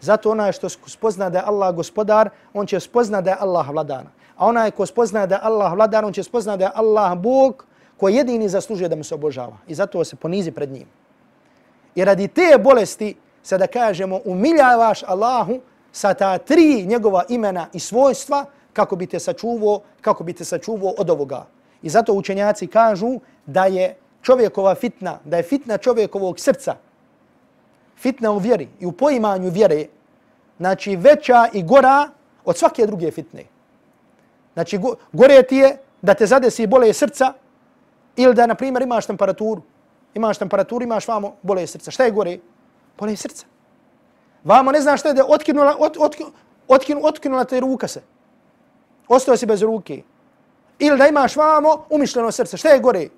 Zato 0.01 0.31
onaj 0.31 0.53
što 0.53 0.69
spozna 0.69 1.31
da 1.31 1.39
je 1.39 1.45
Allah 1.47 1.75
gospodar, 1.75 2.31
on 2.55 2.67
će 2.67 2.81
spozna 2.81 3.21
da 3.21 3.31
je 3.31 3.37
Allah 3.41 3.71
vladana. 3.71 4.11
A 4.37 4.47
onaj 4.47 4.71
ko 4.71 4.87
spozna 4.87 5.27
da 5.27 5.41
Allah 5.43 5.73
vladar, 5.73 6.05
on 6.05 6.13
će 6.13 6.23
spozna 6.23 6.57
da 6.57 6.65
je 6.65 6.71
Allah 6.75 7.19
Bog 7.19 7.65
koji 7.97 8.15
jedini 8.15 8.49
zaslužuje 8.49 8.89
da 8.89 8.97
mu 8.97 9.05
se 9.05 9.15
obožava. 9.15 9.57
I 9.69 9.75
zato 9.75 10.05
se 10.05 10.17
ponizi 10.17 10.51
pred 10.51 10.71
njim. 10.71 10.87
I 11.95 12.05
radi 12.05 12.29
te 12.29 12.59
bolesti 12.59 13.15
se 13.43 13.59
da 13.59 13.67
kažemo 13.67 14.21
umiljavaš 14.25 15.03
Allahu 15.07 15.61
sa 15.93 16.15
ta 16.15 16.39
tri 16.39 16.85
njegova 16.87 17.25
imena 17.29 17.67
i 17.73 17.81
svojstva 17.81 18.45
kako 18.73 18.97
bi 18.97 19.07
te 19.07 19.19
sačuvao, 19.19 19.81
kako 20.01 20.25
bi 20.25 20.33
te 20.33 20.45
sačuvao 20.45 20.93
od 20.99 21.11
ovoga. 21.11 21.47
I 21.83 21.89
zato 21.89 22.13
učenjaci 22.13 22.67
kažu 22.67 23.21
da 23.47 23.67
je 23.67 23.97
čovjekova 24.23 24.75
fitna, 24.75 25.19
da 25.25 25.37
je 25.37 25.43
fitna 25.43 25.79
čovjekovog 25.79 26.41
srca, 26.41 26.75
fitna 27.97 28.31
u 28.33 28.39
vjeri 28.39 28.69
i 28.81 28.87
u 28.87 28.93
poimanju 28.93 29.51
vjere, 29.51 29.87
znači 30.59 30.97
veća 30.97 31.49
i 31.53 31.63
gora 31.63 32.09
od 32.45 32.57
svake 32.57 32.87
druge 32.87 33.11
fitne. 33.11 33.45
Znači, 34.55 34.79
gore 35.13 35.43
ti 35.43 35.57
je 35.57 35.77
da 36.03 36.15
te 36.15 36.27
zadesi 36.27 36.67
bole 36.67 36.93
srca 36.93 37.33
ili 38.17 38.35
da, 38.35 38.47
na 38.47 38.55
primjer, 38.55 38.83
imaš 38.83 39.07
temperaturu. 39.07 39.63
Imaš 40.15 40.39
temperaturu, 40.39 40.85
imaš 40.85 41.09
vamo 41.09 41.37
bole 41.43 41.67
srca. 41.67 41.91
Šta 41.91 42.05
je 42.05 42.11
gore? 42.11 42.39
Bole 42.99 43.17
srca. 43.17 43.47
Vamo 44.45 44.73
ne 44.73 44.81
znaš 44.81 45.01
šta 45.01 45.09
je 45.09 45.15
da 45.15 45.25
otkinula, 45.29 45.77
ot, 45.79 45.97
ot, 45.99 46.17
otkin, 46.69 46.99
otkinula 47.03 47.45
te 47.45 47.61
ruka 47.61 47.89
se. 47.89 48.03
Ostao 49.09 49.37
si 49.37 49.47
bez 49.47 49.63
ruke. 49.63 50.03
Ili 50.79 50.99
da 50.99 51.09
imaš 51.09 51.37
vamo 51.37 51.87
umišljeno 51.91 52.33
srce. 52.33 52.57
Šta 52.57 52.69
je 52.69 52.81
gore? 52.81 53.09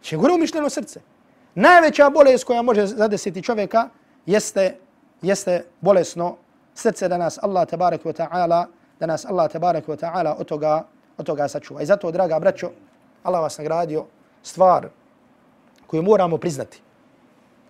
Če 0.00 0.16
gore 0.16 0.34
umišljeno 0.34 0.70
srce. 0.70 1.00
Najveća 1.54 2.10
bolest 2.10 2.44
koja 2.44 2.62
može 2.62 2.86
zadesiti 2.86 3.42
čovjeka 3.42 3.88
jeste, 4.26 4.76
jeste 5.22 5.64
bolesno 5.80 6.36
srce 6.74 7.08
da 7.08 7.18
nas 7.18 7.38
Allah 7.42 7.68
tabarak 7.68 8.04
wa 8.04 8.12
ta'ala 8.12 8.66
da 9.02 9.06
nas 9.06 9.26
Allah 9.26 9.50
tabarak 9.50 9.82
wa 9.90 9.98
ta'ala 9.98 10.38
od 10.38 10.46
toga, 10.46 10.86
od 11.18 11.26
toga 11.26 11.48
sačuva. 11.48 11.82
I 11.82 11.86
zato, 11.86 12.10
draga 12.10 12.38
braćo, 12.38 12.70
Allah 13.22 13.42
vas 13.42 13.58
nagradio 13.58 14.04
stvar 14.42 14.88
koju 15.86 16.02
moramo 16.02 16.38
priznati. 16.38 16.78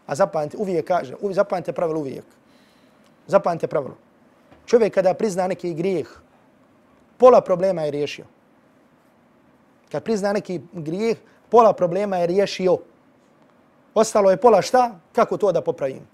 A 0.06 0.14
zapamte, 0.14 0.56
uvijek 0.56 0.84
kaže, 0.84 1.16
uvijek, 1.20 1.36
zapamte 1.36 1.72
pravilo 1.72 2.00
uvijek. 2.00 2.24
Zapamte 3.26 3.66
pravilo. 3.66 3.96
Čovjek 4.66 4.94
kada 4.94 5.14
prizna 5.14 5.46
neki 5.48 5.74
grijeh, 5.74 6.08
pola 7.16 7.40
problema 7.40 7.82
je 7.82 7.90
riješio. 7.90 8.24
Kad 9.92 10.04
prizna 10.04 10.32
neki 10.32 10.60
grijeh, 10.72 11.16
pola 11.48 11.72
problema 11.72 12.16
je 12.16 12.26
riješio. 12.26 12.78
Ostalo 13.94 14.30
je 14.30 14.36
pola 14.36 14.62
šta? 14.62 15.00
Kako 15.12 15.36
to 15.36 15.52
da 15.52 15.64
popravim? 15.64 16.04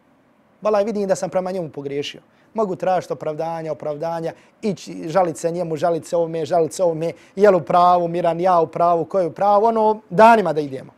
Bala 0.60 0.82
vidim 0.82 1.08
da 1.08 1.16
sam 1.16 1.30
prema 1.30 1.50
njemu 1.50 1.70
pogriješio. 1.70 2.20
Mogu 2.58 2.76
tražiti 2.76 3.12
opravdanja, 3.12 3.72
opravdanja, 3.72 4.32
ići, 4.62 5.08
žaliti 5.08 5.38
se 5.38 5.50
njemu, 5.50 5.76
žaliti 5.76 6.08
se 6.08 6.16
ovome, 6.16 6.44
žaliti 6.44 6.74
se 6.74 6.82
ovome, 6.82 7.12
jel 7.36 7.56
u 7.56 7.60
pravu, 7.60 8.08
miran, 8.08 8.40
ja 8.40 8.60
u 8.60 8.66
pravu, 8.66 9.04
ko 9.04 9.20
je 9.20 9.26
u 9.26 9.32
pravu, 9.32 9.64
ono, 9.64 10.00
danima 10.10 10.52
da 10.52 10.60
idemo. 10.60 10.92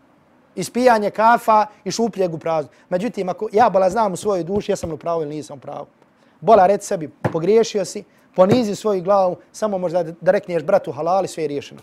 Ispijanje 0.54 1.10
kafa 1.10 1.66
i 1.84 1.90
šupljeg 1.90 2.34
u 2.34 2.38
prazu. 2.38 2.68
Međutim, 2.88 3.28
ako 3.28 3.48
ja 3.52 3.68
bola 3.70 3.90
znam 3.90 4.12
u 4.12 4.16
svojoj 4.16 4.44
duši, 4.44 4.72
ja 4.72 4.76
sam 4.76 4.92
u 4.92 4.96
pravu 4.96 5.22
ili 5.22 5.34
nisam 5.34 5.58
u 5.58 5.60
pravu. 5.60 5.86
Bola, 6.40 6.66
reci 6.66 6.86
sebi, 6.86 7.08
pogriješio 7.32 7.84
si, 7.84 8.04
ponizi 8.34 8.74
svoju 8.74 9.02
glavu, 9.02 9.36
samo 9.52 9.78
možda 9.78 10.02
da, 10.02 10.30
rekneš 10.32 10.62
bratu 10.62 10.92
halali, 10.92 11.28
sve 11.28 11.44
je 11.44 11.48
riješeno. 11.48 11.80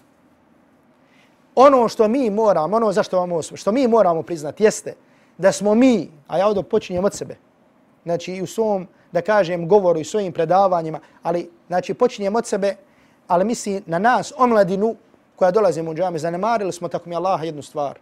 Ono 1.55 1.87
što 1.87 2.07
mi 2.07 2.29
moramo, 2.29 2.75
ono 2.77 2.91
zašto 2.91 3.19
vam 3.19 3.31
osvo, 3.31 3.57
što 3.57 3.71
mi 3.71 3.87
moramo 3.87 4.23
priznati 4.23 4.63
jeste 4.63 4.95
da 5.37 5.51
smo 5.51 5.75
mi, 5.75 6.09
a 6.27 6.37
ja 6.37 6.47
ovdje 6.47 6.63
počinjem 6.63 7.05
od 7.05 7.13
sebe, 7.13 7.35
znači 8.03 8.33
i 8.33 8.41
u 8.41 8.47
svom, 8.47 8.87
da 9.11 9.21
kažem, 9.21 9.67
govoru 9.67 9.99
i 9.99 10.05
svojim 10.05 10.33
predavanjima, 10.33 10.99
ali 11.23 11.49
znači 11.67 11.93
počinjem 11.93 12.35
od 12.35 12.45
sebe, 12.45 12.75
ali 13.27 13.45
misli 13.45 13.81
na 13.85 13.99
nas, 13.99 14.33
omladinu 14.37 14.95
koja 15.35 15.51
dolazimo 15.51 15.91
u 15.91 15.95
džami, 15.95 16.19
zanemarili 16.19 16.73
smo 16.73 16.87
tako 16.87 17.09
mi 17.09 17.15
Allaha 17.15 17.43
jednu 17.43 17.61
stvar. 17.61 17.99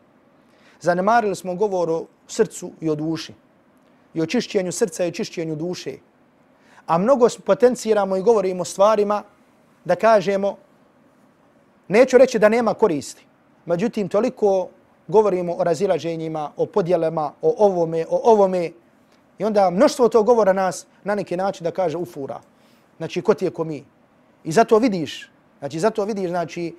Zanemarili 0.81 1.35
smo 1.35 1.55
govor 1.55 1.89
o 1.89 2.05
srcu 2.27 2.71
i 2.81 2.89
o 2.89 2.95
duši. 2.95 3.33
I 4.13 4.21
o 4.21 4.25
čišćenju 4.25 4.71
srca 4.71 5.05
i 5.05 5.07
o 5.07 5.11
čišćenju 5.11 5.55
duše. 5.55 5.97
A 6.87 6.97
mnogo 6.97 7.27
potenciramo 7.45 8.17
i 8.17 8.21
govorimo 8.21 8.61
o 8.61 8.65
stvarima 8.65 9.23
da 9.85 9.95
kažemo, 9.95 10.57
neću 11.87 12.17
reći 12.17 12.39
da 12.39 12.49
nema 12.49 12.73
koristi. 12.73 13.25
Međutim, 13.65 14.09
toliko 14.09 14.69
govorimo 15.07 15.53
o 15.53 15.63
razilaženjima, 15.63 16.51
o 16.57 16.65
podjelama, 16.65 17.31
o 17.41 17.55
ovome, 17.57 18.05
o 18.09 18.31
ovome. 18.31 18.71
I 19.37 19.43
onda 19.43 19.69
mnoštvo 19.69 20.09
to 20.09 20.23
govora 20.23 20.53
nas 20.53 20.85
na 21.03 21.15
neki 21.15 21.37
način 21.37 21.63
da 21.63 21.71
kaže 21.71 21.97
ufura. 21.97 22.39
Znači, 22.97 23.21
ko 23.21 23.33
ti 23.33 23.45
je 23.45 23.51
ko 23.51 23.63
mi. 23.63 23.85
I 24.43 24.51
zato 24.51 24.77
vidiš, 24.77 25.29
znači, 25.59 25.79
zato 25.79 26.05
vidiš, 26.05 26.29
znači, 26.29 26.75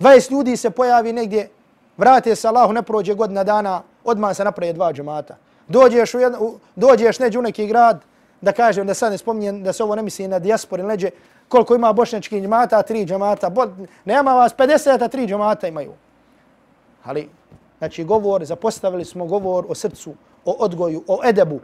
20 0.00 0.32
ljudi 0.32 0.56
se 0.56 0.70
pojavi 0.70 1.12
negdje, 1.12 1.48
vrate 1.96 2.36
se 2.36 2.48
Allahu, 2.48 2.72
ne 2.72 2.82
prođe 2.82 3.14
godina 3.14 3.44
dana, 3.44 3.82
odmah 4.04 4.36
se 4.36 4.44
napraje 4.44 4.72
dva 4.72 4.92
džemata. 4.92 5.36
Dođeš, 5.68 6.14
u 6.14 6.20
jedno, 6.20 6.38
u, 6.40 6.58
dođeš 6.76 7.18
neđe 7.18 7.38
u 7.38 7.42
neki 7.42 7.66
grad, 7.66 8.00
da 8.40 8.52
kažem, 8.52 8.86
da 8.86 8.94
sad 8.94 9.12
ne 9.12 9.18
spominjem, 9.18 9.62
da 9.62 9.72
se 9.72 9.84
ovo 9.84 9.94
ne 9.94 10.02
misli 10.02 10.28
na 10.28 10.38
dijaspori, 10.38 10.82
neđe, 10.82 11.10
koliko 11.48 11.74
ima 11.74 11.92
bošnjački 11.92 12.40
džemata, 12.40 12.82
tri 12.82 13.04
džemata, 13.04 13.50
bo, 13.50 13.66
nema 14.04 14.34
vas 14.34 14.54
50, 14.56 15.04
a 15.04 15.08
tri 15.08 15.26
džemata 15.26 15.68
imaju. 15.68 15.92
Ali, 17.04 17.28
znači, 17.80 18.04
govor, 18.04 18.44
zapostavili 18.44 19.04
smo 19.04 19.26
govor 19.26 19.66
o 19.68 19.74
srcu, 19.74 20.14
o 20.44 20.56
odgoju, 20.58 21.04
o 21.08 21.20
edebu, 21.24 21.60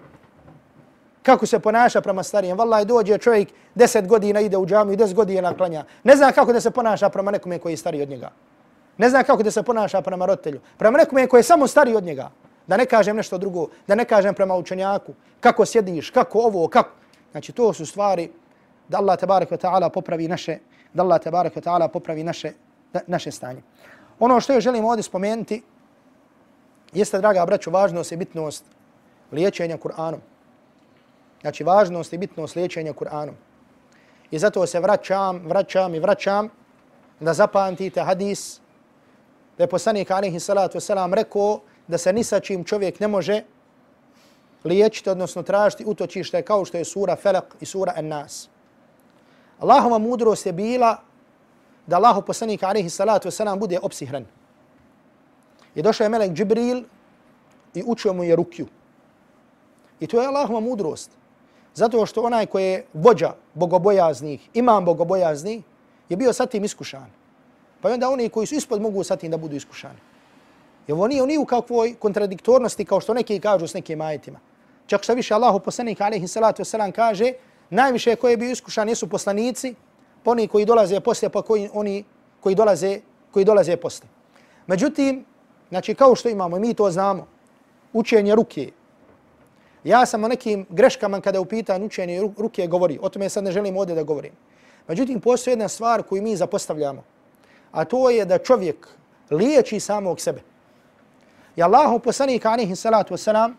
kako 1.22 1.46
se 1.46 1.58
ponaša 1.58 2.00
prema 2.00 2.22
starijem. 2.22 2.58
Wallahi 2.58 2.84
dođe 2.84 3.18
čovjek 3.18 3.48
10 3.74 4.06
godina 4.06 4.40
ide 4.40 4.56
u 4.56 4.66
džamiju, 4.66 4.96
10 4.96 5.14
godina 5.14 5.54
klanja. 5.54 5.84
Ne 6.04 6.16
zna 6.16 6.32
kako 6.32 6.52
da 6.52 6.60
se 6.60 6.70
ponaša 6.70 7.08
prema 7.08 7.30
nekome 7.30 7.58
koji 7.58 7.72
je 7.72 7.76
stariji 7.76 8.02
od 8.02 8.08
njega. 8.08 8.30
Ne 8.98 9.10
zna 9.10 9.22
kako 9.22 9.42
da 9.42 9.50
se 9.50 9.62
ponaša 9.62 10.00
prema 10.02 10.26
roditelju. 10.26 10.60
Prema 10.78 10.98
nekome 10.98 11.26
koji 11.26 11.38
je 11.38 11.50
samo 11.50 11.66
stariji 11.66 11.96
od 11.96 12.04
njega. 12.04 12.30
Da 12.66 12.76
ne 12.76 12.86
kažem 12.86 13.16
nešto 13.16 13.38
drugo, 13.38 13.68
da 13.86 13.94
ne 13.94 14.04
kažem 14.04 14.34
prema 14.34 14.56
učenjaku. 14.56 15.12
Kako 15.40 15.66
sjediš, 15.66 16.10
kako 16.10 16.38
ovo, 16.38 16.68
kako. 16.68 16.90
Znači 17.32 17.52
to 17.52 17.72
su 17.72 17.86
stvari 17.86 18.30
da 18.88 18.98
Allah 18.98 19.18
tabarak 19.18 19.50
wa 19.50 19.58
ta'ala 19.58 19.90
popravi 19.90 20.28
naše, 20.28 20.58
da 20.94 21.02
Allah 21.02 21.20
tabarak 21.20 21.54
wa 21.54 21.62
ta'ala 21.62 21.88
popravi 21.88 22.24
naše, 22.24 22.52
naše 23.06 23.30
stanje. 23.30 23.62
Ono 24.20 24.40
što 24.40 24.52
je 24.52 24.60
želim 24.60 24.84
ovdje 24.84 25.02
spomenuti 25.02 25.62
jeste, 26.92 27.18
draga 27.18 27.46
braću, 27.46 27.70
važnost 27.70 28.12
i 28.12 28.16
bitnost 28.16 28.64
liječenja 29.32 29.76
Kur'anom. 29.78 30.18
Znači, 31.40 31.64
važnost 31.64 32.12
i 32.12 32.18
bitnost 32.18 32.56
liječenja 32.56 32.92
Kur'anom. 32.92 33.34
I 34.30 34.38
zato 34.38 34.66
se 34.66 34.80
vraćam, 34.80 35.42
vraćam 35.46 35.94
i 35.94 36.00
vraćam 36.00 36.48
da 37.20 37.34
zapamtite 37.34 38.00
hadis 38.00 38.60
da 39.58 39.64
je 39.64 39.68
poslanik 39.68 40.10
alaihi 40.10 40.40
salatu 40.40 40.78
wasalam 40.78 41.14
rekao 41.14 41.60
da 41.86 41.98
se 41.98 42.12
ni 42.12 42.24
sa 42.24 42.40
čim 42.40 42.64
čovjek 42.64 43.00
ne 43.00 43.08
može 43.08 43.42
liječiti, 44.64 45.10
odnosno 45.10 45.42
tražiti 45.42 45.84
utočište 45.86 46.42
kao 46.42 46.64
što 46.64 46.78
je 46.78 46.84
sura 46.84 47.16
Felak 47.16 47.56
i 47.60 47.66
sura 47.66 47.92
En-Nas. 47.96 48.48
Allahova 49.58 49.98
mudrost 49.98 50.46
je 50.46 50.52
bila 50.52 50.96
da 51.86 51.96
Allahu 51.96 52.22
poslanik 52.22 52.62
alaihi 52.62 52.90
salatu 52.90 53.28
wasalam 53.28 53.58
bude 53.58 53.78
opsihran. 53.82 54.26
I 55.76 55.82
došao 55.82 56.04
je 56.04 56.08
melek 56.08 56.32
Džibril 56.32 56.82
i 57.74 57.82
učio 57.86 58.12
mu 58.12 58.24
je 58.24 58.36
rukju. 58.36 58.66
I 60.00 60.06
to 60.06 60.20
je 60.20 60.26
Allahova 60.26 60.60
mudrost. 60.60 61.10
Zato 61.74 62.06
što 62.06 62.22
onaj 62.22 62.46
koji 62.46 62.64
je 62.64 62.84
vođa 62.92 63.34
bogobojaznih, 63.54 64.48
imam 64.54 64.84
bogobojazni, 64.84 65.62
je 66.08 66.16
bio 66.16 66.32
sa 66.32 66.46
tim 66.46 66.64
iskušan. 66.64 67.10
Pa 67.80 67.92
onda 67.92 68.10
oni 68.10 68.28
koji 68.28 68.46
su 68.46 68.54
ispod 68.54 68.82
mogu 68.82 69.04
sa 69.04 69.16
tim 69.16 69.30
da 69.30 69.36
budu 69.36 69.56
iskušani. 69.56 69.98
Jer 70.86 70.96
nije, 70.96 71.26
nije 71.26 71.38
u 71.38 71.44
kakvoj 71.44 71.94
kontradiktornosti 71.94 72.84
kao 72.84 73.00
što 73.00 73.14
neki 73.14 73.40
kažu 73.40 73.66
s 73.66 73.74
nekim 73.74 74.00
ajetima. 74.00 74.40
Čak 74.86 75.02
što 75.02 75.14
više 75.14 75.34
Allahu 75.34 75.60
poslanik 75.60 76.00
alaihi 76.00 76.28
salatu 76.28 76.62
wasalam 76.62 76.92
kaže, 76.92 77.32
najviše 77.70 78.16
koji 78.16 78.32
je 78.32 78.36
bio 78.36 78.50
iskušan 78.50 78.88
jesu 78.88 79.08
poslanici, 79.08 79.74
pa 80.22 80.30
oni 80.30 80.48
koji 80.48 80.64
dolaze 80.64 81.00
poslije, 81.00 81.30
pa 81.30 81.42
koji, 81.42 81.68
oni 81.72 82.04
koji 82.40 82.54
dolaze, 82.54 83.00
koji 83.30 83.44
dolaze 83.44 83.76
poslije. 83.76 84.10
Međutim, 84.66 85.24
znači 85.68 85.94
kao 85.94 86.14
što 86.14 86.28
imamo, 86.28 86.58
mi 86.58 86.74
to 86.74 86.90
znamo, 86.90 87.26
učenje 87.92 88.34
ruke, 88.34 88.70
Ja 89.86 90.06
sam 90.06 90.24
o 90.24 90.28
nekim 90.28 90.66
greškama 90.70 91.20
kada 91.20 91.40
upitan 91.40 91.82
učenje 91.82 92.20
ruke 92.38 92.66
govori. 92.66 92.98
O 93.02 93.08
tome 93.08 93.28
sad 93.28 93.44
ne 93.44 93.52
želim 93.52 93.76
ovdje 93.76 93.94
da 93.94 94.02
govorim. 94.02 94.32
Međutim, 94.88 95.20
postoji 95.20 95.52
jedna 95.52 95.68
stvar 95.68 96.02
koju 96.02 96.22
mi 96.22 96.36
zapostavljamo. 96.36 97.04
A 97.72 97.84
to 97.84 98.10
je 98.10 98.24
da 98.24 98.38
čovjek 98.38 98.88
liječi 99.30 99.80
samog 99.80 100.20
sebe. 100.20 100.42
I 101.56 101.62
Allahu 101.62 101.98
poslanik 101.98 102.46
alaihi 102.46 102.76
salatu 102.76 103.14
wasalam, 103.14 103.54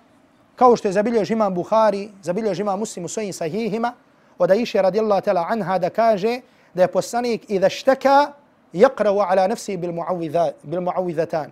kao 0.55 0.75
što 0.75 0.87
je 0.87 0.91
zabiljež 0.91 1.31
imam 1.31 1.53
Buhari, 1.53 2.09
zabiljež 2.21 2.59
imam 2.59 2.79
muslim 2.79 3.05
u 3.05 3.07
svojim 3.07 3.33
sahihima, 3.33 3.93
od 4.37 4.51
Aisha 4.51 4.81
radijallahu 4.81 5.21
ta'la 5.21 5.45
anha 5.49 5.77
da 5.77 5.89
kaže 5.89 6.41
da 6.73 6.81
je 6.81 6.91
poslanik 6.91 7.45
idha 7.47 7.69
šteka 7.69 8.33
yakravu 8.73 9.23
ala 9.29 9.47
nefsi 9.47 9.77
bil 9.77 9.91
mu'awidhatan. 9.91 11.49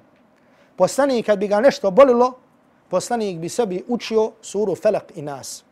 Poslanik 0.76 1.26
kad 1.26 1.39
bi 1.39 1.47
ga 1.47 1.59
nešto 1.59 1.91
bolilo, 1.91 2.34
poslanik 2.89 3.39
bi 3.39 3.49
sebi 3.49 3.84
učio 3.88 4.32
suru 4.41 4.76
Felak 4.76 5.11
i 5.15 5.21
Nas. 5.21 5.63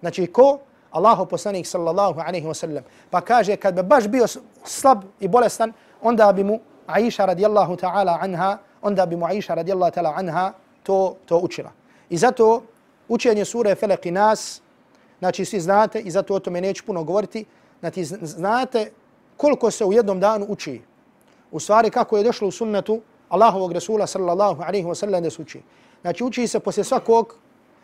Znači 0.00 0.26
ko? 0.26 0.58
Allahu 0.90 1.26
poslanik 1.26 1.66
sallallahu 1.66 2.20
alaihi 2.20 2.46
wa 2.46 2.54
sallam. 2.54 2.84
Pa 3.10 3.20
kaže 3.20 3.56
kad 3.56 3.74
bi 3.74 3.82
baš 3.82 4.08
bio 4.08 4.26
slab 4.64 5.02
i 5.20 5.28
bolestan, 5.28 5.72
onda 6.02 6.32
bi 6.32 6.44
mu 6.44 6.60
Aisha 6.86 7.26
radijallahu 7.26 7.76
ta'ala 7.76 8.18
anha, 8.20 8.58
onda 8.82 9.06
bi 9.06 9.16
mu 9.16 9.26
Aisha 9.26 9.54
radijallahu 9.54 9.92
ta'ala 9.92 10.14
anha 10.16 10.52
to, 10.82 11.16
to 11.26 11.38
učila. 11.38 11.70
I 12.10 12.16
zato 12.16 12.62
učenje 13.08 13.44
sure 13.44 13.74
Felak 13.74 14.06
i 14.06 14.10
Nas, 14.10 14.62
znači 15.18 15.44
svi 15.44 15.60
znate 15.60 16.00
i 16.00 16.10
zato 16.10 16.34
o 16.34 16.38
tome 16.38 16.60
neću 16.60 16.84
puno 16.86 17.04
govoriti, 17.04 17.44
znači 17.80 18.04
znate 18.04 18.90
koliko 19.36 19.70
se 19.70 19.84
u 19.84 19.92
jednom 19.92 20.20
danu 20.20 20.46
uči. 20.48 20.80
U 21.50 21.60
stvari 21.60 21.90
kako 21.90 22.16
je 22.16 22.24
došlo 22.24 22.48
u 22.48 22.50
sunnetu 22.50 23.00
Allahovog 23.30 23.72
Rasula 23.72 24.06
sallallahu 24.06 24.62
alaihi 24.62 24.86
wa 24.86 24.94
sallam 24.94 25.22
da 25.22 25.30
se 25.30 25.42
uči. 25.42 25.62
Znači 26.02 26.24
uči 26.24 26.46
se 26.46 26.60
poslije 26.60 26.84
svakog 26.84 27.34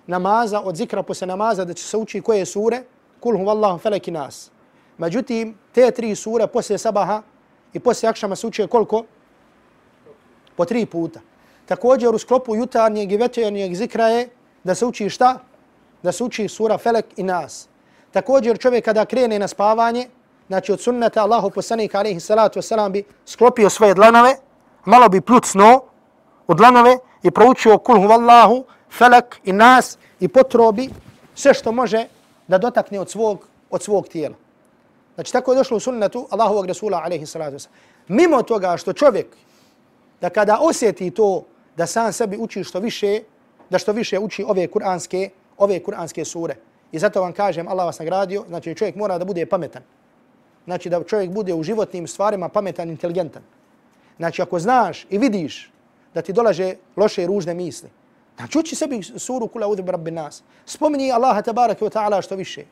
namaza, 0.06 0.60
od 0.60 0.76
zikra 0.76 1.02
poslije 1.02 1.26
namaza 1.26 1.64
da 1.64 1.74
će 1.74 1.84
se 1.84 1.96
uči 1.96 2.20
koje 2.20 2.46
sure, 2.46 2.82
kul 3.20 3.38
huvallahu 3.38 3.78
feleki 3.78 4.10
nas. 4.10 4.50
Međutim, 4.98 5.54
te 5.72 5.90
tri 5.90 6.14
sure 6.14 6.46
poslije 6.46 6.78
sabaha 6.78 7.22
i 7.72 7.80
poslije 7.80 8.10
akšama 8.10 8.36
se 8.36 8.46
uči 8.46 8.66
koliko? 8.66 9.04
Po 10.56 10.64
tri 10.64 10.86
puta. 10.86 11.20
Također 11.66 12.14
u 12.14 12.18
sklopu 12.18 12.56
jutarnjeg 12.56 13.12
i 13.12 13.16
večernjeg 13.16 13.74
zikra 13.74 14.08
je 14.08 14.28
da 14.64 14.74
se 14.74 14.86
uči 14.86 15.10
šta? 15.10 15.38
Da 16.02 16.12
se 16.12 16.24
uči 16.24 16.48
sura 16.48 16.78
Felek 16.78 17.06
i 17.16 17.22
Nas. 17.22 17.68
Također 18.12 18.58
čovjek 18.58 18.84
kada 18.84 19.04
krene 19.04 19.38
na 19.38 19.48
spavanje, 19.48 20.08
znači 20.48 20.72
od 20.72 20.80
sunnata 20.80 21.22
Allahu 21.22 21.50
poslanika 21.50 21.98
alaihi 21.98 22.20
salatu 22.20 22.60
wasalam 22.60 22.90
bi 22.90 23.04
sklopio 23.26 23.70
svoje 23.70 23.94
dlanove, 23.94 24.36
malo 24.86 25.08
bi 25.08 25.20
plucno 25.20 25.80
u 26.46 26.54
dlanove 26.54 26.98
i 27.22 27.30
proučio 27.30 27.78
kul 27.78 28.00
huvallahu, 28.00 28.64
felak 28.90 29.40
i 29.44 29.52
nas 29.52 29.98
i 30.20 30.28
potrobi 30.28 30.88
sve 31.34 31.54
što 31.54 31.72
može 31.72 32.06
da 32.48 32.58
dotakne 32.58 33.00
od 33.00 33.10
svog, 33.10 33.46
od 33.70 33.82
svog 33.82 34.08
tijela. 34.08 34.34
Znači 35.14 35.32
tako 35.32 35.52
je 35.52 35.56
došlo 35.56 35.76
u 35.76 35.80
sunnetu 35.80 36.26
Allahovog 36.30 36.66
Rasula 36.66 37.00
alaihi 37.04 37.26
salatu 37.26 37.56
wasalam. 37.56 37.68
Mimo 38.08 38.42
toga 38.42 38.76
što 38.76 38.92
čovjek 38.92 39.26
da 40.20 40.30
kada 40.30 40.58
osjeti 40.60 41.10
to 41.10 41.44
da 41.76 41.86
sam 41.86 42.12
sebi 42.12 42.36
uči 42.40 42.64
što 42.64 42.80
više, 42.80 43.20
da 43.70 43.78
što 43.78 43.92
više 43.92 44.18
uči 44.18 44.44
ove 44.48 44.66
kuranske, 44.66 45.30
ove 45.58 45.82
kuranske 45.82 46.24
sure. 46.24 46.56
I 46.92 46.98
zato 46.98 47.20
vam 47.20 47.32
kažem, 47.32 47.68
Allah 47.68 47.86
vas 47.86 47.98
nagradio, 47.98 48.44
znači 48.48 48.74
čovjek 48.74 48.96
mora 48.96 49.18
da 49.18 49.24
bude 49.24 49.46
pametan. 49.46 49.82
Znači 50.64 50.90
da 50.90 51.04
čovjek 51.04 51.30
bude 51.30 51.54
u 51.54 51.62
životnim 51.62 52.06
stvarima 52.06 52.48
pametan, 52.48 52.90
inteligentan. 52.90 53.42
Znači 54.16 54.42
ako 54.42 54.58
znaš 54.58 55.06
i 55.10 55.18
vidiš 55.18 55.70
da 56.14 56.22
ti 56.22 56.32
dolaže 56.32 56.74
loše 56.96 57.22
i 57.22 57.26
ružne 57.26 57.54
misli. 57.54 57.88
Znači 58.36 58.58
uči 58.58 58.76
sebi 58.76 59.02
suru 59.02 59.48
kula 59.48 59.66
udhib 59.66 59.88
rabbi 59.88 60.10
nas. 60.10 60.42
Spomni 60.66 61.12
Allaha 61.12 61.42
tabaraka 61.42 61.84
wa 61.84 61.90
ta'ala 61.90 62.22
što 62.22 62.36
više. 62.36 62.64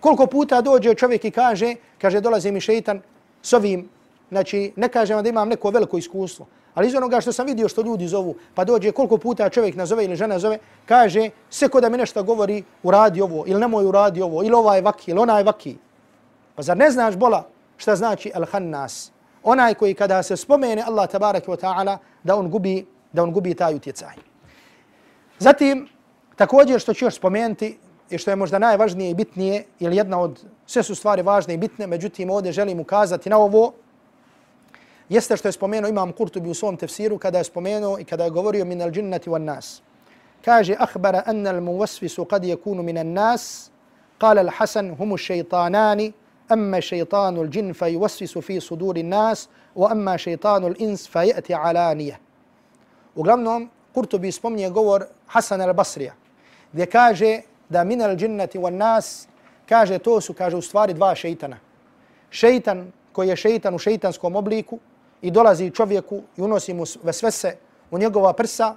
Koliko 0.00 0.26
puta 0.26 0.60
dođe 0.60 0.94
čovjek 0.94 1.24
i 1.24 1.30
kaže, 1.30 1.74
kaže 1.98 2.20
dolazi 2.20 2.52
mi 2.52 2.60
šeitan 2.60 3.02
s 3.42 3.52
ovim, 3.52 3.88
znači 4.28 4.72
ne 4.76 4.88
kažem 4.88 5.22
da 5.22 5.28
imam 5.28 5.48
neko 5.48 5.70
veliko 5.70 5.98
iskustvo, 5.98 6.46
ali 6.74 6.86
iz 6.86 6.94
onoga 6.94 7.20
što 7.20 7.32
sam 7.32 7.46
vidio 7.46 7.68
što 7.68 7.82
ljudi 7.82 8.08
zovu, 8.08 8.34
pa 8.54 8.64
dođe 8.64 8.92
koliko 8.92 9.18
puta 9.18 9.48
čovjek 9.48 9.74
nazove 9.74 10.04
ili 10.04 10.16
žena 10.16 10.38
zove, 10.38 10.58
kaže 10.86 11.30
sve 11.50 11.68
ko 11.68 11.80
da 11.80 11.88
mi 11.88 11.98
nešto 11.98 12.22
govori, 12.22 12.62
uradi 12.82 13.20
ovo, 13.20 13.44
ili 13.46 13.60
nemoj 13.60 13.84
uradi 13.84 14.22
ovo, 14.22 14.42
ili 14.42 14.54
ovaj 14.54 14.80
vaki, 14.80 15.10
ili 15.10 15.20
onaj 15.20 15.42
vaki. 15.42 15.76
Pa 16.54 16.62
zar 16.62 16.76
ne 16.76 16.90
znaš 16.90 17.16
bola 17.16 17.46
šta 17.76 17.96
znači 17.96 18.30
al-hannas? 18.34 19.10
Onaj 19.42 19.74
koji 19.74 19.94
kada 19.94 20.22
se 20.22 20.36
spomene 20.36 20.82
Allah 20.82 21.10
tabarak 21.10 21.46
wa 21.46 21.56
ta'ala 21.56 21.98
da 22.22 22.36
on 22.36 22.50
gubi 22.50 22.86
da 23.12 23.22
on 23.22 23.32
gubi 23.32 23.54
taj 23.54 23.74
utjecaj. 23.74 24.14
Zatim, 25.38 25.88
također 26.36 26.80
što 26.80 26.94
ću 26.94 27.04
još 27.04 27.14
spomenuti 27.14 27.78
i 28.10 28.18
što 28.18 28.30
je 28.30 28.36
možda 28.36 28.58
najvažnije 28.58 29.10
i 29.10 29.14
bitnije, 29.14 29.64
ili 29.78 29.96
jedna 29.96 30.20
od, 30.20 30.44
sve 30.66 30.82
su 30.82 30.94
stvari 30.94 31.22
važne 31.22 31.54
i 31.54 31.58
bitne, 31.58 31.86
međutim 31.86 32.30
ovdje 32.30 32.52
želim 32.52 32.80
ukazati 32.80 33.30
na 33.30 33.38
ovo, 33.38 33.72
jeste 35.08 35.36
što 35.36 35.48
je 35.48 35.52
spomenuo 35.52 35.88
Imam 35.88 36.12
Kurtubi 36.12 36.50
u 36.50 36.54
svom 36.54 36.76
tefsiru 36.76 37.18
kada 37.18 37.38
je 37.38 37.44
spomenuo 37.44 37.98
i 37.98 38.04
kada 38.04 38.24
je 38.24 38.30
govorio 38.30 38.64
min 38.64 38.82
al 38.82 38.90
džinnati 38.90 39.30
wan 39.30 39.44
nas. 39.44 39.82
Kaže, 40.44 40.76
ahbara 40.78 41.22
anna 41.26 41.50
al 41.50 41.60
muvasvisu 41.60 42.24
kad 42.24 42.44
je 42.44 42.56
kunu 42.56 42.82
min 42.82 42.98
al 42.98 43.06
nas, 43.06 43.70
kale 44.18 44.40
al 44.40 44.50
Hasan 44.56 44.96
humu 44.96 45.16
šeitanani, 46.50 46.68
amma 46.68 46.80
šeitanu 46.80 47.40
al 47.40 47.48
džin 47.48 47.74
fa 47.74 47.88
yuvasvisu 47.88 48.42
fi 48.42 48.60
suduri 48.60 49.02
nas, 49.02 49.48
wa 49.74 49.90
amma 49.90 50.18
šeitanu 50.18 50.74
ins 50.78 51.08
fa 51.08 51.22
jeti 51.22 51.54
alanije. 51.54 52.18
Uglavnom, 53.14 53.70
Kurtubi 53.94 54.32
spomnije 54.32 54.70
govor 54.70 55.04
Hasan 55.26 55.60
al 55.60 55.72
Basrija, 55.72 56.14
gdje 56.72 56.86
kaže 56.86 57.40
da 57.68 57.84
min 57.84 58.02
al 58.02 58.16
džinnati 58.16 58.58
wan 58.58 58.76
nas, 58.76 59.28
kaže 59.68 59.98
to 59.98 60.20
su, 60.20 60.34
kaže 60.34 60.56
u 60.56 60.62
stvari 60.62 60.94
dva 60.94 61.14
šeitana. 61.14 61.58
Šeitan 62.30 62.92
koji 63.12 63.28
je 63.28 63.36
šeitan 63.36 63.74
u 63.74 63.78
šeitanskom 63.78 64.36
obliku, 64.36 64.78
i 65.22 65.30
dolazi 65.30 65.70
čovjeku 65.70 66.22
i 66.36 66.42
unosi 66.42 66.74
mu 66.74 66.84
vesvese 67.02 67.56
u 67.90 67.98
njegova 67.98 68.32
prsa, 68.32 68.74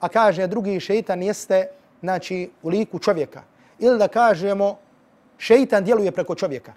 a 0.00 0.08
kaže 0.08 0.46
drugi 0.46 0.80
šeitan 0.80 1.22
jeste 1.22 1.68
znači, 2.00 2.50
u 2.62 2.68
liku 2.68 2.98
čovjeka. 2.98 3.42
Ili 3.78 3.98
da 3.98 4.08
kažemo 4.08 4.78
šeitan 5.38 5.84
djeluje 5.84 6.10
preko 6.12 6.34
čovjeka. 6.34 6.72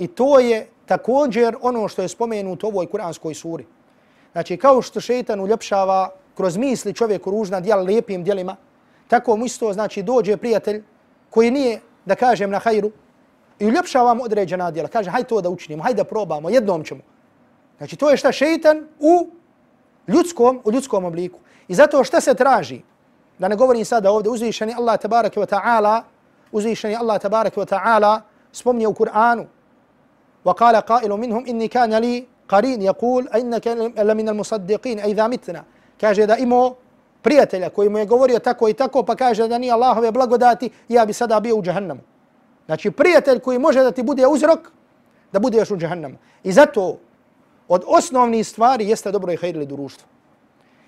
I 0.00 0.06
to 0.06 0.38
je 0.38 0.68
također 0.86 1.56
ono 1.62 1.88
što 1.88 2.02
je 2.02 2.08
spomenuto 2.08 2.66
u 2.66 2.70
ovoj 2.70 2.86
kuranskoj 2.86 3.34
suri. 3.34 3.66
Znači 4.32 4.56
kao 4.56 4.82
što 4.82 5.00
šeitan 5.00 5.40
uljepšava 5.40 6.10
kroz 6.36 6.56
misli 6.56 6.94
čovjeku 6.94 7.30
ružna 7.30 7.60
djela 7.60 7.82
lijepim 7.82 8.24
djelima, 8.24 8.56
tako 9.08 9.36
mu 9.36 9.44
isto 9.44 9.72
znači 9.72 10.02
dođe 10.02 10.36
prijatelj 10.36 10.82
koji 11.30 11.50
nije, 11.50 11.80
da 12.04 12.14
kažem, 12.14 12.50
na 12.50 12.58
hajru 12.58 12.90
i 13.58 13.66
uljepšava 13.66 14.14
mu 14.14 14.24
određena 14.24 14.70
djela. 14.70 14.88
Kaže, 14.88 15.10
hajde 15.10 15.28
to 15.28 15.40
da 15.40 15.50
učinimo, 15.50 15.82
hajde 15.82 16.02
da 16.02 16.08
probamo, 16.08 16.50
jednom 16.50 16.84
ćemo. 16.84 17.00
Znači 17.78 17.96
to 17.96 18.10
je 18.10 18.16
šta 18.16 18.32
šeitan 18.32 18.86
u 18.98 19.28
ljudskom, 20.08 20.62
u 20.64 20.72
ljudskom 20.72 21.04
obliku. 21.04 21.38
I 21.68 21.74
zato 21.74 22.04
šta 22.04 22.20
se 22.20 22.34
traži, 22.34 22.80
da 23.38 23.48
ne 23.48 23.56
govorim 23.56 23.84
sada 23.84 24.10
ovdje, 24.10 24.30
uzvišeni 24.30 24.74
Allah 24.78 25.00
tabaraka 25.00 25.40
wa 25.40 25.46
ta'ala, 25.46 26.02
uzvišeni 26.52 26.96
Allah 26.96 27.20
tabaraka 27.20 27.60
wa 27.60 27.68
ta'ala 27.68 28.20
spomnije 28.52 28.88
u 28.88 28.94
Kur'anu. 28.94 29.46
وقال 30.44 30.76
قائل 30.76 31.10
منهم 31.10 31.46
إني 31.46 31.68
كان 31.68 31.94
لي 31.94 32.24
قرين 32.48 32.82
يقول 32.82 33.28
إنك 33.28 33.66
لمن 33.98 34.28
المصدقين 34.28 34.98
أي 34.98 35.04
al-musaddiqin 35.04 35.10
idha 35.10 35.28
mitna. 35.28 35.64
Kaže 36.00 36.26
da 36.26 36.36
imo 36.36 36.74
prijatelja 37.22 37.70
koji 37.70 37.88
mu 37.88 37.98
je 37.98 38.06
govorio 38.06 38.38
tako 38.38 38.68
i 38.68 38.74
tako 38.74 39.02
pa 39.02 39.16
kaže 39.16 39.48
da 39.48 39.58
nije 39.58 39.72
Allahove 39.72 40.10
blagodati 40.10 40.70
ja 40.88 41.06
bi 41.06 41.12
sada 41.12 41.40
bio 41.40 41.56
u 41.56 41.62
džahannamu. 41.62 42.00
Znači 42.66 42.90
prijatelj 42.90 43.38
koji 43.38 43.58
može 43.58 43.82
da 43.82 43.90
ti 43.90 44.02
bude 44.02 44.26
uzrok 44.26 44.60
da 45.32 45.38
budeš 45.38 45.70
u 45.70 45.76
džahannamu. 45.76 46.16
I 46.44 46.52
zato 46.52 46.98
od 47.68 47.84
osnovnih 47.86 48.48
stvari 48.48 48.88
jeste 48.88 49.12
dobro 49.12 49.32
i 49.32 49.36
hajrili 49.36 49.66
društvo. 49.66 50.08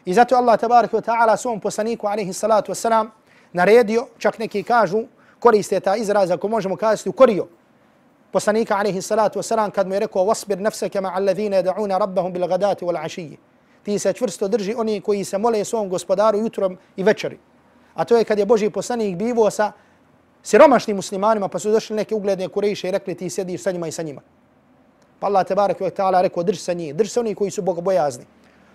I 0.05 0.15
zato 0.15 0.37
Allah 0.37 0.61
tabarak 0.61 0.93
wa 0.93 1.01
ta'ala 1.01 1.37
svom 1.37 1.61
poslaniku 1.61 2.07
alaihi 2.07 2.33
salatu 2.33 2.73
wasalam 2.73 3.07
naredio, 3.53 4.07
čak 4.19 4.39
neki 4.39 4.63
kažu, 4.63 5.03
koriste 5.39 5.81
ta 5.81 5.97
izraz 5.97 6.31
ako 6.31 6.49
možemo 6.49 6.77
kazati 6.77 7.09
ukorio. 7.09 7.45
korio. 7.45 7.62
Poslanika 8.33 8.77
alaihi 8.77 9.03
salatu 9.03 9.39
wasalam 9.39 9.71
kad 9.71 9.89
mu 9.89 9.95
je 9.95 10.01
rekao 10.01 10.25
wasbir 10.25 10.61
nafsaka 10.61 11.01
ma 11.01 11.13
alladhina 11.15 11.57
yad'una 11.63 11.99
rabbahum 11.99 12.33
bil 12.33 12.47
ghadati 12.49 12.85
wal 12.85 12.97
ashiyyi. 13.05 13.37
Ti 13.83 13.99
se 13.99 14.13
čvrsto 14.13 14.49
drži 14.49 14.75
oni 14.75 15.01
koji 15.01 15.25
se 15.25 15.39
mole 15.39 15.65
svom 15.65 15.89
gospodaru 15.89 16.39
jutrom 16.39 16.79
i 16.97 17.03
večeri. 17.03 17.39
A 17.95 18.05
to 18.05 18.17
je 18.17 18.25
kad 18.25 18.39
je 18.39 18.47
Boži 18.47 18.71
poslanik 18.71 19.17
bivo 19.17 19.51
sa 19.51 19.73
siromašnim 20.43 20.97
muslimanima 20.97 21.49
pa 21.49 21.59
su 21.59 21.71
došli 21.71 21.97
neke 21.97 22.15
ugledne 22.15 22.49
kurejše 22.49 22.89
i 22.89 22.91
rekli 22.91 23.15
ti 23.15 23.31
sediš 23.31 23.63
sa 23.63 23.73
njima 23.73 23.89
i 23.89 23.93
sa 23.93 24.03
njima. 24.03 24.21
Pa 25.21 25.27
Allah 25.27 25.47
te 25.47 25.55
barek 25.55 25.79
ta'ala 25.79 26.23
rekao 26.23 26.43
drž 26.43 26.59
se 26.59 26.75
njih, 26.75 26.95
drž 26.95 27.11
se 27.11 27.21
oni 27.21 27.35
koji 27.35 27.51
su 27.51 27.63
bogobojazni. 27.63 28.25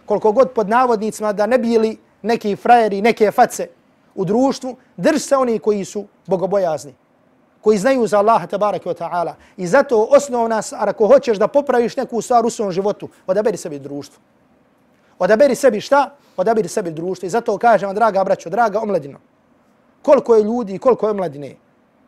Koliko 0.05 0.32
god 0.32 0.51
pod 0.51 0.70
navodnicima 0.70 1.34
da 1.34 1.45
ne 1.45 1.58
bili 1.58 1.97
neki 2.22 2.55
frajeri, 2.55 3.01
neke 3.01 3.32
face 3.32 3.68
u 4.16 4.26
društvu, 4.26 4.76
drž 4.97 5.22
se 5.22 5.36
oni 5.36 5.60
koji 5.60 5.86
su 5.86 6.05
bogobojazni. 6.28 6.93
Koji 7.68 7.78
znaju 7.78 8.07
za 8.07 8.20
Allaha 8.20 8.47
tabaraka 8.47 8.89
wa 8.89 8.95
ta'ala. 8.95 9.34
I 9.57 9.68
zato 9.68 10.07
osnovna 10.11 10.61
stvar, 10.61 10.89
ako 10.89 11.07
hoćeš 11.07 11.38
da 11.38 11.47
popraviš 11.47 11.97
neku 11.97 12.22
stvar 12.22 12.45
u 12.45 12.49
svom 12.49 12.72
životu, 12.72 13.09
odaberi 13.28 13.57
sebi 13.57 13.80
društvo. 13.80 14.22
Odaberi 15.20 15.55
sebi 15.55 15.82
šta? 15.82 16.15
Odaberi 16.38 16.68
sebi 16.68 16.91
društvo. 16.91 17.28
I 17.28 17.30
zato 17.30 17.57
kažem, 17.57 17.95
draga 17.95 18.24
braćo, 18.24 18.49
draga 18.49 18.80
omladino, 18.80 19.20
koliko 20.01 20.36
je 20.36 20.43
ljudi 20.43 20.76
i 20.76 20.80
koliko 20.80 21.07
je 21.07 21.11
omladine. 21.11 21.55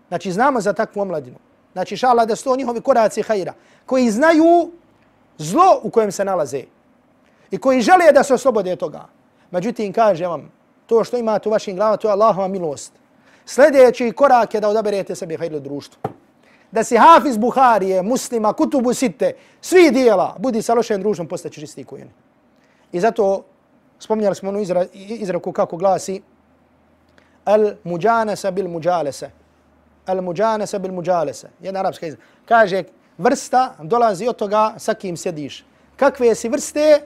Znači, 0.08 0.32
znamo 0.32 0.62
za 0.62 0.74
takvu 0.74 1.02
omladinu. 1.02 1.38
Znači, 1.74 1.98
šala 1.98 2.26
da 2.26 2.36
sto 2.36 2.56
njihovi 2.56 2.82
koraci 2.82 3.22
hajra, 3.22 3.54
koji 3.86 4.12
znaju 4.12 4.72
zlo 5.38 5.82
u 5.84 5.90
kojem 5.90 6.12
se 6.12 6.26
nalaze 6.26 6.64
i 7.52 7.58
koji 7.58 7.82
žele 7.82 8.14
da 8.14 8.24
se 8.24 8.34
oslobode 8.34 8.76
toga. 8.76 9.08
Međutim, 9.52 9.94
kažem 9.94 10.30
vam, 10.30 10.52
to 10.88 11.04
što 11.04 11.18
imate 11.18 11.50
u 11.50 11.52
vašim 11.52 11.76
glavama, 11.76 11.98
to 11.98 12.08
je 12.08 12.12
Allahova 12.12 12.48
milost. 12.48 12.99
Sljedeći 13.50 14.12
korak 14.12 14.54
je 14.54 14.62
da 14.62 14.70
odaberete 14.70 15.16
sebi 15.16 15.38
hajlo 15.38 15.60
društvo. 15.60 16.12
Da 16.72 16.84
si 16.84 16.98
hafiz 16.98 17.38
Buharije, 17.38 18.02
muslima, 18.02 18.54
kutubu 18.54 18.94
site, 18.94 19.34
svi 19.62 19.92
dijela, 19.92 20.36
budi 20.40 20.62
sa 20.62 20.74
lošem 20.74 21.02
društvom, 21.02 21.28
postaći 21.28 21.62
čisti 21.62 21.84
kujen. 21.84 22.10
I 22.92 23.00
zato 23.00 23.44
spominjali 24.00 24.36
smo 24.36 24.50
onu 24.50 24.60
izra, 24.60 24.86
izraku 24.94 25.52
kako 25.52 25.78
glasi 25.78 26.22
al 27.46 27.72
muđanesa 27.84 28.52
bil 28.52 28.68
muđalese 28.68 29.30
al 30.10 30.22
mujanasa 30.22 30.80
bil 30.80 30.92
mujalasa. 30.92 31.50
Jedna 31.62 31.80
arapska 31.80 32.08
izraz. 32.08 32.22
Kaže 32.46 32.84
vrsta 33.18 33.76
dolazi 33.84 34.28
od 34.28 34.36
toga 34.36 34.74
sa 34.78 34.94
kim 34.94 35.18
sjediš. 35.18 35.66
Kakve 35.96 36.36
si 36.36 36.50
vrste 36.50 37.02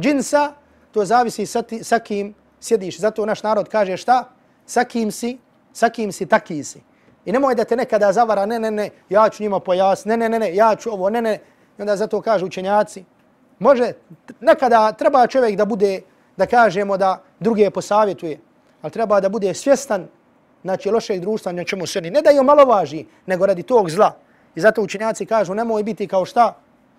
džinsa, 0.00 0.52
to 0.92 1.04
zavisi 1.04 1.46
sa, 1.46 1.62
ti, 1.62 1.84
sa 1.84 1.98
kim 1.98 2.34
sjediš. 2.60 3.00
Zato 3.00 3.26
naš 3.26 3.42
narod 3.42 3.68
kaže 3.68 3.96
šta? 3.96 4.24
Sa 4.66 4.84
kim 4.84 5.12
si, 5.12 5.38
sa 5.76 5.90
kim 5.90 6.12
si, 6.12 6.26
taki 6.26 6.64
si. 6.64 6.80
I 7.24 7.32
nemoj 7.32 7.54
da 7.54 7.64
te 7.64 7.76
nekada 7.76 8.12
zavara, 8.12 8.46
ne, 8.46 8.58
ne, 8.58 8.70
ne, 8.70 8.90
ja 9.08 9.28
ću 9.28 9.42
njima 9.42 9.60
pojas, 9.60 10.04
ne, 10.04 10.16
ne, 10.16 10.28
ne, 10.28 10.38
ne, 10.38 10.54
ja 10.54 10.76
ću 10.76 10.92
ovo, 10.92 11.10
ne, 11.10 11.22
ne. 11.22 11.34
I 11.78 11.82
onda 11.82 11.96
zato 11.96 12.20
kaže 12.20 12.44
učenjaci, 12.44 13.04
može, 13.58 13.92
nekada 14.40 14.92
treba 14.92 15.26
čovjek 15.26 15.56
da 15.56 15.64
bude, 15.64 16.00
da 16.36 16.46
kažemo 16.46 16.96
da 16.96 17.22
druge 17.40 17.70
posavjetuje, 17.70 18.38
ali 18.82 18.92
treba 18.92 19.20
da 19.20 19.28
bude 19.28 19.54
svjestan 19.54 20.08
znači 20.62 20.90
lošeg 20.90 21.20
društva 21.20 21.52
na 21.52 21.64
čemu 21.64 21.86
se 21.86 22.00
ne 22.00 22.22
da 22.22 22.30
je 22.30 22.42
malo 22.42 22.64
važi, 22.64 23.04
nego 23.26 23.46
radi 23.46 23.62
tog 23.62 23.90
zla. 23.90 24.14
I 24.54 24.60
zato 24.60 24.82
učenjaci 24.82 25.26
kažu 25.26 25.54
nemoj 25.54 25.82
biti 25.82 26.08
kao 26.08 26.24
šta? 26.24 26.54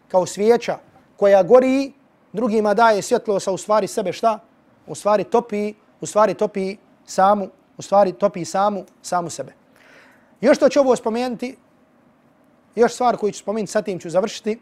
Kao 0.07 0.25
svijeća 0.25 0.77
koja 1.17 1.43
gori, 1.43 1.93
drugima 2.33 2.73
daje 2.73 3.01
svjetlo 3.01 3.39
sa 3.39 3.51
u 3.51 3.57
stvari 3.57 3.87
sebe 3.87 4.13
šta? 4.13 4.39
U 4.87 4.95
stvari 4.95 5.23
topi, 5.23 5.73
u 6.01 6.05
stvari 6.05 6.33
topi 6.33 6.77
samu, 7.05 7.49
u 7.77 7.81
stvari 7.81 8.13
topi 8.13 8.45
samu, 8.45 8.85
samu 9.01 9.29
sebe. 9.29 9.53
Još 10.41 10.57
što 10.57 10.69
ću 10.69 10.79
ovo 10.79 10.95
spomenuti, 10.95 11.57
još 12.75 12.93
stvar 12.93 13.17
koju 13.17 13.31
ću 13.31 13.39
spomenuti, 13.39 13.71
sa 13.71 13.81
tim 13.81 13.99
ću 13.99 14.09
završiti. 14.09 14.59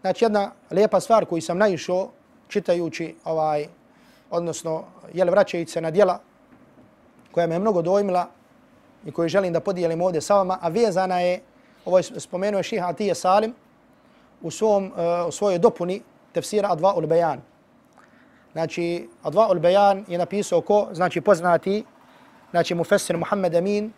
Znači 0.00 0.24
jedna 0.24 0.50
lijepa 0.70 1.00
stvar 1.00 1.24
koju 1.24 1.42
sam 1.42 1.58
naišao 1.58 2.08
čitajući 2.48 3.14
ovaj, 3.24 3.66
odnosno 4.30 4.84
jel 5.14 5.30
vraćajući 5.30 5.72
se 5.72 5.80
na 5.80 5.90
dijela 5.90 6.20
koja 7.32 7.46
me 7.46 7.54
je 7.54 7.58
mnogo 7.58 7.82
dojmila 7.82 8.28
i 9.04 9.12
koju 9.12 9.28
želim 9.28 9.52
da 9.52 9.60
podijelim 9.60 10.00
ovdje 10.00 10.20
sa 10.20 10.34
vama, 10.34 10.58
a 10.60 10.68
vezana 10.68 11.20
je, 11.20 11.40
ovo 11.84 11.98
je 11.98 12.02
spomenuo 12.02 12.62
šiha 12.62 12.88
Atije 12.88 13.14
Salim 13.14 13.54
u, 14.42 14.50
svom, 14.50 14.84
uh, 14.86 15.28
u 15.28 15.32
svojoj 15.32 15.58
dopuni 15.58 16.02
tefsira 16.32 16.72
Adva 16.72 16.94
ul 16.94 17.06
Bejan. 17.06 17.40
Znači, 18.52 19.08
Adva 19.22 19.48
ul 19.50 19.58
Bejan 19.58 20.04
je 20.08 20.18
napisao 20.18 20.60
ko, 20.60 20.88
znači 20.92 21.20
poznati, 21.20 21.84
znači 22.50 22.74
mufessir 22.74 23.16
Muhammed 23.16 23.54
Amin, 23.54 23.92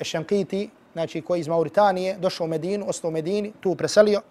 Ešankiti, 0.00 0.70
znači 0.92 1.20
koji 1.22 1.40
iz 1.40 1.48
Mauritanije, 1.48 2.16
došao 2.18 2.44
u 2.44 2.48
Medinu, 2.48 2.88
ostao 2.88 3.08
u 3.08 3.12
Medini, 3.12 3.52
tu 3.60 3.74
preselio. 3.74 4.22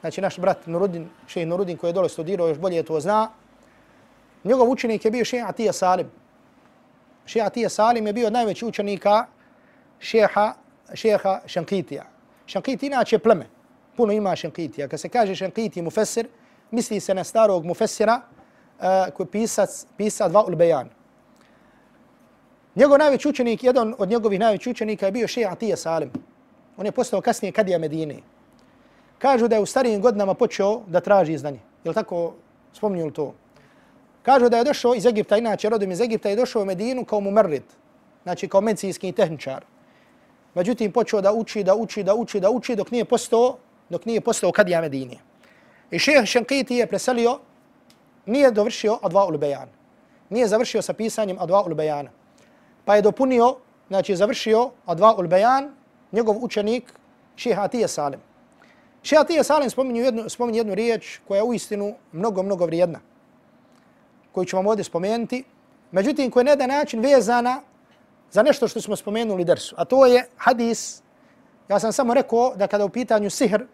Znači, 0.00 0.20
naš 0.20 0.38
brat 0.38 0.66
Nurudin, 0.66 1.08
šehi 1.26 1.46
Nurudin 1.46 1.76
koji 1.76 1.88
je 1.88 1.92
dole 1.92 2.08
studirao, 2.08 2.48
još 2.48 2.58
bolje 2.58 2.82
to 2.82 3.00
zna. 3.00 3.30
Njegov 4.44 4.70
učenik 4.70 5.04
je 5.04 5.10
bio 5.10 5.24
šeha 5.24 5.48
Atija 5.48 5.72
Salim. 5.72 6.10
Šeha 7.26 7.46
Atija 7.46 7.68
Salim 7.68 8.06
je 8.06 8.12
bio 8.12 8.26
od 8.26 8.32
najvećih 8.32 8.68
učenika 8.68 9.26
šeha, 9.98 10.54
šeha 10.94 11.40
Šenkitija. 11.46 12.04
Šenkiti 12.46 12.86
inače 12.86 13.18
pleme. 13.18 13.46
Puno 13.96 14.12
ima 14.12 14.36
Šenkitija. 14.36 14.88
Kad 14.88 15.00
se 15.00 15.08
kaže 15.08 15.34
Šenkiti 15.34 15.82
mufesir, 15.82 16.28
misli 16.70 17.00
se 17.00 17.14
na 17.14 17.24
starog 17.24 17.64
mufesira 17.64 18.20
uh, 18.20 18.84
eh, 18.84 19.10
koji 19.10 19.26
je 19.26 19.30
pisac, 19.30 19.86
pisa 19.96 20.28
dva 20.28 20.44
ulbejan. 20.44 20.88
Njegov 22.74 22.98
najveći 22.98 23.28
učenik, 23.28 23.64
jedan 23.64 23.94
od 23.98 24.08
njegovih 24.08 24.40
najvećih 24.40 24.70
učenika 24.70 25.06
je 25.06 25.12
bio 25.12 25.28
šeha 25.28 25.52
Atija 25.52 25.76
Salim. 25.76 26.10
On 26.76 26.86
je 26.86 26.92
postao 26.92 27.20
kasnije 27.20 27.52
kadija 27.52 27.78
Medine. 27.78 28.16
kažu 29.18 29.48
da 29.48 29.56
je 29.56 29.62
u 29.62 29.66
starijim 29.66 30.00
godinama 30.00 30.34
počeo 30.34 30.80
da 30.86 31.00
traži 31.00 31.38
znanje. 31.38 31.58
Je 31.84 31.88
li 31.88 31.94
tako 31.94 32.34
spominju 32.72 33.10
to? 33.10 33.34
Kažu 34.22 34.48
da 34.48 34.58
je 34.58 34.64
došao 34.64 34.94
iz 34.94 35.06
Egipta, 35.06 35.36
inače 35.36 35.68
rodom 35.68 35.90
iz 35.90 36.00
Egipta, 36.00 36.28
je 36.28 36.36
došao 36.36 36.62
u 36.62 36.64
Medinu 36.64 37.04
kao 37.04 37.20
mumerrid, 37.20 37.62
znači 38.22 38.48
kao 38.48 38.60
medicinski 38.60 39.12
tehničar. 39.12 39.64
Međutim, 40.54 40.92
počeo 40.92 41.20
da 41.20 41.32
uči, 41.32 41.64
da 41.64 41.74
uči, 41.74 42.02
da 42.02 42.14
uči, 42.14 42.40
da 42.40 42.50
uči, 42.50 42.76
dok 42.76 42.90
nije 42.90 43.04
postao, 43.04 43.56
dok 43.88 44.04
nije 44.04 44.20
postao 44.20 44.52
kadija 44.52 44.80
Medine. 44.80 45.16
I 45.90 45.98
šeheh 45.98 46.24
Šenkiti 46.24 46.76
je 46.76 46.86
preselio, 46.86 47.38
nije 48.26 48.50
dovršio 48.50 48.98
Adva 49.02 49.26
ul 49.26 49.38
Bejan. 49.38 49.68
Nije 50.30 50.48
završio 50.48 50.82
sa 50.82 50.92
pisanjem 50.92 51.36
Adva 51.40 51.64
ul 51.66 51.74
Bejana. 51.74 52.19
Pa 52.90 52.96
je 52.96 53.02
dopunio, 53.02 53.56
znači 53.88 54.16
završio 54.16 54.70
Adva 54.86 55.14
ul 55.18 55.28
Bejan, 55.28 55.68
njegov 56.12 56.36
učenik, 56.44 56.92
šeheh 57.36 57.58
Atije 57.58 57.88
Salim. 57.88 58.20
Šeheh 59.02 59.20
Atije 59.20 59.44
Salim 59.44 59.70
spominje 59.70 60.00
jednu, 60.00 60.28
spominje 60.28 60.58
jednu 60.58 60.74
riječ 60.74 61.20
koja 61.28 61.38
je 61.38 61.44
uistinu 61.44 61.94
mnogo, 62.12 62.42
mnogo 62.42 62.66
vrijedna 62.66 62.98
koju 64.32 64.44
ću 64.44 64.56
vam 64.56 64.66
ovdje 64.66 64.84
spomenuti, 64.84 65.44
međutim 65.92 66.30
koja 66.30 66.40
je 66.40 66.44
na 66.44 66.50
jedan 66.50 66.68
način 66.68 67.00
vezana 67.00 67.60
za 68.30 68.42
nešto 68.42 68.68
što 68.68 68.80
smo 68.80 68.96
spomenuli 68.96 69.44
dersu, 69.44 69.74
a 69.78 69.84
to 69.84 70.06
je 70.06 70.26
hadis, 70.36 71.02
ja 71.68 71.78
sam 71.78 71.92
samo 71.92 72.14
rekao 72.14 72.56
da 72.56 72.66
kada 72.66 72.84
u 72.84 72.88
pitanju 72.88 73.30
sihr 73.30 73.64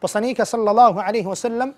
poslanika 0.00 0.44
sallallahu 0.44 1.00
alaihi 1.00 1.26
wa 1.26 1.34
sallam, 1.34 1.72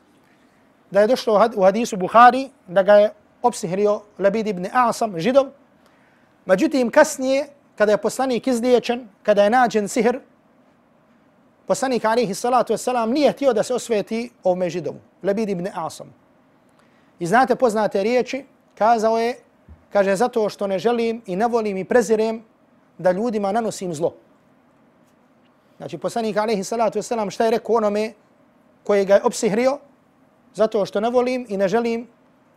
da 0.90 1.00
je 1.00 1.06
došlo 1.06 1.48
u 1.56 1.62
hadisu 1.62 1.96
Buhari, 1.96 2.50
da 2.66 2.82
ga 2.82 2.94
je 2.94 3.12
opsihrio 3.42 4.00
Labid 4.18 4.46
ibn 4.46 4.66
Asam, 4.72 5.20
židov, 5.20 5.46
međutim 6.46 6.90
kasnije, 6.90 7.46
kada 7.76 7.92
je 7.92 7.98
poslanik 7.98 8.46
izliječen, 8.46 9.08
kada 9.22 9.44
je 9.44 9.50
nađen 9.50 9.88
sihr, 9.88 10.18
poslanik 11.66 12.04
alihi 12.04 12.34
salatu 12.34 12.72
wasalam 12.72 13.12
nije 13.12 13.32
htio 13.32 13.52
da 13.52 13.62
se 13.62 13.74
osveti 13.74 14.30
ovome 14.42 14.70
židovu, 14.70 14.98
Lebid 15.22 15.48
ibn 15.48 15.68
Asam. 15.74 16.14
I 17.18 17.26
znate 17.26 17.56
poznate 17.56 18.02
riječi, 18.02 18.44
kazao 18.78 19.18
je, 19.18 19.36
kaže, 19.92 20.16
zato 20.16 20.48
što 20.48 20.66
ne 20.66 20.78
želim 20.78 21.22
i 21.26 21.36
ne 21.36 21.46
volim 21.46 21.76
i 21.76 21.84
prezirem 21.84 22.42
da 22.98 23.12
ljudima 23.12 23.52
nanosim 23.52 23.94
zlo. 23.94 24.14
Znači, 25.76 25.98
poslanik 25.98 26.36
alaihi 26.36 26.64
salatu 26.64 26.98
wasalam 26.98 27.30
šta 27.30 27.44
je 27.44 27.50
rekao 27.50 27.76
onome 27.76 28.12
koji 28.84 29.04
ga 29.04 29.14
je 29.14 29.22
opsihrio, 29.22 29.78
zato 30.54 30.86
što 30.86 31.00
ne 31.00 31.10
volim 31.10 31.46
i 31.48 31.56
ne 31.56 31.68
želim 31.68 32.08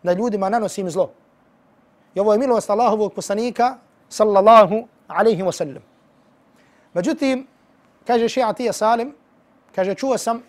da 0.04 0.14
ljudima 0.14 0.50
nanosim 0.50 0.90
zlo. 0.90 1.12
I 2.18 2.20
ovo 2.20 2.34
je 2.34 2.40
milost 2.40 2.70
Allahovog 2.70 3.14
poslanika, 3.14 3.78
sallallahu 4.10 4.88
alaihi 5.08 5.44
wasallam. 5.44 5.86
Međutim, 6.94 7.48
kaže 8.08 8.30
šeha 8.30 8.50
Atija 8.50 8.74
Salim, 8.74 9.14
kaže, 9.76 9.94
čuo 9.94 10.18
sam 10.18 10.42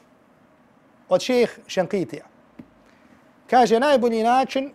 od 1.08 1.20
šeha 1.20 1.52
Šenkitija 1.66 2.24
kaže 3.50 3.80
najbolji 3.80 4.22
način 4.22 4.70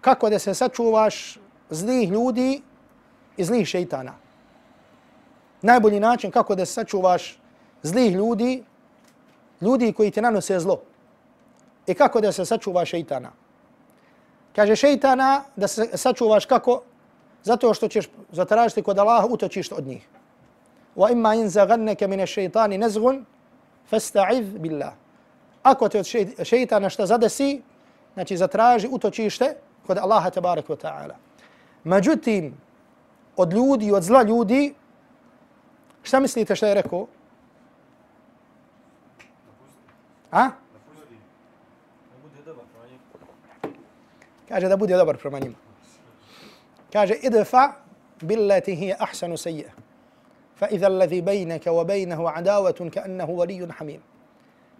kako 0.00 0.30
da 0.30 0.38
se 0.38 0.54
sačuvaš 0.54 1.38
zlih 1.70 2.10
ljudi 2.10 2.62
i 3.36 3.44
zlih 3.44 3.66
šeitana. 3.68 4.14
Najbolji 5.62 6.00
način 6.00 6.30
kako 6.30 6.54
da 6.54 6.66
se 6.66 6.72
sačuvaš 6.72 7.38
zlih 7.82 8.12
ljudi, 8.12 8.64
ljudi 9.60 9.92
koji 9.92 10.10
ti 10.10 10.20
nanose 10.20 10.60
zlo. 10.60 10.80
I 11.86 11.94
kako 11.94 12.20
da 12.20 12.32
se 12.32 12.44
sačuvaš 12.44 12.90
šeitana. 12.90 13.32
Kaže 14.56 14.76
šeitana 14.76 15.44
da 15.56 15.68
se 15.68 15.88
sačuvaš 15.94 16.46
kako? 16.46 16.82
Zato 17.42 17.74
što 17.74 17.88
ćeš 17.88 18.08
zatražiti 18.32 18.82
kod 18.82 18.98
Allaha 18.98 19.26
utočište 19.26 19.74
od 19.74 19.86
njih. 19.86 20.08
Wa 20.96 21.12
imma 21.12 21.34
in 21.34 21.48
zagannaka 21.48 22.06
min 22.06 22.20
ash-shaytani 22.20 22.78
nazghun 22.78 23.24
fasta'iz 23.90 24.58
billah. 24.58 24.92
Ako 25.62 25.88
te 25.88 25.98
od 25.98 26.06
šeitana 26.42 26.90
šta 26.90 27.06
zadesi, 27.06 27.62
znači 28.14 28.36
zatraži 28.36 28.88
utočište 28.90 29.56
kod 29.86 29.98
Allaha 29.98 30.30
tabaraka 30.30 30.72
wa 30.72 30.80
ta'ala. 30.80 31.14
Međutim, 31.84 32.56
od 33.36 33.52
ljudi, 33.52 33.92
od 33.92 34.02
zla 34.02 34.22
ljudi, 34.22 34.74
šta 36.02 36.20
mislite 36.20 36.56
šta 36.56 36.66
je 36.66 36.74
rekao? 36.74 37.06
A? 40.32 40.50
Kaže 44.48 44.68
da 44.68 44.76
bude 44.76 44.96
dobar 44.96 45.16
prema 45.16 45.38
njima. 45.38 45.54
Kaže, 46.92 47.14
idfa 47.22 47.72
billati 48.20 48.74
hiya 48.74 48.96
ahsanu 48.98 49.36
sayya. 49.36 49.70
Fa 50.56 50.68
idha 50.70 50.86
alladhi 50.86 51.22
baynaka 51.22 51.70
wa 51.70 51.84
baynahu 51.84 52.28
adawatun 52.34 52.90
ka'annahu 52.90 53.32
waliyyun 53.36 53.72
hamim. 53.78 54.00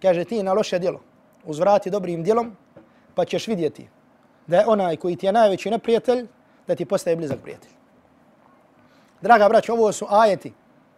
Kaže 0.01 0.23
ti 0.23 0.43
na 0.43 0.53
loše 0.53 0.79
djelo 0.79 0.99
uzvrati 1.45 1.89
dobrim 1.89 2.23
djelom 2.23 2.55
pa 3.15 3.25
ćeš 3.25 3.47
vidjeti 3.47 3.87
da 4.47 4.57
je 4.57 4.67
onaj 4.67 4.95
koji 4.95 5.15
ti 5.15 5.25
je 5.25 5.31
najveći 5.31 5.69
neprijatelj, 5.69 6.27
da 6.67 6.75
ti 6.75 6.85
postaje 6.85 7.15
blizak 7.15 7.39
prijatelj. 7.39 7.71
Draga 9.21 9.49
braća, 9.49 9.73
ovo 9.73 9.91
su 9.91 10.05
ajeti, 10.09 10.53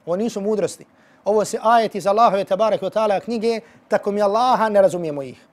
ovo 0.05 0.15
nisu 0.15 0.41
mudrosti. 0.41 0.85
Ovo 1.25 1.45
su 1.45 1.57
ajeti 1.61 2.01
za 2.01 2.09
Allahove 2.09 2.43
tabarak 2.43 2.81
wa 2.81 2.89
ta'ala 2.89 3.19
knjige, 3.19 3.59
tako 3.87 4.11
mi 4.11 4.21
Allaha 4.21 4.69
ne 4.69 4.81
razumijemo 4.81 5.21
ih 5.23 5.45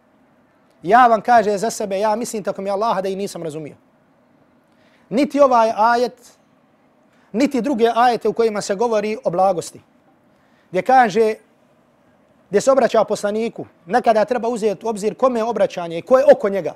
Ja 0.85 1.07
vam 1.07 1.21
kaže 1.21 1.57
za 1.57 1.69
sebe, 1.69 1.99
ja 1.99 2.15
mislim 2.15 2.43
tako 2.43 2.61
mi 2.61 2.69
Allaha 2.69 3.01
da 3.01 3.09
ih 3.09 3.17
nisam 3.17 3.43
razumio. 3.43 3.75
Niti 5.09 5.39
ovaj 5.39 5.71
ajet, 5.75 6.37
niti 7.31 7.61
druge 7.61 7.91
ajete 7.95 8.29
u 8.29 8.33
kojima 8.33 8.61
se 8.61 8.75
govori 8.75 9.17
o 9.23 9.29
blagosti. 9.29 9.81
Gdje 10.69 10.81
kaže 10.81 11.35
gdje 12.49 12.61
se 12.61 12.71
obraća 12.71 13.03
poslaniku, 13.03 13.65
nekada 13.85 14.25
treba 14.25 14.49
uzeti 14.49 14.85
u 14.85 14.89
obzir 14.89 15.15
kome 15.15 15.39
je 15.39 15.43
obraćanje 15.43 15.97
i 15.97 16.01
ko 16.01 16.17
je 16.17 16.25
oko 16.31 16.49
njega. 16.49 16.73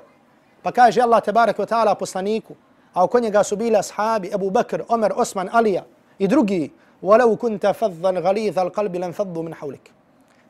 Pa 0.62 0.72
kaže 0.72 1.00
Allah 1.00 1.22
tebarek 1.22 1.58
wa 1.58 1.66
ta'ala 1.68 1.94
poslaniku, 1.94 2.54
a 2.92 3.04
oko 3.04 3.20
njega 3.20 3.42
su 3.44 3.56
bili 3.56 3.76
ashabi 3.76 4.30
Ebu 4.34 4.50
Bakr, 4.50 4.82
Omer, 4.88 5.12
Osman, 5.16 5.48
Alija 5.52 5.84
i 6.18 6.28
drugi, 6.28 6.70
وَلَوْ 7.02 7.36
كُنْتَ 7.36 7.72
فَضَّنْ 7.72 8.18
غَلِيثَ 8.18 8.58
الْقَلْبِ 8.58 8.96
لَنْ 8.96 9.12
فَضُّ 9.12 9.38
مِنْ 9.38 9.54
حَوْلِكَ 9.54 9.90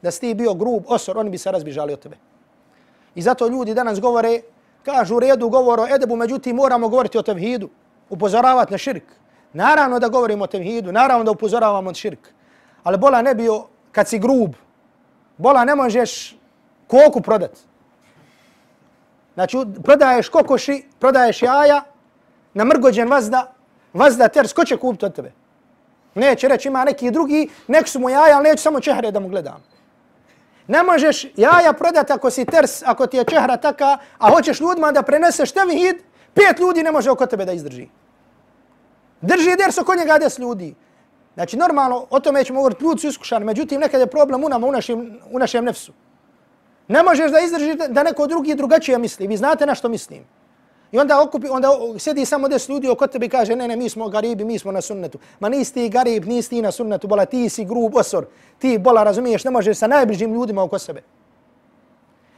Da 0.02 0.10
si 0.10 0.34
bio 0.34 0.54
grub, 0.54 0.84
osor, 0.86 1.18
oni 1.18 1.30
bi 1.30 1.38
se 1.38 1.50
razbižali 1.50 1.92
od 1.92 2.00
tebe. 2.00 2.16
I 3.15 3.21
zato 3.21 3.47
ljudi 3.47 3.73
danas 3.73 3.99
govore, 4.01 4.41
kažu 4.83 5.15
u 5.15 5.19
redu 5.19 5.49
govor 5.49 5.79
o 5.79 5.87
edebu, 5.95 6.15
međutim 6.15 6.55
moramo 6.55 6.89
govoriti 6.89 7.17
o 7.17 7.21
tevhidu, 7.21 7.69
upozoravati 8.09 8.71
na 8.71 8.77
širk. 8.77 9.03
Naravno 9.53 9.99
da 9.99 10.07
govorimo 10.07 10.43
o 10.43 10.47
tevhidu, 10.47 10.91
naravno 10.91 11.23
da 11.23 11.31
upozoravamo 11.31 11.89
na 11.89 11.93
širk. 11.93 12.27
Ali 12.83 12.97
bola 12.97 13.21
ne 13.21 13.35
bio 13.35 13.65
kad 13.91 14.07
si 14.07 14.19
grub, 14.19 14.53
bola 15.37 15.65
ne 15.65 15.75
možeš 15.75 16.37
koku 16.87 17.21
prodat. 17.21 17.51
Znači, 19.33 19.57
prodaješ 19.83 20.29
kokoši, 20.29 20.85
prodaješ 20.99 21.41
jaja, 21.41 21.83
na 22.53 22.65
mrgođen 22.65 23.09
vazda, 23.09 23.53
vazda 23.93 24.27
ter, 24.27 24.53
ko 24.53 24.65
će 24.65 24.77
kupiti 24.77 25.05
od 25.05 25.15
tebe? 25.15 25.31
Neće 26.15 26.47
reći, 26.47 26.67
ima 26.67 26.83
neki 26.83 27.11
drugi, 27.11 27.49
nek 27.67 27.87
su 27.87 27.99
mu 27.99 28.09
jaja, 28.09 28.35
ali 28.37 28.49
neću 28.49 28.63
samo 28.63 28.79
čehre 28.79 29.11
da 29.11 29.19
mu 29.19 29.29
gledam. 29.29 29.63
Ne 30.67 30.83
možeš 30.83 31.25
jaja 31.35 31.73
prodati 31.73 32.13
ako 32.13 32.29
si 32.29 32.45
ters, 32.45 32.83
ako 32.85 33.07
ti 33.07 33.17
je 33.17 33.23
čehra 33.23 33.57
taka, 33.57 33.97
a 34.17 34.29
hoćeš 34.29 34.59
ljudima 34.59 34.91
da 34.91 35.01
preneseš 35.01 35.51
tevhid, 35.51 35.95
pet 36.33 36.59
ljudi 36.59 36.83
ne 36.83 36.91
može 36.91 37.11
oko 37.11 37.25
tebe 37.25 37.45
da 37.45 37.51
izdrži. 37.51 37.87
Drži 39.21 39.55
ders 39.55 39.77
oko 39.77 39.95
njega 39.95 40.17
des 40.17 40.39
ljudi. 40.39 40.75
Znači, 41.33 41.57
normalno, 41.57 42.05
o 42.09 42.19
tome 42.19 42.43
ćemo 42.43 42.59
govoriti, 42.59 42.83
ljudi 42.83 43.01
su 43.01 43.07
iskušani, 43.07 43.45
međutim, 43.45 43.79
nekad 43.79 44.01
je 44.01 44.07
problem 44.07 44.43
u 44.43 44.49
nama, 44.49 44.67
u 44.67 44.71
našem, 44.71 45.19
u 45.31 45.39
našem 45.39 45.65
nefsu. 45.65 45.93
Ne 46.87 47.03
možeš 47.03 47.31
da 47.31 47.39
izdržiš 47.39 47.75
da 47.89 48.03
neko 48.03 48.27
drugi 48.27 48.55
drugačije 48.55 48.97
misli. 48.97 49.27
Vi 49.27 49.37
znate 49.37 49.65
na 49.65 49.75
što 49.75 49.89
mislim. 49.89 50.25
I 50.91 50.99
onda 50.99 51.21
okupi, 51.21 51.47
onda 51.49 51.69
sjedi 51.97 52.25
samo 52.25 52.47
des 52.47 52.69
ljudi 52.69 52.89
oko 52.89 53.07
tebe 53.07 53.25
i 53.25 53.29
kaže, 53.29 53.55
ne, 53.55 53.67
ne, 53.67 53.75
mi 53.75 53.89
smo 53.89 54.09
garibi, 54.09 54.43
mi 54.43 54.59
smo 54.59 54.71
na 54.71 54.81
sunnetu. 54.81 55.19
Ma 55.39 55.49
nisi 55.49 55.73
ti 55.73 55.89
garib, 55.89 56.25
nisi 56.25 56.49
ti 56.49 56.61
na 56.61 56.71
sunnetu, 56.71 57.07
bola, 57.07 57.25
ti 57.25 57.49
si 57.49 57.65
grub 57.65 57.95
osor. 57.95 58.25
Ti, 58.59 58.77
bola, 58.77 59.03
razumiješ, 59.03 59.43
ne 59.43 59.51
možeš 59.51 59.77
sa 59.77 59.87
najbližim 59.87 60.33
ljudima 60.33 60.63
oko 60.63 60.79
sebe. 60.79 61.03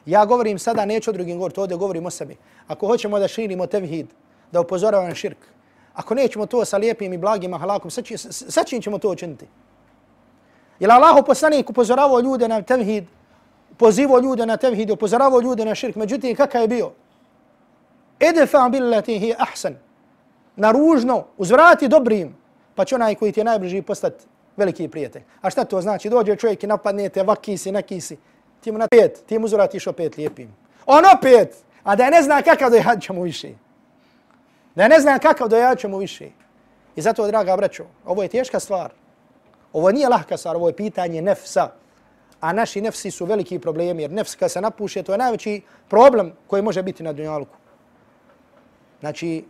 Ja 0.05 0.25
govorim 0.25 0.59
sada, 0.59 0.85
neću 0.85 1.09
o 1.09 1.13
drugim 1.13 1.37
govoriti, 1.37 1.59
ovdje 1.59 1.77
govorim 1.77 2.05
o 2.05 2.09
sebi. 2.09 2.37
Ako 2.67 2.87
hoćemo 2.87 3.19
da 3.19 3.27
širimo 3.27 3.67
tevhid, 3.67 4.07
da 4.51 4.61
upozoravamo 4.61 5.09
na 5.09 5.15
širk, 5.15 5.37
Ako 5.93 6.15
nećemo 6.15 6.45
to 6.45 6.65
sa 6.65 6.77
lijepim 6.77 7.13
i 7.13 7.17
blagim 7.17 7.53
halakom, 7.53 7.91
sa 7.91 8.63
čim 8.63 8.81
ćemo 8.81 8.97
to 8.97 9.09
učiniti? 9.09 9.45
Jer 10.79 10.91
Allah 10.91 11.23
poslanik 11.25 11.69
upozoravao 11.69 12.19
ljude 12.19 12.47
na 12.47 12.61
tevhid, 12.61 13.05
pozivao 13.77 14.19
ljude 14.19 14.45
na 14.45 14.57
tevhid, 14.57 14.89
upozoravao 14.89 15.41
ljude 15.41 15.65
na 15.65 15.75
širk, 15.75 15.95
međutim, 15.95 16.35
kakav 16.35 16.61
je 16.61 16.67
bio? 16.67 16.91
Edefa 18.29 18.69
billati 18.69 19.19
hi 19.19 19.33
ahsan. 19.37 19.75
Na 20.55 20.71
ružno, 20.71 21.25
uzvrati 21.37 21.87
dobrim, 21.87 22.35
pa 22.75 22.85
će 22.85 22.95
onaj 22.95 23.15
koji 23.15 23.31
ti 23.31 23.39
je 23.39 23.43
najbliži 23.43 23.81
postati 23.81 24.25
veliki 24.57 24.87
prijatelj. 24.87 25.21
A 25.41 25.49
šta 25.49 25.65
to 25.65 25.81
znači? 25.81 26.09
Dođe 26.09 26.35
čovjek 26.35 26.63
i 26.63 26.67
napadne 26.67 27.09
te, 27.09 27.23
vaki 27.23 27.57
si, 27.57 27.71
neki 27.71 28.01
si. 28.01 28.17
Ti 28.61 28.71
mu 28.71 28.77
na 28.77 28.87
pet, 28.87 29.23
ti 29.25 29.39
mu 29.39 29.45
uzvratiš 29.45 29.87
opet 29.87 30.17
lijepim. 30.17 30.55
On 30.85 31.03
opet, 31.17 31.55
a 31.83 31.95
da 31.95 32.09
ne 32.09 32.21
zna 32.21 32.41
kakav 32.41 32.69
dojad 32.69 33.01
će 33.01 33.13
mu 33.13 33.21
više. 33.21 33.49
Da 34.75 34.87
ne 34.87 34.99
znam 34.99 35.19
kakav 35.19 35.47
dojača 35.47 35.87
mu 35.87 35.97
više. 35.97 36.29
I 36.95 37.01
zato, 37.01 37.27
draga 37.27 37.57
braćo, 37.57 37.83
ovo 38.05 38.23
je 38.23 38.29
teška 38.29 38.59
stvar. 38.59 38.91
Ovo 39.73 39.91
nije 39.91 40.09
lahka 40.09 40.37
stvar, 40.37 40.55
ovo 40.55 40.67
je 40.67 40.75
pitanje 40.75 41.21
nefsa. 41.21 41.69
a 42.43 42.53
naši 42.53 42.81
nefsi 42.81 43.11
su 43.11 43.25
veliki 43.25 43.59
problemi, 43.59 44.01
jer 44.01 44.11
nefs 44.11 44.35
kad 44.35 44.51
se 44.51 44.61
napuše, 44.61 45.03
to 45.03 45.11
je 45.11 45.17
najveći 45.17 45.61
problem 45.89 46.33
koji 46.47 46.61
može 46.61 46.83
biti 46.83 47.03
na 47.03 47.13
dunjalku. 47.13 47.62
Znači, 49.03 49.43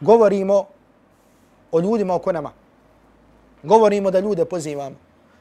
govorimo 0.00 0.64
o 1.72 1.80
ljudima 1.80 2.14
oko 2.14 2.32
nama. 2.32 2.50
Govorimo 3.62 4.10
da 4.10 4.20
ljude 4.20 4.44
pozivamo. 4.44 4.96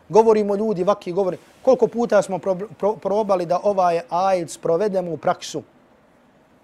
Govorimo 0.09 0.55
ljudi 0.55 0.83
vaki, 0.83 1.11
govori. 1.11 1.37
Koliko 1.61 1.87
puta 1.87 2.21
smo 2.21 2.37
pro, 2.39 2.55
pro, 2.55 2.93
probali 2.93 3.45
da 3.45 3.59
ovaj 3.63 4.01
ajd 4.09 4.49
sprovedemo 4.49 5.11
u 5.11 5.17
praksu. 5.17 5.63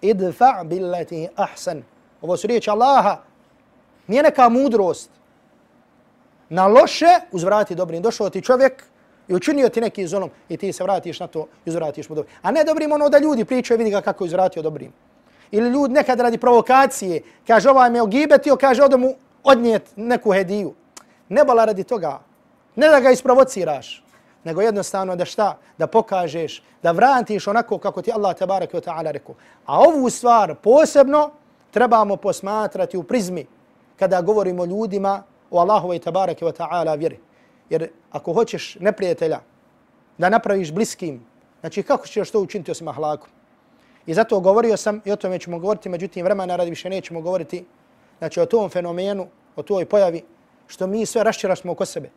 Idfa 0.01 0.63
billati 0.63 1.27
ahsan. 1.35 1.81
Ovo 2.21 2.37
su 2.37 2.47
riječi 2.47 2.69
Allaha. 2.69 3.17
Nije 4.07 4.23
neka 4.23 4.49
mudrost. 4.49 5.09
Na 6.49 6.67
loše 6.67 7.19
uzvrati 7.31 7.75
dobrim. 7.75 8.01
Došao 8.01 8.29
ti 8.29 8.41
čovjek 8.41 8.83
i 9.27 9.35
učinio 9.35 9.69
ti 9.69 9.81
neki 9.81 10.07
zolom 10.07 10.29
i 10.49 10.57
ti 10.57 10.73
se 10.73 10.83
vratiš 10.83 11.19
na 11.19 11.27
to 11.27 11.47
i 11.65 11.69
uzvratiš 11.69 12.09
mu 12.09 12.15
dobrim. 12.15 12.35
A 12.41 12.51
ne 12.51 12.63
dobrim 12.63 12.91
ono 12.91 13.09
da 13.09 13.17
ljudi 13.17 13.45
pričaju 13.45 13.77
vidi 13.77 13.89
ga 13.89 14.01
kako 14.01 14.23
je 14.23 14.25
uzvratio 14.25 14.61
dobrim. 14.61 14.93
Ili 15.55 15.69
ljudi 15.69 15.93
nekad 15.93 16.19
radi 16.19 16.37
provokacije, 16.37 17.21
kaže 17.47 17.69
ovaj 17.69 17.89
me 17.89 18.01
ogibetio, 18.01 18.55
kaže 18.55 18.83
odo 18.83 18.97
mu 18.97 19.13
odnijet 19.43 19.83
neku 19.95 20.31
hediju. 20.31 20.73
Ne 21.29 21.45
bala 21.45 21.65
radi 21.65 21.83
toga. 21.83 22.19
Ne 22.75 22.87
da 22.87 22.99
ga 22.99 23.11
isprovociraš, 23.11 24.03
nego 24.43 24.61
jednostavno 24.61 25.15
da 25.15 25.25
šta? 25.25 25.57
Da 25.77 25.87
pokažeš, 25.87 26.61
da 26.83 26.91
vratiš 26.91 27.47
onako 27.47 27.77
kako 27.77 28.01
ti 28.01 28.11
Allah 28.11 28.35
tabarak 28.35 28.73
wa 28.73 28.81
ta'ala 28.81 29.11
rekao. 29.11 29.35
A 29.65 29.79
ovu 29.79 30.09
stvar 30.09 30.55
posebno 30.55 31.31
trebamo 31.71 32.15
posmatrati 32.15 32.97
u 32.97 33.03
prizmi 33.03 33.45
kada 33.99 34.21
govorimo 34.21 34.65
ljudima 34.65 35.23
o 35.51 35.59
Allahu 35.59 35.93
i 35.93 35.99
tabarak 35.99 36.39
wa 36.39 36.51
ta'ala 36.51 36.97
vjeri. 36.97 37.19
Jer 37.69 37.89
ako 38.11 38.33
hoćeš 38.33 38.75
neprijatelja 38.79 39.39
da 40.17 40.29
napraviš 40.29 40.71
bliskim, 40.71 41.25
znači 41.59 41.83
kako 41.83 42.07
ćeš 42.07 42.31
to 42.31 42.41
učiniti 42.41 42.71
osim 42.71 42.87
ahlakom? 42.87 43.29
I 44.05 44.13
zato 44.13 44.39
govorio 44.39 44.77
sam, 44.77 45.01
i 45.05 45.11
o 45.11 45.15
tome 45.15 45.39
ćemo 45.39 45.59
govoriti, 45.59 45.89
međutim 45.89 46.23
vremena 46.23 46.55
radi 46.55 46.69
više 46.69 46.89
nećemo 46.89 47.21
govoriti, 47.21 47.65
znači 48.19 48.39
o 48.39 48.45
tom 48.45 48.69
fenomenu, 48.69 49.27
o 49.55 49.63
toj 49.63 49.85
pojavi, 49.85 50.21
što 50.67 50.87
mi 50.87 51.05
sve 51.05 51.23
rašćerašmo 51.23 51.71
oko 51.71 51.85
sebe. 51.85 52.09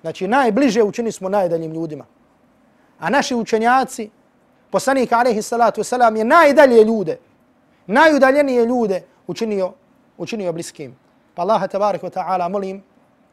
Znači 0.00 0.28
najbliže 0.28 0.82
učini 0.82 1.12
smo 1.12 1.28
najdaljim 1.28 1.72
ljudima. 1.72 2.04
A 2.98 3.10
naši 3.10 3.34
učenjaci, 3.34 4.10
poslanik 4.70 5.12
alaihi 5.12 5.42
salatu 5.42 5.80
wasalam 5.80 6.16
je 6.16 6.24
najdalje 6.24 6.84
ljude, 6.84 7.18
najudaljenije 7.86 8.64
ljude 8.64 9.02
učinio, 9.26 9.72
učinio 10.18 10.52
bliskim. 10.52 10.96
Pa 11.34 11.42
Allah 11.42 11.70
tabarik 11.70 12.02
wa 12.02 12.10
ta'ala 12.10 12.48
molim 12.48 12.82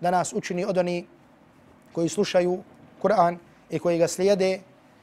da 0.01 0.11
nas 0.11 0.33
učini 0.33 0.65
od 0.65 0.77
oni 0.77 1.05
koji 1.93 2.09
slušaju 2.09 2.63
Kur'an 3.01 3.37
i 3.69 3.79
koji 3.79 3.97
ga 3.97 4.07
slijede 4.07 4.59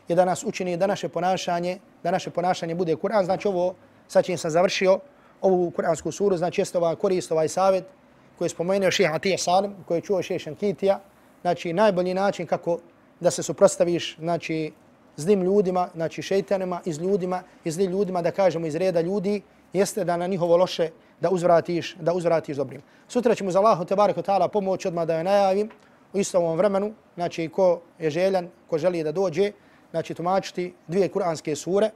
i 0.09 0.14
da 0.14 0.24
nas 0.24 0.45
učini 0.45 0.76
da 0.76 0.86
naše 0.86 1.09
ponašanje, 1.09 1.78
da 2.03 2.11
naše 2.11 2.30
ponašanje 2.30 2.74
bude 2.74 2.96
Kur'an. 2.96 3.24
Znači 3.24 3.48
ovo, 3.48 3.74
sad 4.09 4.24
čim 4.24 4.38
sam 4.38 4.51
završio 4.51 4.98
ovu 5.40 5.70
kur'ansku 5.70 6.12
suru, 6.12 6.36
znači 6.36 6.61
jeste 6.61 6.78
ovaj 6.78 6.96
korist, 6.96 7.32
ovaj 7.32 7.48
savjet 7.48 7.84
koji 8.38 8.46
je 8.46 8.51
spomenuo 8.51 8.90
šeha 8.90 9.14
Atija 9.14 9.38
Salim, 9.38 9.74
koji 9.88 9.98
je 9.98 10.03
čuo 10.03 10.22
šeha 10.22 10.38
Šankitija, 10.38 11.01
znači 11.42 11.72
najbolji 11.72 12.14
način 12.14 12.46
kako 12.46 12.78
da 13.20 13.30
se 13.30 13.42
suprostaviš 13.42 14.16
znači 14.18 14.72
zlim 15.16 15.42
ljudima, 15.42 15.88
znači 15.94 16.22
šejtanima 16.22 16.80
iz 16.84 16.98
ljudima, 16.98 17.42
iz 17.64 17.74
zlim 17.74 17.90
ljudima 17.90 18.22
da 18.22 18.30
kažemo 18.30 18.66
iz 18.66 18.76
reda 18.76 19.01
ljudi, 19.01 19.42
jeste 19.72 20.05
da 20.05 20.16
na 20.16 20.26
njihovo 20.26 20.57
loše 20.57 20.90
da 21.20 21.30
uzvratiš, 21.30 21.96
da 22.01 22.12
uzvratiš 22.12 22.57
dobrim. 22.57 22.82
Sutra 23.09 23.34
ćemo 23.34 23.51
za 23.51 23.59
Allahu 23.59 23.84
te 23.84 23.96
barek 23.96 24.22
taala 24.24 24.48
pomoć 24.48 24.86
odmah 24.86 25.07
da 25.07 25.14
je 25.14 25.24
najavim 25.24 25.70
u 26.12 26.18
istom 26.18 26.44
ovom 26.44 26.59
vremenu, 26.59 26.94
znači 27.14 27.48
ko 27.48 27.80
je 27.98 28.11
željan, 28.11 28.48
ko 28.70 28.78
želi 28.78 29.05
da 29.05 29.12
dođe, 29.12 29.53
znači 29.91 30.14
tumačiti 30.14 30.74
dvije 30.86 31.09
kuranske 31.09 31.57
sure. 31.57 31.91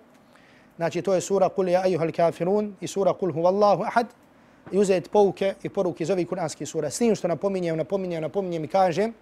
Znači 0.76 1.02
to 1.02 1.14
je 1.14 1.20
sura 1.20 1.48
Kul 1.48 1.68
ja 1.68 1.82
ayyuhal 1.84 2.12
kafirun 2.16 2.74
i 2.80 2.86
sura 2.86 3.12
Kul 3.12 3.32
huvallahu 3.32 3.82
ahad 3.82 4.06
i 4.72 4.78
uzeti 4.78 5.10
pouke 5.10 5.54
i 5.62 5.68
poruke 5.68 6.02
iz 6.02 6.10
ovih 6.10 6.28
kuranskih 6.28 6.68
sura. 6.68 6.90
S 6.90 6.98
tim 6.98 7.14
što 7.14 7.28
napominjem, 7.28 7.76
napominjem, 7.76 8.22
napominjem 8.22 8.64
i 8.64 8.68
kažem, 8.68 9.14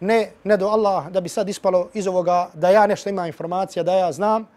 ne, 0.00 0.30
ne 0.44 0.56
do 0.56 0.68
Allah 0.68 1.08
da 1.08 1.20
bi 1.20 1.28
sad 1.28 1.48
ispalo 1.48 1.88
iz 1.94 2.06
ovoga 2.06 2.50
da 2.54 2.70
ja 2.70 2.86
nešto 2.86 3.10
ima 3.10 3.26
informacija, 3.26 3.82
da 3.82 3.92
ja 3.92 4.12
znam, 4.12 4.48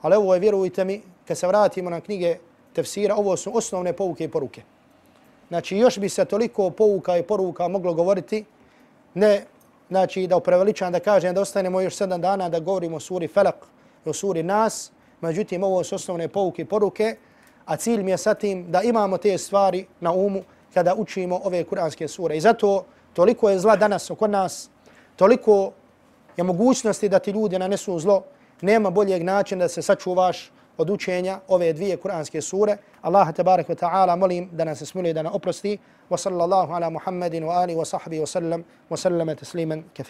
ali 0.00 0.16
ovo 0.16 0.34
je, 0.34 0.40
vjerujte 0.40 0.84
mi, 0.84 1.00
kad 1.28 1.38
se 1.38 1.46
vratimo 1.46 1.90
na 1.90 2.00
knjige 2.00 2.36
tefsira, 2.72 3.14
ovo 3.16 3.36
su 3.36 3.56
osnovne 3.56 3.92
pouke 3.92 4.24
i 4.24 4.28
poruke. 4.28 4.62
Znači, 5.48 5.76
još 5.76 5.98
bi 5.98 6.08
se 6.08 6.24
toliko 6.24 6.70
pouka 6.70 7.18
i 7.18 7.22
poruka 7.22 7.68
moglo 7.68 7.94
govoriti, 7.94 8.44
ne, 9.14 9.44
znači, 9.90 10.26
da 10.26 10.36
upreveličam 10.36 10.92
da 10.92 11.00
kažem 11.00 11.34
da 11.34 11.40
ostanemo 11.40 11.80
još 11.80 11.94
sedam 11.94 12.20
dana 12.20 12.48
da 12.48 12.60
govorimo 12.60 12.96
o 12.96 13.00
suri 13.00 13.28
Felak 13.28 13.66
i 14.06 14.08
o 14.08 14.12
suri 14.12 14.42
Nas, 14.42 14.92
međutim, 15.20 15.64
ovo 15.64 15.84
su 15.84 15.94
osnovne 15.94 16.28
pouke 16.28 16.62
i 16.62 16.64
poruke, 16.64 17.16
a 17.64 17.76
cilj 17.76 18.02
mi 18.02 18.10
je 18.10 18.18
sa 18.18 18.34
tim 18.34 18.70
da 18.70 18.82
imamo 18.82 19.18
te 19.18 19.38
stvari 19.38 19.86
na 20.00 20.12
umu 20.12 20.42
kada 20.74 20.94
učimo 20.94 21.40
ove 21.44 21.64
kuranske 21.64 22.08
sure. 22.08 22.36
I 22.36 22.40
zato 22.40 22.84
toliko 23.12 23.50
je 23.50 23.58
zla 23.58 23.76
danas 23.76 24.10
oko 24.10 24.26
nas, 24.26 24.70
toliko 25.16 25.72
je 26.36 26.44
mogućnosti 26.44 27.08
da 27.08 27.18
ti 27.18 27.30
ljudi 27.30 27.58
nanesu 27.58 27.98
zlo, 27.98 28.22
nema 28.60 28.90
boljeg 28.90 29.22
načina 29.22 29.64
da 29.64 29.68
se 29.68 29.82
sačuvaš 29.82 30.50
od 30.80 30.90
učenja 30.90 31.38
ove 31.48 31.72
dvije 31.72 31.96
kuranske 31.96 32.40
sure. 32.40 32.76
Allah 33.02 33.34
te 33.34 33.44
barek 33.44 33.68
ve 33.68 33.74
ta'ala 33.74 34.16
molim 34.16 34.48
da 34.52 34.64
nas 34.64 34.82
smiluje 34.82 35.14
da 35.14 35.22
nas 35.22 35.34
oprosti. 35.34 35.78
Wa 36.10 36.16
sallallahu 36.18 36.72
ala 36.72 36.90
Muhammedin 36.90 37.44
wa 37.44 37.60
ali 37.62 37.74
wa 37.74 37.84
sahbihi 37.84 38.20
wa 38.20 38.26
sallam 38.26 38.64
wa 38.90 38.96
sallama 38.96 39.34
tasliman 39.34 39.84
kathira. 39.96 40.08